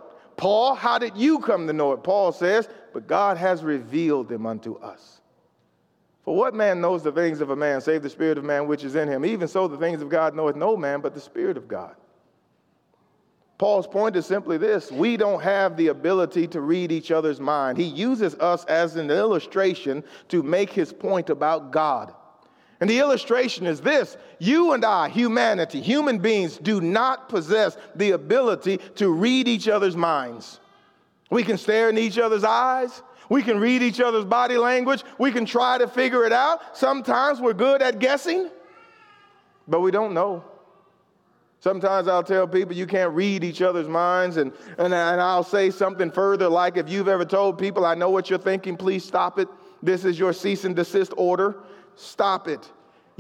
Paul, 0.42 0.74
how 0.74 0.98
did 0.98 1.16
you 1.16 1.38
come 1.38 1.68
to 1.68 1.74
know 1.74 1.94
it? 1.94 2.02
Paul 2.02 2.32
says, 2.32 2.68
but 2.94 3.06
God 3.06 3.38
has 3.38 3.64
revealed 3.64 4.28
them 4.28 4.48
unto 4.48 4.76
us. 4.80 5.22
For 6.26 6.36
what 6.36 6.56
man 6.56 6.82
knows 6.82 7.04
the 7.04 7.12
things 7.12 7.42
of 7.42 7.52
a 7.52 7.56
man, 7.56 7.80
save 7.80 8.02
the 8.02 8.10
spirit 8.10 8.40
of 8.40 8.44
man 8.44 8.68
which 8.68 8.84
is 8.84 8.96
in 8.96 9.08
him? 9.08 9.24
Even 9.24 9.48
so, 9.48 9.68
the 9.68 9.78
things 9.78 10.02
of 10.02 10.10
God 10.10 10.36
knoweth 10.36 10.56
no 10.56 10.76
man 10.76 11.00
but 11.00 11.14
the 11.14 11.22
spirit 11.22 11.58
of 11.58 11.68
God. 11.68 11.96
Paul's 13.60 13.86
point 13.86 14.16
is 14.16 14.26
simply 14.26 14.58
this 14.58 14.92
we 14.92 15.16
don't 15.16 15.44
have 15.44 15.78
the 15.78 15.90
ability 15.90 16.48
to 16.48 16.62
read 16.62 16.92
each 16.92 17.12
other's 17.12 17.40
mind. 17.40 17.78
He 17.78 17.84
uses 17.84 18.34
us 18.40 18.66
as 18.66 18.96
an 18.96 19.12
illustration 19.12 20.04
to 20.30 20.42
make 20.42 20.72
his 20.72 20.92
point 20.92 21.30
about 21.30 21.70
God. 21.70 22.16
And 22.80 22.90
the 22.90 22.98
illustration 22.98 23.68
is 23.68 23.80
this 23.80 24.18
you 24.42 24.74
and 24.74 24.84
I, 24.84 25.08
humanity, 25.10 25.82
human 25.82 26.18
beings, 26.18 26.58
do 26.58 26.82
not 26.82 27.30
possess 27.30 27.78
the 27.96 28.12
ability 28.12 28.80
to 28.96 29.10
read 29.10 29.48
each 29.48 29.68
other's 29.68 29.96
minds. 29.96 30.60
We 31.30 31.44
can 31.44 31.60
stare 31.60 31.90
in 31.90 31.98
each 32.00 32.18
other's 32.18 32.44
eyes. 32.44 33.04
We 33.30 33.44
can 33.44 33.60
read 33.60 33.84
each 33.84 34.02
other's 34.02 34.26
body 34.26 34.58
language. 34.58 35.04
We 35.20 35.32
can 35.32 35.46
try 35.46 35.78
to 35.78 35.88
figure 35.88 36.26
it 36.26 36.32
out. 36.32 36.76
Sometimes 36.76 37.40
we're 37.40 37.54
good 37.54 37.84
at 37.84 38.00
guessing, 38.00 38.50
but 39.68 39.82
we 39.82 39.92
don't 39.92 40.16
know. 40.16 40.44
Sometimes 41.60 42.08
I'll 42.08 42.24
tell 42.24 42.48
people 42.48 42.76
you 42.76 42.88
can't 42.88 43.14
read 43.14 43.44
each 43.44 43.62
other's 43.62 43.88
minds, 43.88 44.38
and, 44.38 44.52
and, 44.80 44.92
and 44.92 45.22
I'll 45.22 45.44
say 45.44 45.70
something 45.70 46.10
further 46.10 46.50
like 46.50 46.78
if 46.78 46.90
you've 46.90 47.08
ever 47.08 47.26
told 47.26 47.60
people, 47.60 47.86
I 47.86 47.94
know 47.94 48.10
what 48.10 48.28
you're 48.32 48.40
thinking, 48.40 48.76
please 48.76 49.06
stop 49.06 49.38
it. 49.38 49.48
This 49.84 50.04
is 50.04 50.18
your 50.18 50.34
cease 50.34 50.66
and 50.66 50.76
desist 50.76 51.14
order. 51.16 51.58
Stop 51.94 52.48
it. 52.48 52.68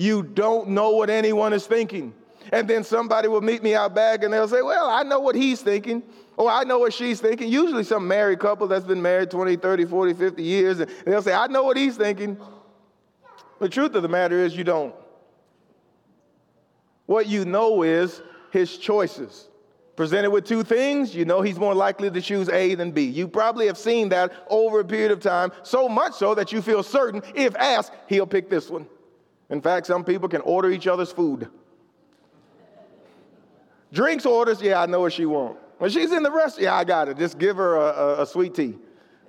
You 0.01 0.23
don't 0.23 0.69
know 0.69 0.89
what 0.89 1.11
anyone 1.11 1.53
is 1.53 1.67
thinking. 1.67 2.15
And 2.51 2.67
then 2.67 2.83
somebody 2.83 3.27
will 3.27 3.41
meet 3.41 3.61
me 3.61 3.75
out 3.75 3.93
back 3.93 4.23
and 4.23 4.33
they'll 4.33 4.47
say, 4.47 4.63
Well, 4.63 4.89
I 4.89 5.03
know 5.03 5.19
what 5.19 5.35
he's 5.35 5.61
thinking. 5.61 6.01
Or 6.37 6.49
I 6.49 6.63
know 6.63 6.79
what 6.79 6.91
she's 6.91 7.21
thinking. 7.21 7.49
Usually 7.49 7.83
some 7.83 8.07
married 8.07 8.39
couple 8.39 8.65
that's 8.65 8.83
been 8.85 8.99
married 9.03 9.29
20, 9.29 9.57
30, 9.57 9.85
40, 9.85 10.13
50 10.15 10.41
years. 10.41 10.79
And 10.79 10.89
they'll 11.05 11.21
say, 11.21 11.35
I 11.35 11.45
know 11.45 11.61
what 11.61 11.77
he's 11.77 11.97
thinking. 11.97 12.35
The 13.59 13.69
truth 13.69 13.93
of 13.93 14.01
the 14.01 14.09
matter 14.09 14.39
is, 14.43 14.57
you 14.57 14.63
don't. 14.63 14.95
What 17.05 17.27
you 17.27 17.45
know 17.45 17.83
is 17.83 18.23
his 18.49 18.79
choices. 18.79 19.49
Presented 19.95 20.31
with 20.31 20.45
two 20.45 20.63
things, 20.63 21.13
you 21.13 21.25
know 21.25 21.43
he's 21.43 21.59
more 21.59 21.75
likely 21.75 22.09
to 22.09 22.21
choose 22.21 22.49
A 22.49 22.73
than 22.73 22.91
B. 22.91 23.03
You 23.03 23.27
probably 23.27 23.67
have 23.67 23.77
seen 23.77 24.09
that 24.09 24.31
over 24.49 24.79
a 24.79 24.85
period 24.85 25.11
of 25.11 25.19
time, 25.19 25.51
so 25.61 25.87
much 25.87 26.13
so 26.13 26.33
that 26.33 26.51
you 26.51 26.63
feel 26.63 26.81
certain, 26.81 27.21
if 27.35 27.55
asked, 27.55 27.91
he'll 28.07 28.25
pick 28.25 28.49
this 28.49 28.67
one. 28.67 28.87
In 29.51 29.61
fact, 29.61 29.85
some 29.85 30.03
people 30.03 30.29
can 30.29 30.41
order 30.41 30.71
each 30.71 30.87
other's 30.87 31.11
food. 31.11 31.49
Drinks 33.91 34.25
orders, 34.25 34.61
yeah, 34.61 34.81
I 34.81 34.85
know 34.85 35.01
what 35.01 35.13
she 35.13 35.25
wants. 35.25 35.59
When 35.77 35.89
she's 35.89 36.13
in 36.13 36.23
the 36.23 36.31
restaurant, 36.31 36.63
yeah, 36.63 36.75
I 36.75 36.85
got 36.85 37.09
it. 37.09 37.17
Just 37.17 37.37
give 37.37 37.57
her 37.57 37.75
a, 37.75 37.81
a, 37.81 38.21
a 38.21 38.25
sweet 38.25 38.55
tea. 38.55 38.77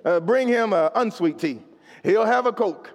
Uh, 0.04 0.20
bring 0.20 0.46
him 0.46 0.72
an 0.72 0.90
unsweet 0.94 1.38
tea. 1.38 1.60
He'll 2.04 2.24
have 2.24 2.46
a 2.46 2.52
Coke. 2.52 2.90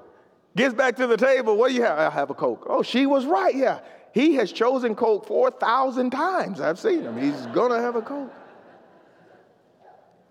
Gets 0.55 0.73
back 0.73 0.95
to 0.97 1.07
the 1.07 1.17
table, 1.17 1.57
what 1.57 1.69
do 1.69 1.75
you 1.75 1.83
have? 1.83 1.99
I 1.99 2.09
have 2.09 2.29
a 2.29 2.33
Coke. 2.33 2.65
Oh, 2.69 2.81
she 2.81 3.05
was 3.05 3.25
right, 3.25 3.55
yeah. 3.55 3.79
He 4.13 4.35
has 4.35 4.51
chosen 4.51 4.95
Coke 4.95 5.27
4,000 5.27 6.09
times. 6.09 6.61
I've 6.61 6.79
seen 6.79 7.01
him. 7.01 7.17
He's 7.17 7.45
going 7.47 7.71
to 7.71 7.79
have 7.79 7.95
a 7.95 8.01
Coke. 8.01 8.33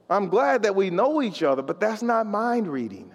I'm 0.08 0.28
glad 0.28 0.62
that 0.62 0.74
we 0.74 0.90
know 0.90 1.20
each 1.20 1.42
other, 1.42 1.62
but 1.62 1.78
that's 1.78 2.02
not 2.02 2.26
mind 2.26 2.68
reading. 2.68 3.12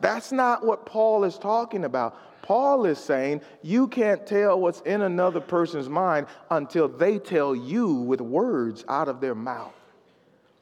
That's 0.00 0.30
not 0.32 0.64
what 0.64 0.86
Paul 0.86 1.24
is 1.24 1.38
talking 1.38 1.84
about. 1.84 2.16
Paul 2.42 2.84
is 2.86 2.98
saying 2.98 3.40
you 3.62 3.88
can't 3.88 4.26
tell 4.26 4.60
what's 4.60 4.80
in 4.80 5.02
another 5.02 5.40
person's 5.40 5.88
mind 5.88 6.26
until 6.50 6.88
they 6.88 7.18
tell 7.18 7.54
you 7.54 7.94
with 7.94 8.20
words 8.20 8.84
out 8.88 9.08
of 9.08 9.20
their 9.20 9.34
mouth. 9.34 9.72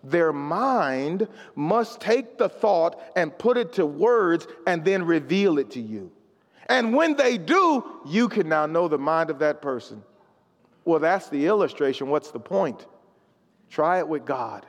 Their 0.04 0.32
mind 0.32 1.26
must 1.54 2.00
take 2.00 2.38
the 2.38 2.48
thought 2.48 3.00
and 3.16 3.36
put 3.36 3.56
it 3.56 3.74
to 3.74 3.86
words 3.86 4.46
and 4.66 4.84
then 4.84 5.04
reveal 5.04 5.58
it 5.58 5.72
to 5.72 5.80
you. 5.80 6.10
And 6.68 6.94
when 6.94 7.16
they 7.16 7.36
do, 7.36 7.84
you 8.06 8.28
can 8.28 8.48
now 8.48 8.66
know 8.66 8.86
the 8.86 8.98
mind 8.98 9.30
of 9.30 9.40
that 9.40 9.60
person. 9.60 10.02
Well, 10.84 11.00
that's 11.00 11.28
the 11.28 11.46
illustration. 11.46 12.08
What's 12.08 12.30
the 12.30 12.40
point? 12.40 12.86
Try 13.68 13.98
it 13.98 14.08
with 14.08 14.24
God. 14.24 14.64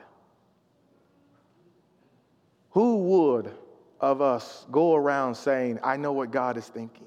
Who 2.70 2.96
would 2.98 3.52
of 4.02 4.20
us 4.20 4.66
go 4.70 4.94
around 4.94 5.36
saying, 5.36 5.78
I 5.82 5.96
know 5.96 6.12
what 6.12 6.32
God 6.32 6.56
is 6.56 6.66
thinking? 6.66 7.06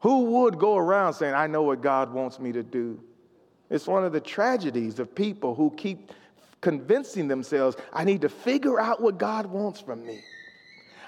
Who 0.00 0.24
would 0.24 0.58
go 0.58 0.76
around 0.76 1.14
saying, 1.14 1.34
I 1.34 1.48
know 1.48 1.62
what 1.62 1.82
God 1.82 2.12
wants 2.12 2.38
me 2.38 2.52
to 2.52 2.62
do? 2.62 3.00
It's 3.68 3.86
one 3.86 4.04
of 4.04 4.12
the 4.12 4.20
tragedies 4.20 5.00
of 5.00 5.14
people 5.14 5.54
who 5.54 5.74
keep 5.76 6.12
convincing 6.60 7.28
themselves, 7.28 7.76
I 7.92 8.04
need 8.04 8.22
to 8.22 8.28
figure 8.28 8.80
out 8.80 9.02
what 9.02 9.18
God 9.18 9.46
wants 9.46 9.80
from 9.80 10.06
me. 10.06 10.20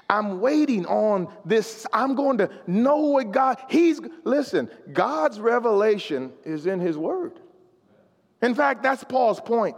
I'm 0.09 0.41
waiting 0.41 0.87
on 0.87 1.33
this. 1.45 1.87
I'm 1.93 2.17
going 2.17 2.39
to 2.39 2.51
know 2.67 2.97
what 2.97 3.31
God, 3.31 3.63
He's, 3.69 4.01
listen, 4.25 4.69
God's 4.93 5.39
revelation 5.39 6.33
is 6.45 6.67
in 6.67 6.81
His 6.81 6.99
Word. 6.99 7.39
In 8.43 8.55
fact, 8.55 8.83
that's 8.83 9.05
Paul's 9.05 9.41
point. 9.41 9.77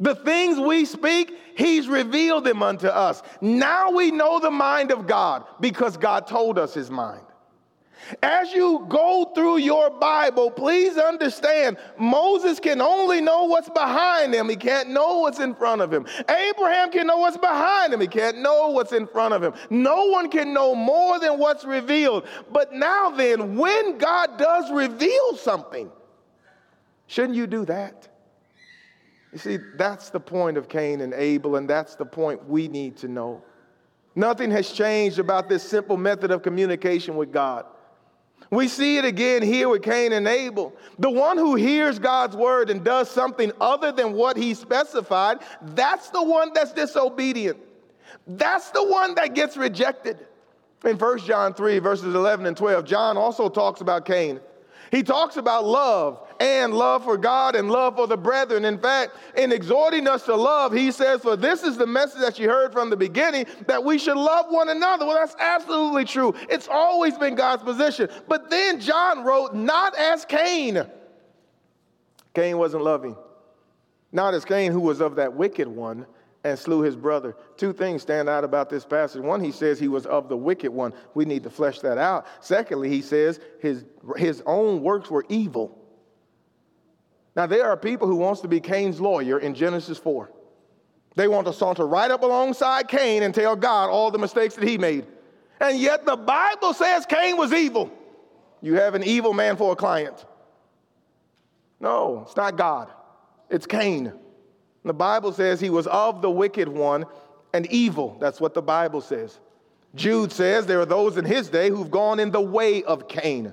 The 0.00 0.14
things 0.14 0.58
we 0.58 0.86
speak, 0.86 1.36
He's 1.56 1.86
revealed 1.86 2.44
them 2.44 2.62
unto 2.62 2.88
us. 2.88 3.22
Now 3.40 3.90
we 3.90 4.10
know 4.10 4.40
the 4.40 4.50
mind 4.50 4.90
of 4.90 5.06
God 5.06 5.44
because 5.60 5.96
God 5.96 6.26
told 6.26 6.58
us 6.58 6.74
His 6.74 6.90
mind. 6.90 7.22
As 8.22 8.52
you 8.52 8.86
go 8.88 9.30
through 9.34 9.58
your 9.58 9.90
Bible, 9.90 10.50
please 10.50 10.96
understand 10.96 11.76
Moses 11.98 12.58
can 12.58 12.80
only 12.80 13.20
know 13.20 13.44
what's 13.44 13.68
behind 13.68 14.34
him. 14.34 14.48
He 14.48 14.56
can't 14.56 14.90
know 14.90 15.18
what's 15.18 15.38
in 15.38 15.54
front 15.54 15.80
of 15.80 15.92
him. 15.92 16.06
Abraham 16.28 16.90
can 16.90 17.06
know 17.06 17.18
what's 17.18 17.36
behind 17.36 17.92
him. 17.92 18.00
He 18.00 18.08
can't 18.08 18.38
know 18.38 18.70
what's 18.70 18.92
in 18.92 19.06
front 19.06 19.34
of 19.34 19.42
him. 19.42 19.52
No 19.68 20.06
one 20.06 20.30
can 20.30 20.52
know 20.52 20.74
more 20.74 21.20
than 21.20 21.38
what's 21.38 21.64
revealed. 21.64 22.26
But 22.50 22.72
now, 22.72 23.10
then, 23.10 23.56
when 23.56 23.98
God 23.98 24.38
does 24.38 24.70
reveal 24.72 25.36
something, 25.36 25.90
shouldn't 27.06 27.36
you 27.36 27.46
do 27.46 27.64
that? 27.66 28.08
You 29.32 29.38
see, 29.38 29.58
that's 29.76 30.10
the 30.10 30.20
point 30.20 30.56
of 30.56 30.68
Cain 30.68 31.00
and 31.00 31.14
Abel, 31.14 31.56
and 31.56 31.68
that's 31.68 31.94
the 31.94 32.04
point 32.04 32.48
we 32.48 32.68
need 32.68 32.96
to 32.98 33.08
know. 33.08 33.42
Nothing 34.16 34.50
has 34.50 34.72
changed 34.72 35.18
about 35.18 35.48
this 35.48 35.62
simple 35.62 35.96
method 35.96 36.30
of 36.30 36.42
communication 36.42 37.16
with 37.16 37.32
God. 37.32 37.64
We 38.50 38.66
see 38.66 38.98
it 38.98 39.04
again 39.04 39.42
here 39.42 39.68
with 39.68 39.82
Cain 39.82 40.12
and 40.12 40.26
Abel. 40.26 40.74
The 40.98 41.10
one 41.10 41.36
who 41.36 41.54
hears 41.54 42.00
God's 42.00 42.34
word 42.34 42.68
and 42.68 42.82
does 42.82 43.08
something 43.08 43.52
other 43.60 43.92
than 43.92 44.12
what 44.12 44.36
he 44.36 44.54
specified, 44.54 45.38
that's 45.62 46.10
the 46.10 46.22
one 46.22 46.52
that's 46.52 46.72
disobedient. 46.72 47.58
That's 48.26 48.70
the 48.70 48.84
one 48.84 49.14
that 49.14 49.34
gets 49.34 49.56
rejected. 49.56 50.18
In 50.84 50.98
1 50.98 51.18
John 51.20 51.54
3, 51.54 51.78
verses 51.78 52.14
11 52.14 52.46
and 52.46 52.56
12, 52.56 52.84
John 52.84 53.16
also 53.16 53.48
talks 53.48 53.80
about 53.82 54.04
Cain. 54.04 54.40
He 54.90 55.04
talks 55.04 55.36
about 55.36 55.64
love 55.64 56.26
and 56.40 56.72
love 56.72 57.04
for 57.04 57.18
God 57.18 57.54
and 57.54 57.70
love 57.70 57.96
for 57.96 58.06
the 58.06 58.16
brethren. 58.16 58.64
In 58.64 58.78
fact, 58.78 59.16
in 59.36 59.52
exhorting 59.52 60.08
us 60.08 60.24
to 60.24 60.34
love, 60.34 60.72
he 60.72 60.90
says, 60.90 61.20
For 61.20 61.36
this 61.36 61.62
is 61.62 61.76
the 61.76 61.86
message 61.86 62.22
that 62.22 62.38
you 62.38 62.48
heard 62.48 62.72
from 62.72 62.88
the 62.88 62.96
beginning, 62.96 63.44
that 63.66 63.84
we 63.84 63.98
should 63.98 64.16
love 64.16 64.46
one 64.48 64.70
another. 64.70 65.04
Well, 65.04 65.16
that's 65.16 65.36
absolutely 65.38 66.06
true. 66.06 66.34
It's 66.48 66.66
always 66.66 67.18
been 67.18 67.34
God's 67.34 67.62
position. 67.62 68.08
But 68.26 68.48
then 68.48 68.80
John 68.80 69.22
wrote, 69.22 69.54
Not 69.54 69.96
as 69.96 70.24
Cain. 70.24 70.82
Cain 72.34 72.56
wasn't 72.56 72.84
loving. 72.84 73.16
Not 74.10 74.32
as 74.32 74.44
Cain, 74.46 74.72
who 74.72 74.80
was 74.80 75.00
of 75.00 75.16
that 75.16 75.34
wicked 75.34 75.68
one 75.68 76.06
and 76.42 76.58
slew 76.58 76.80
his 76.80 76.96
brother. 76.96 77.36
Two 77.58 77.74
things 77.74 78.00
stand 78.00 78.28
out 78.28 78.44
about 78.44 78.70
this 78.70 78.84
passage. 78.86 79.20
One, 79.20 79.44
he 79.44 79.52
says 79.52 79.78
he 79.78 79.88
was 79.88 80.06
of 80.06 80.30
the 80.30 80.36
wicked 80.38 80.70
one. 80.70 80.94
We 81.12 81.26
need 81.26 81.42
to 81.42 81.50
flesh 81.50 81.80
that 81.80 81.98
out. 81.98 82.26
Secondly, 82.40 82.88
he 82.88 83.02
says 83.02 83.40
his, 83.60 83.84
his 84.16 84.42
own 84.46 84.80
works 84.82 85.10
were 85.10 85.26
evil. 85.28 85.79
Now, 87.36 87.46
there 87.46 87.68
are 87.68 87.76
people 87.76 88.06
who 88.06 88.16
wants 88.16 88.40
to 88.40 88.48
be 88.48 88.60
Cain's 88.60 89.00
lawyer 89.00 89.38
in 89.38 89.54
Genesis 89.54 89.98
4. 89.98 90.30
They 91.16 91.28
want 91.28 91.46
to 91.46 91.52
saunter 91.52 91.86
right 91.86 92.10
up 92.10 92.22
alongside 92.22 92.88
Cain 92.88 93.22
and 93.22 93.34
tell 93.34 93.56
God 93.56 93.90
all 93.90 94.10
the 94.10 94.18
mistakes 94.18 94.54
that 94.54 94.66
he 94.66 94.78
made. 94.78 95.06
And 95.60 95.78
yet 95.78 96.06
the 96.06 96.16
Bible 96.16 96.72
says 96.72 97.04
Cain 97.06 97.36
was 97.36 97.52
evil. 97.52 97.90
You 98.62 98.74
have 98.74 98.94
an 98.94 99.04
evil 99.04 99.32
man 99.32 99.56
for 99.56 99.72
a 99.72 99.76
client. 99.76 100.24
No, 101.80 102.24
it's 102.26 102.36
not 102.36 102.56
God. 102.56 102.90
It's 103.48 103.66
Cain. 103.66 104.12
The 104.84 104.94
Bible 104.94 105.32
says 105.32 105.60
he 105.60 105.70
was 105.70 105.86
of 105.86 106.22
the 106.22 106.30
wicked 106.30 106.68
one 106.68 107.04
and 107.52 107.66
evil. 107.66 108.16
That's 108.20 108.40
what 108.40 108.54
the 108.54 108.62
Bible 108.62 109.00
says. 109.00 109.40
Jude 109.94 110.30
says 110.32 110.66
there 110.66 110.80
are 110.80 110.86
those 110.86 111.16
in 111.16 111.24
his 111.24 111.48
day 111.48 111.68
who've 111.68 111.90
gone 111.90 112.20
in 112.20 112.30
the 112.30 112.40
way 112.40 112.82
of 112.84 113.08
Cain. 113.08 113.52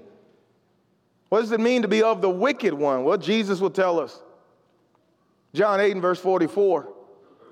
What 1.30 1.42
does 1.42 1.52
it 1.52 1.60
mean 1.60 1.82
to 1.82 1.88
be 1.88 2.04
of 2.04 2.22
the 2.22 2.30
wicked 2.30 2.74
one? 2.74 3.04
Well, 3.04 3.18
Jesus 3.18 3.60
will 3.60 3.70
tell 3.70 4.00
us. 4.00 4.22
John 5.54 5.80
8 5.80 5.92
and 5.92 6.02
verse 6.02 6.20
44. 6.20 6.94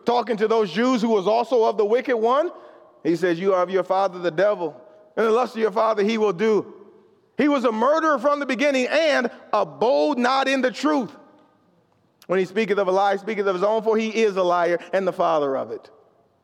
Talking 0.05 0.37
to 0.37 0.47
those 0.47 0.71
Jews 0.71 1.01
who 1.01 1.09
was 1.09 1.27
also 1.27 1.65
of 1.65 1.77
the 1.77 1.85
wicked 1.85 2.15
one, 2.15 2.51
he 3.03 3.15
says, 3.15 3.39
You 3.39 3.53
are 3.53 3.63
of 3.63 3.69
your 3.69 3.83
father 3.83 4.19
the 4.19 4.31
devil, 4.31 4.79
and 5.17 5.25
the 5.25 5.31
lust 5.31 5.55
of 5.55 5.61
your 5.61 5.71
father 5.71 6.03
he 6.03 6.17
will 6.17 6.33
do. 6.33 6.73
He 7.37 7.47
was 7.47 7.65
a 7.65 7.71
murderer 7.71 8.17
from 8.19 8.39
the 8.39 8.45
beginning 8.45 8.87
and 8.89 9.29
abode 9.51 10.17
not 10.17 10.47
in 10.47 10.61
the 10.61 10.71
truth 10.71 11.11
when 12.27 12.39
he 12.39 12.45
speaketh 12.45 12.77
of 12.77 12.87
a 12.87 12.91
lie, 12.91 13.17
speaketh 13.17 13.45
of 13.45 13.55
his 13.55 13.63
own, 13.63 13.83
for 13.83 13.97
he 13.97 14.09
is 14.09 14.37
a 14.37 14.43
liar 14.43 14.79
and 14.93 15.07
the 15.07 15.13
father 15.13 15.57
of 15.57 15.71
it. 15.71 15.89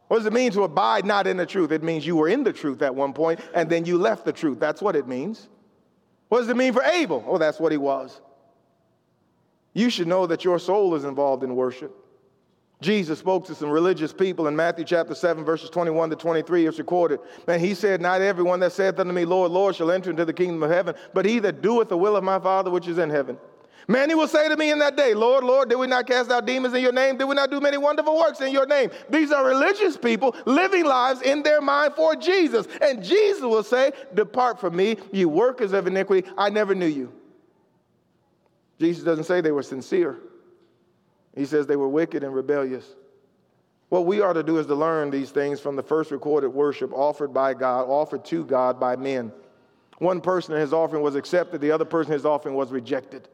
What 0.07 0.17
does 0.17 0.25
it 0.25 0.33
mean 0.33 0.51
to 0.51 0.63
abide 0.63 1.05
not 1.05 1.25
in 1.25 1.37
the 1.37 1.45
truth? 1.45 1.71
It 1.71 1.83
means 1.83 2.05
you 2.05 2.17
were 2.17 2.27
in 2.27 2.43
the 2.43 2.51
truth 2.51 2.81
at 2.81 2.93
one 2.93 3.13
point 3.13 3.39
and 3.53 3.69
then 3.69 3.85
you 3.85 3.97
left 3.97 4.25
the 4.25 4.33
truth. 4.33 4.59
That's 4.59 4.81
what 4.81 4.95
it 4.95 5.07
means. 5.07 5.47
What 6.31 6.39
does 6.39 6.47
it 6.47 6.55
mean 6.55 6.71
for 6.71 6.81
Abel? 6.81 7.25
Oh, 7.27 7.37
that's 7.37 7.59
what 7.59 7.73
he 7.73 7.77
was. 7.77 8.21
You 9.73 9.89
should 9.89 10.07
know 10.07 10.25
that 10.27 10.45
your 10.45 10.59
soul 10.59 10.95
is 10.95 11.03
involved 11.03 11.43
in 11.43 11.57
worship. 11.57 11.93
Jesus 12.79 13.19
spoke 13.19 13.45
to 13.47 13.53
some 13.53 13.69
religious 13.69 14.13
people 14.13 14.47
in 14.47 14.55
Matthew 14.55 14.85
chapter 14.85 15.13
7, 15.13 15.43
verses 15.43 15.69
21 15.69 16.09
to 16.11 16.15
23. 16.15 16.67
It's 16.67 16.79
recorded. 16.79 17.19
And 17.49 17.61
he 17.61 17.73
said, 17.73 17.99
Not 17.99 18.21
everyone 18.21 18.61
that 18.61 18.71
saith 18.71 18.97
unto 18.97 19.11
me, 19.11 19.25
Lord, 19.25 19.51
Lord, 19.51 19.75
shall 19.75 19.91
enter 19.91 20.09
into 20.09 20.23
the 20.23 20.31
kingdom 20.31 20.63
of 20.63 20.69
heaven, 20.69 20.95
but 21.13 21.25
he 21.25 21.39
that 21.39 21.61
doeth 21.61 21.89
the 21.89 21.97
will 21.97 22.15
of 22.15 22.23
my 22.23 22.39
Father 22.39 22.71
which 22.71 22.87
is 22.87 22.97
in 22.97 23.09
heaven. 23.09 23.37
Many 23.91 24.15
will 24.15 24.27
say 24.29 24.47
to 24.47 24.55
me 24.55 24.71
in 24.71 24.79
that 24.79 24.95
day, 24.95 25.13
Lord, 25.13 25.43
Lord, 25.43 25.67
did 25.67 25.75
we 25.75 25.85
not 25.85 26.07
cast 26.07 26.31
out 26.31 26.45
demons 26.45 26.73
in 26.73 26.81
your 26.81 26.93
name? 26.93 27.17
Did 27.17 27.25
we 27.25 27.35
not 27.35 27.51
do 27.51 27.59
many 27.59 27.77
wonderful 27.77 28.17
works 28.17 28.39
in 28.39 28.53
your 28.53 28.65
name? 28.65 28.89
These 29.09 29.33
are 29.33 29.45
religious 29.45 29.97
people 29.97 30.33
living 30.45 30.85
lives 30.85 31.21
in 31.21 31.43
their 31.43 31.59
mind 31.59 31.95
for 31.95 32.15
Jesus. 32.15 32.69
And 32.81 33.03
Jesus 33.03 33.41
will 33.41 33.63
say, 33.63 33.91
Depart 34.13 34.61
from 34.61 34.77
me, 34.77 34.95
you 35.11 35.27
workers 35.27 35.73
of 35.73 35.87
iniquity. 35.87 36.25
I 36.37 36.49
never 36.49 36.73
knew 36.73 36.87
you. 36.87 37.11
Jesus 38.79 39.03
doesn't 39.03 39.25
say 39.25 39.41
they 39.41 39.51
were 39.51 39.61
sincere, 39.61 40.19
he 41.35 41.43
says 41.43 41.67
they 41.67 41.75
were 41.75 41.89
wicked 41.89 42.23
and 42.23 42.33
rebellious. 42.33 42.85
What 43.89 44.05
we 44.05 44.21
are 44.21 44.33
to 44.33 44.41
do 44.41 44.57
is 44.57 44.67
to 44.67 44.75
learn 44.75 45.11
these 45.11 45.31
things 45.31 45.59
from 45.59 45.75
the 45.75 45.83
first 45.83 46.11
recorded 46.11 46.47
worship 46.47 46.93
offered 46.93 47.33
by 47.33 47.53
God, 47.53 47.89
offered 47.89 48.23
to 48.25 48.45
God 48.45 48.79
by 48.79 48.95
men. 48.95 49.33
One 49.97 50.21
person 50.21 50.55
his 50.55 50.71
offering 50.71 51.03
was 51.03 51.15
accepted, 51.15 51.59
the 51.59 51.71
other 51.71 51.83
person 51.83 52.13
his 52.13 52.25
offering 52.25 52.55
was 52.55 52.71
rejected. 52.71 53.27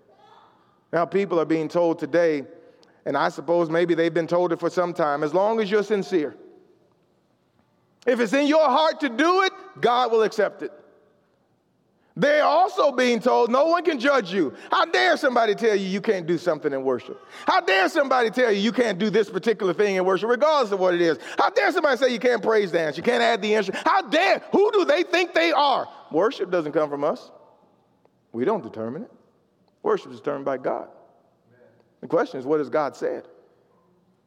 Now, 0.92 1.06
people 1.06 1.40
are 1.40 1.46
being 1.46 1.68
told 1.68 2.00
today, 2.00 2.44
and 3.06 3.18
I 3.18 3.30
suppose 3.30 3.70
maybe 3.70 3.94
they've 3.94 4.14
been 4.14 4.28
told 4.28 4.52
it 4.52 4.60
for 4.60 4.70
some 4.70 4.94
time, 4.94 5.24
as 5.24 5.34
long 5.34 5.60
as 5.60 5.70
you're 5.70 5.84
sincere, 5.84 6.36
if 8.06 8.20
it's 8.20 8.34
in 8.34 8.48
your 8.48 8.70
heart 8.70 9.02
to 9.02 9.10
do 9.10 9.42
it, 9.44 9.54
God 9.82 10.12
will 10.12 10.24
accept 10.24 10.62
it. 10.62 10.72
They're 12.16 12.44
also 12.44 12.92
being 12.92 13.20
told 13.20 13.52
no 13.52 13.68
one 13.68 13.84
can 13.84 14.00
judge 14.00 14.34
you. 14.34 14.56
How 14.72 14.86
dare 14.86 15.18
somebody 15.18 15.54
tell 15.54 15.76
you 15.76 15.86
you 15.86 16.02
can't 16.02 16.26
do 16.26 16.40
something 16.40 16.74
in 16.74 16.84
worship? 16.84 17.22
How 17.46 17.62
dare 17.62 17.88
somebody 17.90 18.32
tell 18.32 18.52
you 18.52 18.60
you 18.60 18.72
can't 18.72 18.98
do 18.98 19.12
this 19.12 19.30
particular 19.30 19.72
thing 19.72 19.98
in 19.98 20.04
worship, 20.04 20.28
regardless 20.28 20.72
of 20.72 20.80
what 20.80 20.96
it 20.96 21.02
is? 21.02 21.20
How 21.38 21.52
dare 21.52 21.72
somebody 21.72 21.96
say 21.98 22.12
you 22.12 22.18
can't 22.20 22.42
praise 22.42 22.72
dance, 22.72 22.98
you 22.98 23.04
can't 23.04 23.22
add 23.22 23.44
the 23.44 23.54
instrument? 23.54 23.88
How 23.88 24.02
dare? 24.02 24.42
Who 24.52 24.72
do 24.72 24.84
they 24.84 25.04
think 25.04 25.36
they 25.36 25.52
are? 25.52 25.88
Worship 26.12 26.50
doesn't 26.50 26.72
come 26.72 26.90
from 26.90 27.04
us. 27.04 27.30
We 28.32 28.46
don't 28.46 28.64
determine 28.64 29.04
it. 29.04 29.12
Worship 29.88 30.12
is 30.12 30.20
determined 30.20 30.46
by 30.46 30.58
God. 30.58 30.90
The 32.02 32.08
question 32.08 32.40
is, 32.40 32.46
what 32.46 32.60
has 32.60 32.70
God 32.70 32.96
said? 32.96 33.28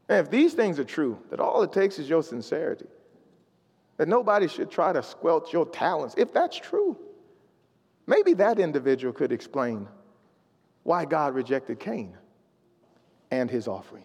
And 0.09 0.19
if 0.19 0.31
these 0.31 0.55
things 0.55 0.79
are 0.79 0.85
true, 0.85 1.19
that 1.31 1.39
all 1.39 1.63
it 1.63 1.73
takes 1.73 1.99
is 1.99 2.09
your 2.09 2.23
sincerity, 2.23 2.87
that 3.97 4.09
nobody 4.09 4.49
should 4.49 4.71
try 4.71 4.93
to 4.93 5.03
squelch 5.03 5.53
your 5.53 5.67
talents, 5.67 6.15
if 6.19 6.33
that's 6.33 6.57
true, 6.57 6.97
Maybe 8.11 8.35
that 8.35 8.59
individual 8.59 9.13
could 9.13 9.31
explain 9.31 9.87
why 10.83 11.05
God 11.05 11.33
rejected 11.33 11.79
Cain 11.79 12.17
and 13.31 13.49
his 13.49 13.69
offering. 13.69 14.05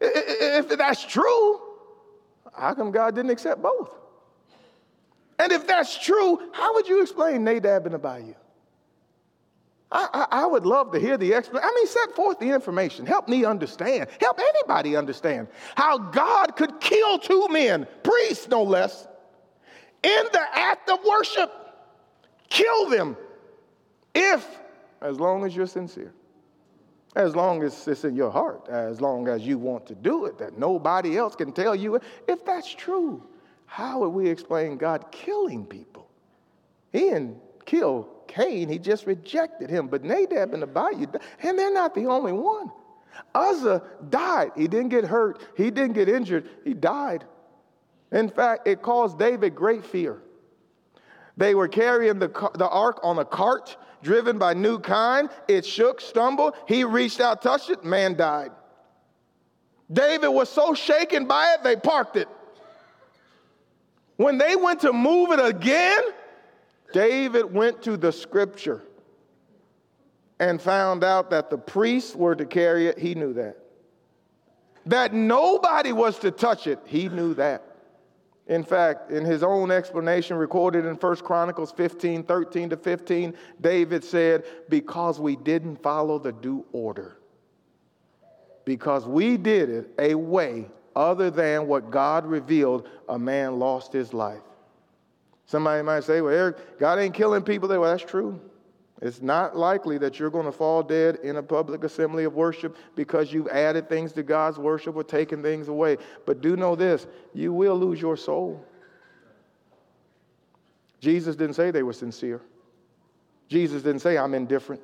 If 0.00 0.68
that's 0.68 1.04
true, 1.04 1.60
how 2.54 2.74
come 2.74 2.92
God 2.92 3.16
didn't 3.16 3.32
accept 3.32 3.60
both? 3.60 3.90
And 5.40 5.50
if 5.50 5.66
that's 5.66 5.98
true, 5.98 6.52
how 6.52 6.72
would 6.74 6.86
you 6.86 7.02
explain 7.02 7.42
Nadab 7.42 7.86
and 7.86 7.96
Abihu? 7.96 8.34
I, 9.92 10.08
I, 10.12 10.42
I, 10.42 10.46
would 10.46 10.64
love 10.64 10.90
to 10.92 10.98
hear 10.98 11.18
the 11.18 11.34
explanation. 11.34 11.68
I 11.70 11.74
mean, 11.74 11.86
set 11.86 12.16
forth 12.16 12.38
the 12.38 12.48
information. 12.48 13.04
Help 13.04 13.28
me 13.28 13.44
understand. 13.44 14.08
Help 14.20 14.40
anybody 14.40 14.96
understand 14.96 15.48
how 15.74 15.98
God 15.98 16.56
could 16.56 16.80
kill 16.80 17.18
two 17.18 17.46
men, 17.50 17.86
priests 18.02 18.48
no 18.48 18.62
less, 18.62 19.06
in 20.02 20.24
the 20.32 20.42
act 20.54 20.88
of 20.90 20.98
worship. 21.04 21.52
Kill 22.48 22.88
them 22.88 23.16
if, 24.14 24.46
as 25.00 25.20
long 25.20 25.44
as 25.44 25.54
you're 25.54 25.66
sincere, 25.66 26.12
as 27.14 27.36
long 27.36 27.62
as 27.62 27.86
it's 27.86 28.04
in 28.04 28.16
your 28.16 28.30
heart, 28.30 28.68
as 28.68 29.00
long 29.00 29.28
as 29.28 29.42
you 29.42 29.58
want 29.58 29.86
to 29.86 29.94
do 29.94 30.24
it, 30.24 30.38
that 30.38 30.58
nobody 30.58 31.18
else 31.18 31.36
can 31.36 31.52
tell 31.52 31.74
you. 31.74 32.00
If 32.26 32.44
that's 32.44 32.72
true, 32.74 33.22
how 33.66 34.00
would 34.00 34.10
we 34.10 34.28
explain 34.28 34.78
God 34.78 35.10
killing 35.12 35.66
people? 35.66 36.08
He 36.92 37.00
didn't 37.00 37.38
kill 37.64 38.08
Cain, 38.34 38.68
he 38.68 38.78
just 38.78 39.06
rejected 39.06 39.68
him. 39.68 39.88
But 39.88 40.04
Nadab 40.04 40.54
and 40.54 40.62
Abihu, 40.62 41.06
and 41.42 41.58
they're 41.58 41.72
not 41.72 41.94
the 41.94 42.06
only 42.06 42.32
one. 42.32 42.70
Uzzah 43.34 43.82
died. 44.08 44.52
He 44.56 44.68
didn't 44.68 44.88
get 44.88 45.04
hurt, 45.04 45.40
he 45.56 45.70
didn't 45.70 45.92
get 45.92 46.08
injured, 46.08 46.48
he 46.64 46.72
died. 46.72 47.24
In 48.10 48.28
fact, 48.28 48.66
it 48.66 48.82
caused 48.82 49.18
David 49.18 49.54
great 49.54 49.84
fear. 49.84 50.22
They 51.36 51.54
were 51.54 51.68
carrying 51.68 52.18
the, 52.18 52.28
the 52.54 52.68
ark 52.68 53.00
on 53.02 53.18
a 53.18 53.24
cart 53.24 53.76
driven 54.02 54.38
by 54.38 54.52
new 54.52 54.78
kine. 54.78 55.28
It 55.48 55.64
shook, 55.64 56.00
stumbled. 56.00 56.54
He 56.68 56.84
reached 56.84 57.20
out, 57.20 57.40
touched 57.40 57.70
it, 57.70 57.84
man 57.84 58.14
died. 58.14 58.50
David 59.90 60.28
was 60.28 60.48
so 60.48 60.74
shaken 60.74 61.26
by 61.26 61.54
it, 61.54 61.62
they 61.62 61.76
parked 61.76 62.16
it. 62.16 62.28
When 64.16 64.38
they 64.38 64.56
went 64.56 64.80
to 64.80 64.92
move 64.92 65.32
it 65.32 65.44
again, 65.44 66.02
David 66.92 67.52
went 67.52 67.82
to 67.82 67.96
the 67.96 68.12
scripture 68.12 68.82
and 70.38 70.60
found 70.60 71.04
out 71.04 71.30
that 71.30 71.50
the 71.50 71.58
priests 71.58 72.16
were 72.16 72.34
to 72.34 72.44
carry 72.44 72.88
it. 72.88 72.98
He 72.98 73.14
knew 73.14 73.32
that. 73.34 73.58
That 74.86 75.14
nobody 75.14 75.92
was 75.92 76.18
to 76.20 76.30
touch 76.30 76.66
it. 76.66 76.80
He 76.84 77.08
knew 77.08 77.34
that. 77.34 77.62
In 78.48 78.64
fact, 78.64 79.12
in 79.12 79.24
his 79.24 79.42
own 79.44 79.70
explanation 79.70 80.36
recorded 80.36 80.84
in 80.84 80.96
1 80.96 81.16
Chronicles 81.18 81.70
15 81.72 82.24
13 82.24 82.70
to 82.70 82.76
15, 82.76 83.34
David 83.60 84.02
said, 84.02 84.44
Because 84.68 85.20
we 85.20 85.36
didn't 85.36 85.80
follow 85.80 86.18
the 86.18 86.32
due 86.32 86.64
order, 86.72 87.18
because 88.64 89.06
we 89.06 89.36
did 89.36 89.70
it 89.70 89.90
a 89.98 90.14
way 90.16 90.68
other 90.96 91.30
than 91.30 91.68
what 91.68 91.90
God 91.90 92.26
revealed, 92.26 92.88
a 93.08 93.18
man 93.18 93.58
lost 93.58 93.92
his 93.92 94.12
life. 94.12 94.42
Somebody 95.46 95.82
might 95.82 96.04
say, 96.04 96.20
Well, 96.20 96.32
Eric, 96.32 96.78
God 96.78 96.98
ain't 96.98 97.14
killing 97.14 97.42
people 97.42 97.68
there. 97.68 97.80
Well, 97.80 97.90
that's 97.90 98.08
true. 98.08 98.40
It's 99.02 99.20
not 99.20 99.56
likely 99.56 99.98
that 99.98 100.20
you're 100.20 100.30
going 100.30 100.46
to 100.46 100.52
fall 100.52 100.80
dead 100.80 101.18
in 101.24 101.36
a 101.36 101.42
public 101.42 101.82
assembly 101.82 102.22
of 102.22 102.34
worship 102.34 102.76
because 102.94 103.32
you've 103.32 103.48
added 103.48 103.88
things 103.88 104.12
to 104.12 104.22
God's 104.22 104.58
worship 104.58 104.94
or 104.94 105.02
taken 105.02 105.42
things 105.42 105.66
away. 105.66 105.96
But 106.24 106.40
do 106.40 106.56
know 106.56 106.76
this 106.76 107.08
you 107.34 107.52
will 107.52 107.76
lose 107.76 108.00
your 108.00 108.16
soul. 108.16 108.64
Jesus 111.00 111.34
didn't 111.34 111.54
say 111.54 111.72
they 111.72 111.82
were 111.82 111.92
sincere. 111.92 112.40
Jesus 113.48 113.82
didn't 113.82 114.02
say, 114.02 114.16
I'm 114.16 114.34
indifferent. 114.34 114.82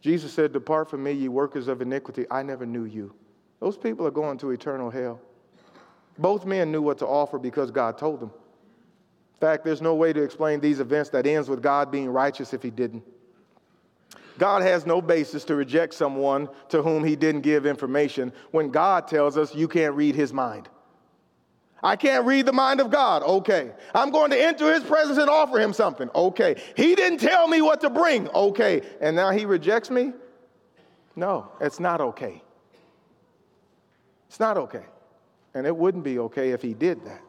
Jesus 0.00 0.32
said, 0.32 0.52
Depart 0.52 0.88
from 0.88 1.02
me, 1.02 1.10
ye 1.10 1.28
workers 1.28 1.66
of 1.66 1.82
iniquity. 1.82 2.24
I 2.30 2.44
never 2.44 2.64
knew 2.64 2.84
you. 2.84 3.12
Those 3.58 3.76
people 3.76 4.06
are 4.06 4.12
going 4.12 4.38
to 4.38 4.50
eternal 4.50 4.90
hell. 4.90 5.20
Both 6.18 6.46
men 6.46 6.70
knew 6.70 6.82
what 6.82 6.98
to 6.98 7.06
offer 7.06 7.38
because 7.38 7.72
God 7.72 7.98
told 7.98 8.20
them. 8.20 8.30
In 9.34 9.40
fact, 9.40 9.64
there's 9.64 9.82
no 9.82 9.94
way 9.94 10.12
to 10.12 10.22
explain 10.22 10.60
these 10.60 10.80
events 10.80 11.10
that 11.10 11.26
ends 11.26 11.48
with 11.48 11.62
God 11.62 11.90
being 11.90 12.08
righteous 12.08 12.54
if 12.54 12.62
he 12.62 12.70
didn't. 12.70 13.02
God 14.38 14.62
has 14.62 14.86
no 14.86 15.00
basis 15.00 15.44
to 15.44 15.54
reject 15.54 15.94
someone 15.94 16.48
to 16.68 16.82
whom 16.82 17.04
he 17.04 17.14
didn't 17.14 17.42
give 17.42 17.66
information 17.66 18.32
when 18.50 18.70
God 18.70 19.06
tells 19.06 19.36
us 19.36 19.54
you 19.54 19.68
can't 19.68 19.94
read 19.94 20.14
his 20.14 20.32
mind. 20.32 20.68
I 21.82 21.96
can't 21.96 22.24
read 22.24 22.46
the 22.46 22.52
mind 22.52 22.80
of 22.80 22.90
God. 22.90 23.22
Okay. 23.22 23.70
I'm 23.94 24.10
going 24.10 24.30
to 24.30 24.42
enter 24.42 24.72
his 24.72 24.82
presence 24.82 25.18
and 25.18 25.28
offer 25.28 25.60
him 25.60 25.74
something. 25.74 26.08
Okay. 26.14 26.60
He 26.76 26.94
didn't 26.94 27.18
tell 27.18 27.46
me 27.46 27.60
what 27.60 27.82
to 27.82 27.90
bring. 27.90 28.28
Okay. 28.30 28.80
And 29.02 29.14
now 29.14 29.30
he 29.30 29.44
rejects 29.44 29.90
me? 29.90 30.12
No, 31.14 31.52
it's 31.60 31.78
not 31.78 32.00
okay. 32.00 32.42
It's 34.28 34.40
not 34.40 34.56
okay. 34.56 34.84
And 35.52 35.66
it 35.66 35.76
wouldn't 35.76 36.02
be 36.02 36.18
okay 36.18 36.50
if 36.50 36.62
he 36.62 36.74
did 36.74 37.04
that. 37.04 37.20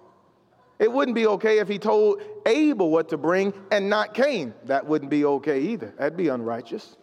It 0.78 0.92
wouldn't 0.92 1.16
be 1.16 1.28
okay 1.28 1.60
if 1.60 1.68
he 1.68 1.80
told 1.80 2.22
Abel 2.46 2.90
what 2.90 3.10
to 3.10 3.18
bring 3.18 3.54
and 3.72 3.90
not 3.90 4.14
Cain. 4.14 4.54
That 4.66 4.86
wouldn't 4.86 5.10
be 5.10 5.24
okay 5.26 5.62
either. 5.62 5.94
That'd 5.98 6.18
be 6.18 6.28
unrighteous. 6.28 6.98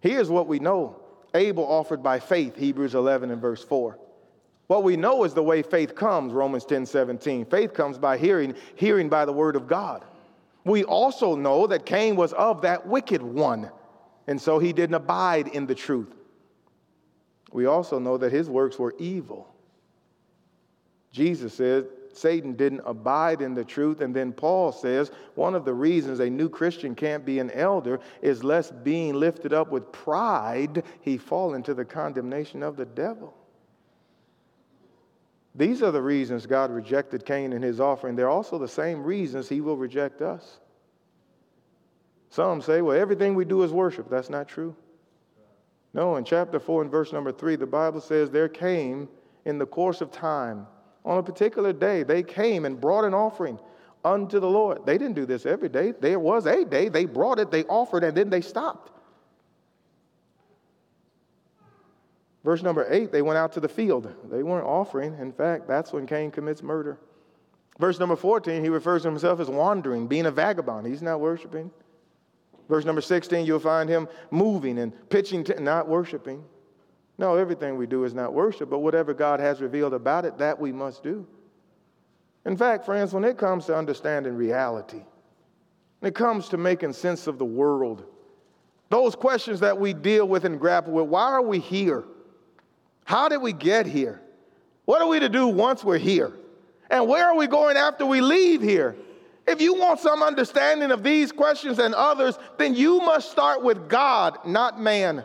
Here's 0.00 0.30
what 0.30 0.46
we 0.46 0.58
know 0.58 1.00
Abel 1.34 1.64
offered 1.64 2.02
by 2.02 2.20
faith, 2.20 2.56
Hebrews 2.56 2.94
11 2.94 3.30
and 3.30 3.40
verse 3.40 3.64
4. 3.64 3.98
What 4.68 4.84
we 4.84 4.96
know 4.96 5.24
is 5.24 5.34
the 5.34 5.42
way 5.42 5.62
faith 5.62 5.94
comes, 5.94 6.32
Romans 6.32 6.64
10 6.64 6.86
17. 6.86 7.46
Faith 7.46 7.74
comes 7.74 7.98
by 7.98 8.16
hearing, 8.16 8.54
hearing 8.76 9.08
by 9.08 9.24
the 9.24 9.32
word 9.32 9.56
of 9.56 9.66
God. 9.66 10.04
We 10.64 10.84
also 10.84 11.34
know 11.34 11.66
that 11.66 11.84
Cain 11.84 12.14
was 12.14 12.32
of 12.34 12.62
that 12.62 12.86
wicked 12.86 13.20
one, 13.20 13.70
and 14.28 14.40
so 14.40 14.58
he 14.58 14.72
didn't 14.72 14.94
abide 14.94 15.48
in 15.48 15.66
the 15.66 15.74
truth. 15.74 16.14
We 17.50 17.66
also 17.66 17.98
know 17.98 18.16
that 18.18 18.32
his 18.32 18.48
works 18.48 18.78
were 18.78 18.94
evil. 18.98 19.52
Jesus 21.10 21.52
said, 21.52 21.86
Satan 22.16 22.54
didn't 22.54 22.82
abide 22.84 23.42
in 23.42 23.54
the 23.54 23.64
truth. 23.64 24.00
And 24.00 24.14
then 24.14 24.32
Paul 24.32 24.72
says 24.72 25.10
one 25.34 25.54
of 25.54 25.64
the 25.64 25.74
reasons 25.74 26.20
a 26.20 26.28
new 26.30 26.48
Christian 26.48 26.94
can't 26.94 27.24
be 27.24 27.38
an 27.38 27.50
elder 27.52 28.00
is 28.20 28.44
lest 28.44 28.84
being 28.84 29.14
lifted 29.14 29.52
up 29.52 29.70
with 29.70 29.90
pride, 29.92 30.84
he 31.00 31.16
fall 31.16 31.54
into 31.54 31.74
the 31.74 31.84
condemnation 31.84 32.62
of 32.62 32.76
the 32.76 32.86
devil. 32.86 33.34
These 35.54 35.82
are 35.82 35.90
the 35.90 36.02
reasons 36.02 36.46
God 36.46 36.70
rejected 36.70 37.26
Cain 37.26 37.52
and 37.52 37.62
his 37.62 37.80
offering. 37.80 38.16
They're 38.16 38.30
also 38.30 38.58
the 38.58 38.68
same 38.68 39.02
reasons 39.02 39.48
he 39.48 39.60
will 39.60 39.76
reject 39.76 40.22
us. 40.22 40.60
Some 42.30 42.62
say, 42.62 42.80
well, 42.80 42.98
everything 42.98 43.34
we 43.34 43.44
do 43.44 43.62
is 43.62 43.72
worship. 43.72 44.08
That's 44.08 44.30
not 44.30 44.48
true. 44.48 44.74
No, 45.92 46.16
in 46.16 46.24
chapter 46.24 46.58
4 46.58 46.82
and 46.82 46.90
verse 46.90 47.12
number 47.12 47.32
3, 47.32 47.56
the 47.56 47.66
Bible 47.66 48.00
says, 48.00 48.30
There 48.30 48.48
came 48.48 49.08
in 49.44 49.58
the 49.58 49.66
course 49.66 50.00
of 50.00 50.10
time 50.10 50.66
on 51.04 51.18
a 51.18 51.22
particular 51.22 51.72
day, 51.72 52.02
they 52.02 52.22
came 52.22 52.64
and 52.64 52.80
brought 52.80 53.04
an 53.04 53.14
offering 53.14 53.58
unto 54.04 54.40
the 54.40 54.48
Lord. 54.48 54.86
They 54.86 54.98
didn't 54.98 55.14
do 55.14 55.26
this 55.26 55.46
every 55.46 55.68
day. 55.68 55.92
There 56.00 56.18
was 56.18 56.46
a 56.46 56.64
day 56.64 56.88
they 56.88 57.04
brought 57.04 57.38
it, 57.38 57.50
they 57.50 57.64
offered, 57.64 58.04
and 58.04 58.16
then 58.16 58.30
they 58.30 58.40
stopped. 58.40 58.90
Verse 62.44 62.62
number 62.62 62.86
eight, 62.90 63.12
they 63.12 63.22
went 63.22 63.38
out 63.38 63.52
to 63.52 63.60
the 63.60 63.68
field. 63.68 64.12
They 64.30 64.42
weren't 64.42 64.66
offering. 64.66 65.16
In 65.20 65.32
fact, 65.32 65.68
that's 65.68 65.92
when 65.92 66.06
Cain 66.06 66.30
commits 66.30 66.62
murder. 66.62 66.98
Verse 67.78 67.98
number 67.98 68.16
14, 68.16 68.62
he 68.62 68.68
refers 68.68 69.02
to 69.02 69.08
himself 69.08 69.40
as 69.40 69.48
wandering, 69.48 70.06
being 70.06 70.26
a 70.26 70.30
vagabond. 70.30 70.86
He's 70.86 71.02
not 71.02 71.20
worshiping. 71.20 71.70
Verse 72.68 72.84
number 72.84 73.00
16, 73.00 73.46
you'll 73.46 73.58
find 73.58 73.88
him 73.88 74.08
moving 74.30 74.78
and 74.78 74.92
pitching, 75.08 75.44
t- 75.44 75.54
not 75.58 75.88
worshiping. 75.88 76.44
No, 77.18 77.36
everything 77.36 77.76
we 77.76 77.86
do 77.86 78.04
is 78.04 78.14
not 78.14 78.32
worship, 78.32 78.70
but 78.70 78.78
whatever 78.78 79.14
God 79.14 79.40
has 79.40 79.60
revealed 79.60 79.94
about 79.94 80.24
it, 80.24 80.38
that 80.38 80.58
we 80.58 80.72
must 80.72 81.02
do. 81.02 81.26
In 82.44 82.56
fact, 82.56 82.84
friends, 82.84 83.12
when 83.12 83.24
it 83.24 83.38
comes 83.38 83.66
to 83.66 83.76
understanding 83.76 84.34
reality, 84.34 85.02
when 86.00 86.08
it 86.08 86.14
comes 86.14 86.48
to 86.48 86.56
making 86.56 86.92
sense 86.94 87.26
of 87.26 87.38
the 87.38 87.44
world, 87.44 88.04
those 88.88 89.14
questions 89.14 89.60
that 89.60 89.78
we 89.78 89.92
deal 89.92 90.26
with 90.26 90.44
and 90.44 90.58
grapple 90.58 90.92
with 90.92 91.06
why 91.06 91.24
are 91.24 91.42
we 91.42 91.58
here? 91.58 92.04
How 93.04 93.28
did 93.28 93.40
we 93.40 93.52
get 93.52 93.86
here? 93.86 94.20
What 94.84 95.00
are 95.00 95.08
we 95.08 95.20
to 95.20 95.28
do 95.28 95.46
once 95.46 95.84
we're 95.84 95.98
here? 95.98 96.32
And 96.90 97.08
where 97.08 97.26
are 97.26 97.36
we 97.36 97.46
going 97.46 97.76
after 97.76 98.04
we 98.04 98.20
leave 98.20 98.60
here? 98.60 98.96
If 99.46 99.60
you 99.60 99.74
want 99.74 100.00
some 100.00 100.22
understanding 100.22 100.90
of 100.90 101.02
these 101.02 101.32
questions 101.32 101.78
and 101.78 101.94
others, 101.94 102.38
then 102.58 102.74
you 102.74 102.98
must 102.98 103.30
start 103.30 103.62
with 103.62 103.88
God, 103.88 104.38
not 104.44 104.80
man. 104.80 105.24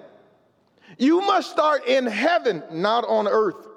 You 0.97 1.21
must 1.21 1.51
start 1.51 1.85
in 1.85 2.05
heaven, 2.05 2.63
not 2.71 3.03
on 3.05 3.27
earth. 3.27 3.67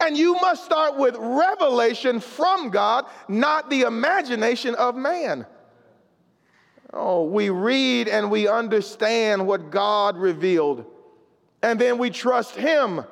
And 0.00 0.16
you 0.16 0.34
must 0.34 0.64
start 0.64 0.96
with 0.96 1.16
revelation 1.18 2.20
from 2.20 2.70
God, 2.70 3.06
not 3.26 3.68
the 3.68 3.82
imagination 3.82 4.74
of 4.76 4.94
man. 4.94 5.46
Oh, 6.92 7.24
we 7.24 7.50
read 7.50 8.08
and 8.08 8.30
we 8.30 8.48
understand 8.48 9.46
what 9.46 9.70
God 9.70 10.16
revealed, 10.16 10.86
and 11.62 11.78
then 11.78 11.98
we 11.98 12.10
trust 12.10 12.54
Him 12.54 13.04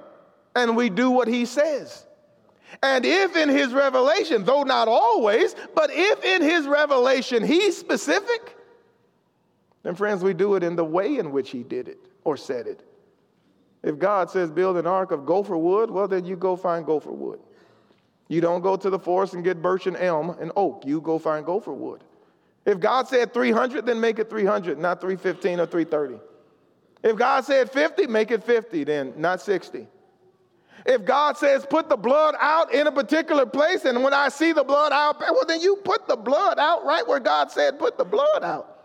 and 0.54 0.76
we 0.76 0.88
do 0.88 1.10
what 1.10 1.28
He 1.28 1.44
says. 1.44 2.06
And 2.82 3.04
if 3.04 3.36
in 3.36 3.48
His 3.48 3.72
revelation, 3.72 4.44
though 4.44 4.62
not 4.62 4.88
always, 4.88 5.54
but 5.74 5.90
if 5.92 6.24
in 6.24 6.42
His 6.42 6.66
revelation 6.66 7.44
He's 7.44 7.76
specific, 7.76 8.56
then 9.82 9.94
friends, 9.94 10.22
we 10.22 10.32
do 10.32 10.54
it 10.54 10.62
in 10.62 10.74
the 10.74 10.84
way 10.84 11.18
in 11.18 11.32
which 11.32 11.50
He 11.50 11.62
did 11.62 11.88
it 11.88 11.98
or 12.24 12.36
said 12.36 12.66
it. 12.66 12.82
If 13.87 14.01
God 14.01 14.28
says 14.28 14.51
build 14.51 14.76
an 14.78 14.87
ark 14.89 15.12
of 15.12 15.24
gopher 15.24 15.57
wood, 15.57 15.93
well, 15.93 16.09
then 16.09 16.24
you 16.24 16.34
go 16.34 16.57
find 16.57 16.84
gopher 16.84 17.12
wood. 17.12 17.39
You 18.26 18.41
don't 18.41 18.61
go 18.61 18.76
to 18.76 18.91
the 18.91 18.99
forest 18.99 19.34
and 19.34 19.45
get 19.45 19.62
birch 19.62 19.87
and 19.87 19.97
elm 19.97 20.30
and 20.41 20.51
oak. 20.57 20.84
You 20.84 21.01
go 21.01 21.20
find 21.20 21.47
gopher 21.47 21.72
wood. 21.72 22.03
If 22.64 22.80
God 22.80 23.07
said 23.07 23.32
300, 23.32 23.87
then 23.87 24.01
make 24.01 24.18
it 24.18 24.28
300, 24.28 24.76
not 24.76 25.01
315 25.01 25.61
or 25.61 25.66
330. 25.66 26.20
If 27.05 27.16
God 27.16 27.45
said 27.45 27.70
50, 27.70 28.09
make 28.09 28.32
it 28.32 28.43
50, 28.43 28.82
then 28.82 29.12
not 29.16 29.41
60. 29.41 29.87
If 30.84 31.05
God 31.05 31.37
says 31.37 31.64
put 31.64 31.89
the 31.89 31.97
blood 31.97 32.34
out 32.41 32.74
in 32.74 32.89
a 32.89 32.93
particular 32.93 33.47
place, 33.47 33.84
and 33.84 34.03
when 34.03 34.12
I 34.12 34.30
see 34.30 34.51
the 34.51 34.64
blood 34.64 34.91
out, 34.91 35.20
well, 35.20 35.47
then 35.47 35.61
you 35.61 35.76
put 35.84 36.09
the 36.09 36.16
blood 36.16 36.59
out 36.59 36.84
right 36.84 37.07
where 37.07 37.20
God 37.20 37.53
said 37.53 37.78
put 37.78 37.99
the 37.99 38.05
blood 38.05 38.43
out. 38.43 38.75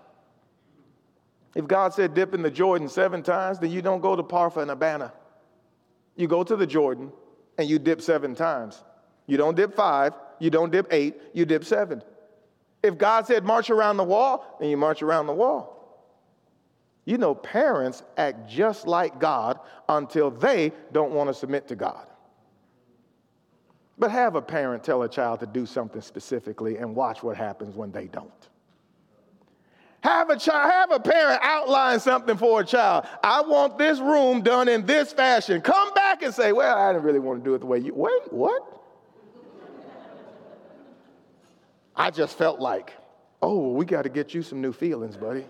If 1.55 1.67
God 1.67 1.93
said 1.93 2.13
dip 2.13 2.33
in 2.33 2.41
the 2.41 2.51
Jordan 2.51 2.87
seven 2.87 3.23
times, 3.23 3.59
then 3.59 3.71
you 3.71 3.81
don't 3.81 4.01
go 4.01 4.15
to 4.15 4.23
Pharpar 4.23 4.61
and 4.61 4.71
Abana. 4.71 5.11
You 6.15 6.27
go 6.27 6.43
to 6.43 6.55
the 6.55 6.67
Jordan 6.67 7.11
and 7.57 7.69
you 7.69 7.79
dip 7.79 8.01
seven 8.01 8.35
times. 8.35 8.83
You 9.27 9.37
don't 9.37 9.55
dip 9.55 9.75
five, 9.75 10.13
you 10.39 10.49
don't 10.49 10.71
dip 10.71 10.87
eight, 10.91 11.15
you 11.33 11.45
dip 11.45 11.63
seven. 11.63 12.01
If 12.83 12.97
God 12.97 13.27
said 13.27 13.43
march 13.43 13.69
around 13.69 13.97
the 13.97 14.03
wall, 14.03 14.57
then 14.59 14.69
you 14.69 14.77
march 14.77 15.01
around 15.01 15.27
the 15.27 15.33
wall. 15.33 15.77
You 17.05 17.17
know, 17.17 17.35
parents 17.35 18.03
act 18.17 18.49
just 18.49 18.87
like 18.87 19.19
God 19.19 19.59
until 19.89 20.31
they 20.31 20.71
don't 20.91 21.11
want 21.11 21.29
to 21.29 21.33
submit 21.33 21.67
to 21.67 21.75
God. 21.75 22.07
But 23.97 24.11
have 24.11 24.35
a 24.35 24.41
parent 24.41 24.83
tell 24.83 25.03
a 25.03 25.09
child 25.09 25.41
to 25.41 25.45
do 25.45 25.65
something 25.65 26.01
specifically 26.01 26.77
and 26.77 26.95
watch 26.95 27.21
what 27.21 27.37
happens 27.37 27.75
when 27.75 27.91
they 27.91 28.07
don't. 28.07 28.49
Have 30.01 30.31
a 30.31 30.37
child, 30.37 30.71
have 30.71 30.91
a 30.91 30.99
parent 30.99 31.39
outline 31.43 31.99
something 31.99 32.35
for 32.35 32.61
a 32.61 32.65
child. 32.65 33.05
I 33.23 33.41
want 33.41 33.77
this 33.77 33.99
room 33.99 34.41
done 34.41 34.67
in 34.67 34.85
this 34.85 35.13
fashion. 35.13 35.61
Come 35.61 35.93
back 35.93 36.23
and 36.23 36.33
say, 36.33 36.51
Well, 36.51 36.75
I 36.75 36.91
didn't 36.91 37.05
really 37.05 37.19
want 37.19 37.43
to 37.43 37.49
do 37.49 37.53
it 37.53 37.59
the 37.59 37.67
way 37.67 37.79
you. 37.79 37.93
Wait, 37.93 38.33
what? 38.33 38.81
I 41.95 42.09
just 42.09 42.35
felt 42.35 42.59
like, 42.59 42.93
oh, 43.41 43.73
we 43.73 43.85
got 43.85 44.03
to 44.03 44.09
get 44.09 44.33
you 44.33 44.41
some 44.41 44.59
new 44.59 44.73
feelings, 44.73 45.17
buddy. 45.17 45.45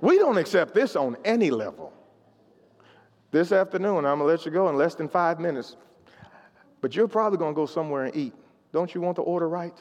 we 0.00 0.18
don't 0.18 0.38
accept 0.38 0.74
this 0.74 0.96
on 0.96 1.16
any 1.24 1.50
level. 1.50 1.92
This 3.30 3.52
afternoon, 3.52 3.98
I'm 3.98 4.18
going 4.18 4.20
to 4.20 4.24
let 4.24 4.44
you 4.46 4.50
go 4.50 4.68
in 4.68 4.76
less 4.76 4.94
than 4.94 5.08
five 5.08 5.38
minutes, 5.38 5.76
but 6.80 6.96
you're 6.96 7.06
probably 7.06 7.38
going 7.38 7.52
to 7.52 7.56
go 7.56 7.66
somewhere 7.66 8.04
and 8.04 8.16
eat. 8.16 8.34
Don't 8.72 8.92
you 8.94 9.00
want 9.00 9.16
the 9.16 9.22
order 9.22 9.48
right? 9.48 9.76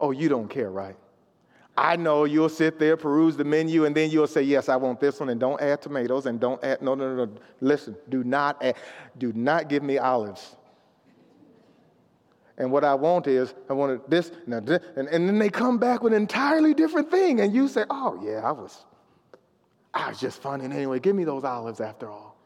Oh, 0.00 0.10
you 0.10 0.28
don't 0.28 0.48
care, 0.48 0.70
right? 0.70 0.96
I 1.76 1.94
know 1.94 2.24
you'll 2.24 2.48
sit 2.48 2.78
there, 2.78 2.96
peruse 2.96 3.36
the 3.36 3.44
menu, 3.44 3.84
and 3.84 3.94
then 3.94 4.10
you'll 4.10 4.26
say, 4.26 4.42
Yes, 4.42 4.68
I 4.68 4.76
want 4.76 4.98
this 4.98 5.20
one, 5.20 5.28
and 5.28 5.38
don't 5.38 5.60
add 5.60 5.80
tomatoes, 5.80 6.26
and 6.26 6.40
don't 6.40 6.62
add, 6.64 6.82
no, 6.82 6.94
no, 6.94 7.14
no, 7.14 7.24
no. 7.24 7.32
Listen, 7.60 7.96
do 8.08 8.24
not 8.24 8.62
add, 8.62 8.76
do 9.16 9.32
not 9.32 9.68
give 9.68 9.82
me 9.84 9.96
olives. 9.98 10.56
And 12.56 12.72
what 12.72 12.82
I 12.82 12.94
want 12.94 13.28
is, 13.28 13.54
I 13.70 13.74
want 13.74 14.10
this, 14.10 14.32
now 14.48 14.58
this, 14.58 14.82
and, 14.96 15.06
and 15.06 15.28
then 15.28 15.38
they 15.38 15.48
come 15.48 15.78
back 15.78 16.02
with 16.02 16.12
an 16.12 16.20
entirely 16.20 16.74
different 16.74 17.12
thing, 17.12 17.40
and 17.40 17.54
you 17.54 17.68
say, 17.68 17.84
Oh, 17.88 18.20
yeah, 18.24 18.40
I 18.44 18.50
was, 18.50 18.84
I 19.94 20.08
was 20.08 20.20
just 20.20 20.42
funny 20.42 20.64
anyway. 20.64 20.98
Give 20.98 21.14
me 21.14 21.22
those 21.24 21.44
olives 21.44 21.80
after 21.80 22.10
all. 22.10 22.36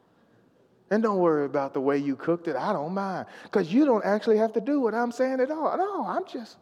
And 0.91 1.03
don't 1.03 1.19
worry 1.19 1.47
about 1.47 1.73
the 1.73 1.81
way 1.81 1.97
you 1.97 2.17
cooked 2.17 2.49
it. 2.49 2.57
I 2.57 2.75
don't 2.75 2.93
mind. 2.93 3.27
Because 3.45 3.73
you 3.73 3.87
don't 3.87 4.05
actually 4.05 4.37
have 4.37 4.53
to 4.53 4.61
do 4.61 4.79
what 4.79 4.95
I'm 4.95 5.11
saying 5.11 5.41
at 5.41 5.51
all. 5.51 5.75
No, 5.79 6.07
I'm 6.07 6.27
just, 6.27 6.59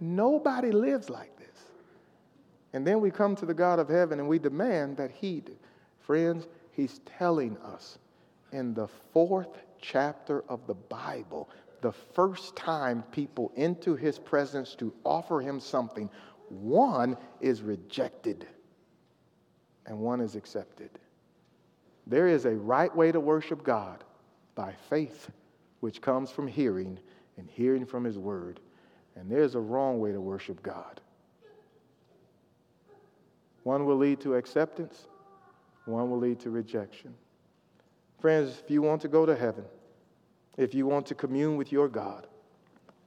Nobody 0.00 0.70
lives 0.70 1.10
like 1.10 1.36
this. 1.38 1.46
And 2.72 2.86
then 2.86 3.00
we 3.00 3.10
come 3.10 3.34
to 3.36 3.46
the 3.46 3.54
God 3.54 3.78
of 3.78 3.88
heaven 3.88 4.20
and 4.20 4.28
we 4.28 4.38
demand 4.38 4.96
that 4.98 5.10
He 5.10 5.40
do. 5.40 5.56
Friends, 6.00 6.46
He's 6.72 7.00
telling 7.18 7.56
us 7.58 7.98
in 8.52 8.74
the 8.74 8.88
fourth 9.12 9.58
chapter 9.80 10.44
of 10.48 10.66
the 10.66 10.74
Bible, 10.74 11.48
the 11.80 11.92
first 11.92 12.56
time 12.56 13.02
people 13.10 13.52
into 13.56 13.96
His 13.96 14.18
presence 14.18 14.74
to 14.76 14.92
offer 15.04 15.40
Him 15.40 15.60
something, 15.60 16.08
one 16.48 17.16
is 17.40 17.62
rejected 17.62 18.46
and 19.86 19.98
one 19.98 20.20
is 20.20 20.36
accepted. 20.36 20.90
There 22.06 22.28
is 22.28 22.44
a 22.44 22.54
right 22.54 22.94
way 22.94 23.12
to 23.12 23.20
worship 23.20 23.62
God 23.64 24.04
by 24.54 24.72
faith, 24.88 25.30
which 25.80 26.00
comes 26.00 26.30
from 26.30 26.46
hearing 26.46 26.98
and 27.36 27.48
hearing 27.50 27.84
from 27.84 28.04
His 28.04 28.18
Word. 28.18 28.60
And 29.18 29.30
there's 29.30 29.54
a 29.54 29.60
wrong 29.60 29.98
way 29.98 30.12
to 30.12 30.20
worship 30.20 30.62
God. 30.62 31.00
One 33.64 33.84
will 33.84 33.96
lead 33.96 34.20
to 34.20 34.36
acceptance, 34.36 35.08
one 35.84 36.10
will 36.10 36.18
lead 36.18 36.40
to 36.40 36.50
rejection. 36.50 37.14
Friends, 38.20 38.62
if 38.64 38.70
you 38.70 38.82
want 38.82 39.02
to 39.02 39.08
go 39.08 39.26
to 39.26 39.36
heaven, 39.36 39.64
if 40.56 40.74
you 40.74 40.86
want 40.86 41.06
to 41.06 41.14
commune 41.14 41.56
with 41.56 41.70
your 41.72 41.88
God, 41.88 42.26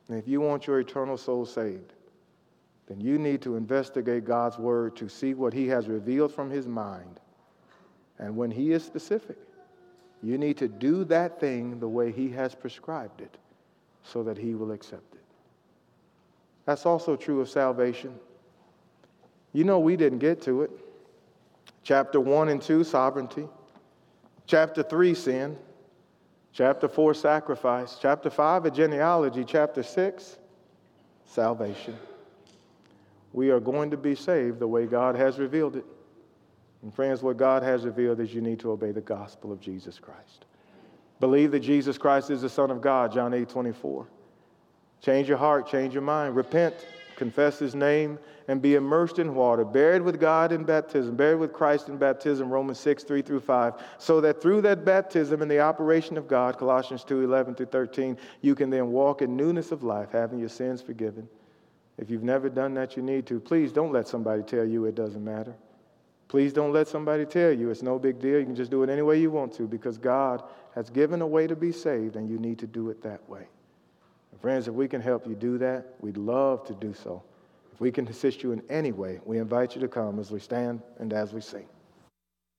and 0.08 0.18
if 0.18 0.28
you 0.28 0.42
want 0.42 0.68
your 0.68 0.80
eternal 0.80 1.18
soul 1.18 1.46
saved, 1.46 1.94
then 2.88 3.00
you 3.00 3.18
need 3.18 3.42
to 3.42 3.56
investigate 3.56 4.26
God's 4.26 4.58
word 4.58 4.96
to 4.98 5.08
see 5.08 5.34
what 5.34 5.54
He 5.54 5.68
has 5.68 5.88
revealed 5.88 6.34
from 6.34 6.50
His 6.50 6.68
mind. 6.68 7.20
And 8.20 8.36
when 8.36 8.52
He 8.52 8.72
is 8.72 8.84
specific, 8.84 9.38
you 10.22 10.38
need 10.38 10.58
to 10.58 10.68
do 10.68 11.06
that 11.06 11.40
thing 11.40 11.80
the 11.80 11.88
way 11.88 12.12
He 12.12 12.30
has 12.30 12.54
prescribed 12.54 13.22
it 13.22 13.38
so 14.04 14.24
that 14.24 14.38
He 14.38 14.56
will 14.56 14.72
accept 14.72 15.11
it. 15.11 15.11
That's 16.72 16.86
also 16.86 17.18
true 17.18 17.42
of 17.42 17.50
salvation. 17.50 18.18
You 19.52 19.66
know, 19.66 19.80
we 19.80 19.98
didn't 19.98 20.20
get 20.20 20.42
to 20.44 20.62
it. 20.62 20.72
Chapter 21.84 22.22
1 22.22 22.48
and 22.48 22.62
2, 22.62 22.86
sovereignty. 22.86 23.46
Chapter 24.48 24.82
3, 24.82 25.14
sin. 25.14 25.58
Chapter 26.54 26.88
4, 26.88 27.14
sacrifice. 27.14 27.98
Chapter 28.02 28.30
5, 28.30 28.68
a 28.68 28.72
genealogy. 28.72 29.44
Chapter 29.44 29.84
6, 29.84 30.38
salvation. 31.26 31.98
We 33.34 33.50
are 33.50 33.60
going 33.60 33.92
to 33.92 33.98
be 33.98 34.16
saved 34.16 34.60
the 34.60 34.68
way 34.68 34.86
God 34.86 35.18
has 35.18 35.40
revealed 35.40 35.76
it. 35.76 35.86
And 36.84 36.94
friends, 36.94 37.22
what 37.22 37.36
God 37.36 37.64
has 37.64 37.84
revealed 37.84 38.22
is 38.22 38.34
you 38.34 38.40
need 38.40 38.62
to 38.62 38.72
obey 38.72 38.92
the 38.94 39.02
gospel 39.02 39.52
of 39.52 39.60
Jesus 39.60 40.00
Christ. 40.00 40.46
Believe 41.20 41.52
that 41.52 41.60
Jesus 41.60 41.98
Christ 41.98 42.30
is 42.30 42.44
the 42.44 42.50
Son 42.50 42.72
of 42.72 42.80
God, 42.80 43.12
John 43.12 43.34
8 43.34 43.50
24. 43.50 44.08
Change 45.02 45.28
your 45.28 45.38
heart, 45.38 45.68
change 45.68 45.94
your 45.94 46.04
mind, 46.04 46.36
repent, 46.36 46.76
confess 47.16 47.60
his 47.60 47.76
name, 47.76 48.20
and 48.48 48.62
be 48.62 48.76
immersed 48.76 49.20
in 49.20 49.34
water, 49.34 49.64
buried 49.64 50.02
with 50.02 50.20
God 50.20 50.52
in 50.52 50.64
baptism, 50.64 51.16
buried 51.16 51.40
with 51.40 51.54
Christ 51.54 51.90
in 51.90 51.98
baptism, 51.98 52.50
Romans 52.50 52.80
6, 52.80 53.04
3 53.04 53.22
through 53.22 53.40
5, 53.40 53.74
so 53.98 54.22
that 54.22 54.42
through 54.42 54.62
that 54.62 54.86
baptism 54.86 55.42
and 55.42 55.50
the 55.50 55.60
operation 55.60 56.18
of 56.18 56.28
God, 56.28 56.58
Colossians 56.58 57.04
2, 57.04 57.24
11 57.24 57.56
through 57.56 57.68
13, 57.68 58.18
you 58.42 58.56
can 58.56 58.70
then 58.70 58.92
walk 58.92 59.22
in 59.22 59.36
newness 59.36 59.72
of 59.72 59.84
life, 59.84 60.10
having 60.12 60.40
your 60.40 60.50
sins 60.50 60.82
forgiven. 60.82 61.28
If 61.98 62.10
you've 62.10 62.24
never 62.24 62.50
done 62.50 62.74
that, 62.76 62.98
you 62.98 63.04
need 63.04 63.26
to. 63.28 63.40
Please 63.40 63.72
don't 63.72 63.92
let 63.92 64.08
somebody 64.08 64.44
tell 64.44 64.66
you 64.66 64.86
it 64.86 64.96
doesn't 64.96 65.24
matter. 65.24 65.56
Please 66.28 66.54
don't 66.54 66.72
let 66.72 66.88
somebody 66.88 67.26
tell 67.26 67.52
you 67.52 67.70
it's 67.70 67.84
no 67.84 68.00
big 68.00 68.20
deal. 68.20 68.40
You 68.40 68.46
can 68.46 68.56
just 68.56 68.72
do 68.72 68.84
it 68.84 68.90
any 68.90 69.02
way 69.02 69.20
you 69.20 69.30
want 69.30 69.54
to 69.56 69.68
because 69.68 69.98
God 69.98 70.44
has 70.74 70.90
given 70.90 71.22
a 71.22 71.28
way 71.28 71.46
to 71.46 71.56
be 71.56 71.72
saved 71.72 72.16
and 72.16 72.30
you 72.30 72.40
need 72.40 72.58
to 72.60 72.68
do 72.68 72.90
it 72.90 73.04
that 73.04 73.28
way. 73.30 73.48
Friends, 74.40 74.68
if 74.68 74.74
we 74.74 74.88
can 74.88 75.02
help 75.02 75.28
you 75.28 75.36
do 75.36 75.58
that, 75.60 75.96
we'd 76.00 76.18
love 76.18 76.66
to 76.66 76.74
do 76.74 76.94
so. 76.94 77.22
If 77.74 77.80
we 77.82 77.92
can 77.92 78.08
assist 78.08 78.42
you 78.44 78.52
in 78.52 78.64
any 78.70 78.92
way, 78.92 79.20
we 79.26 79.38
invite 79.38 79.76
you 79.76 79.82
to 79.82 79.88
come 79.88 80.20
as 80.20 80.32
we 80.32 80.40
stand 80.40 80.82
and 81.00 81.14
as 81.14 81.34
we 81.34 81.42
sing. 81.42 81.68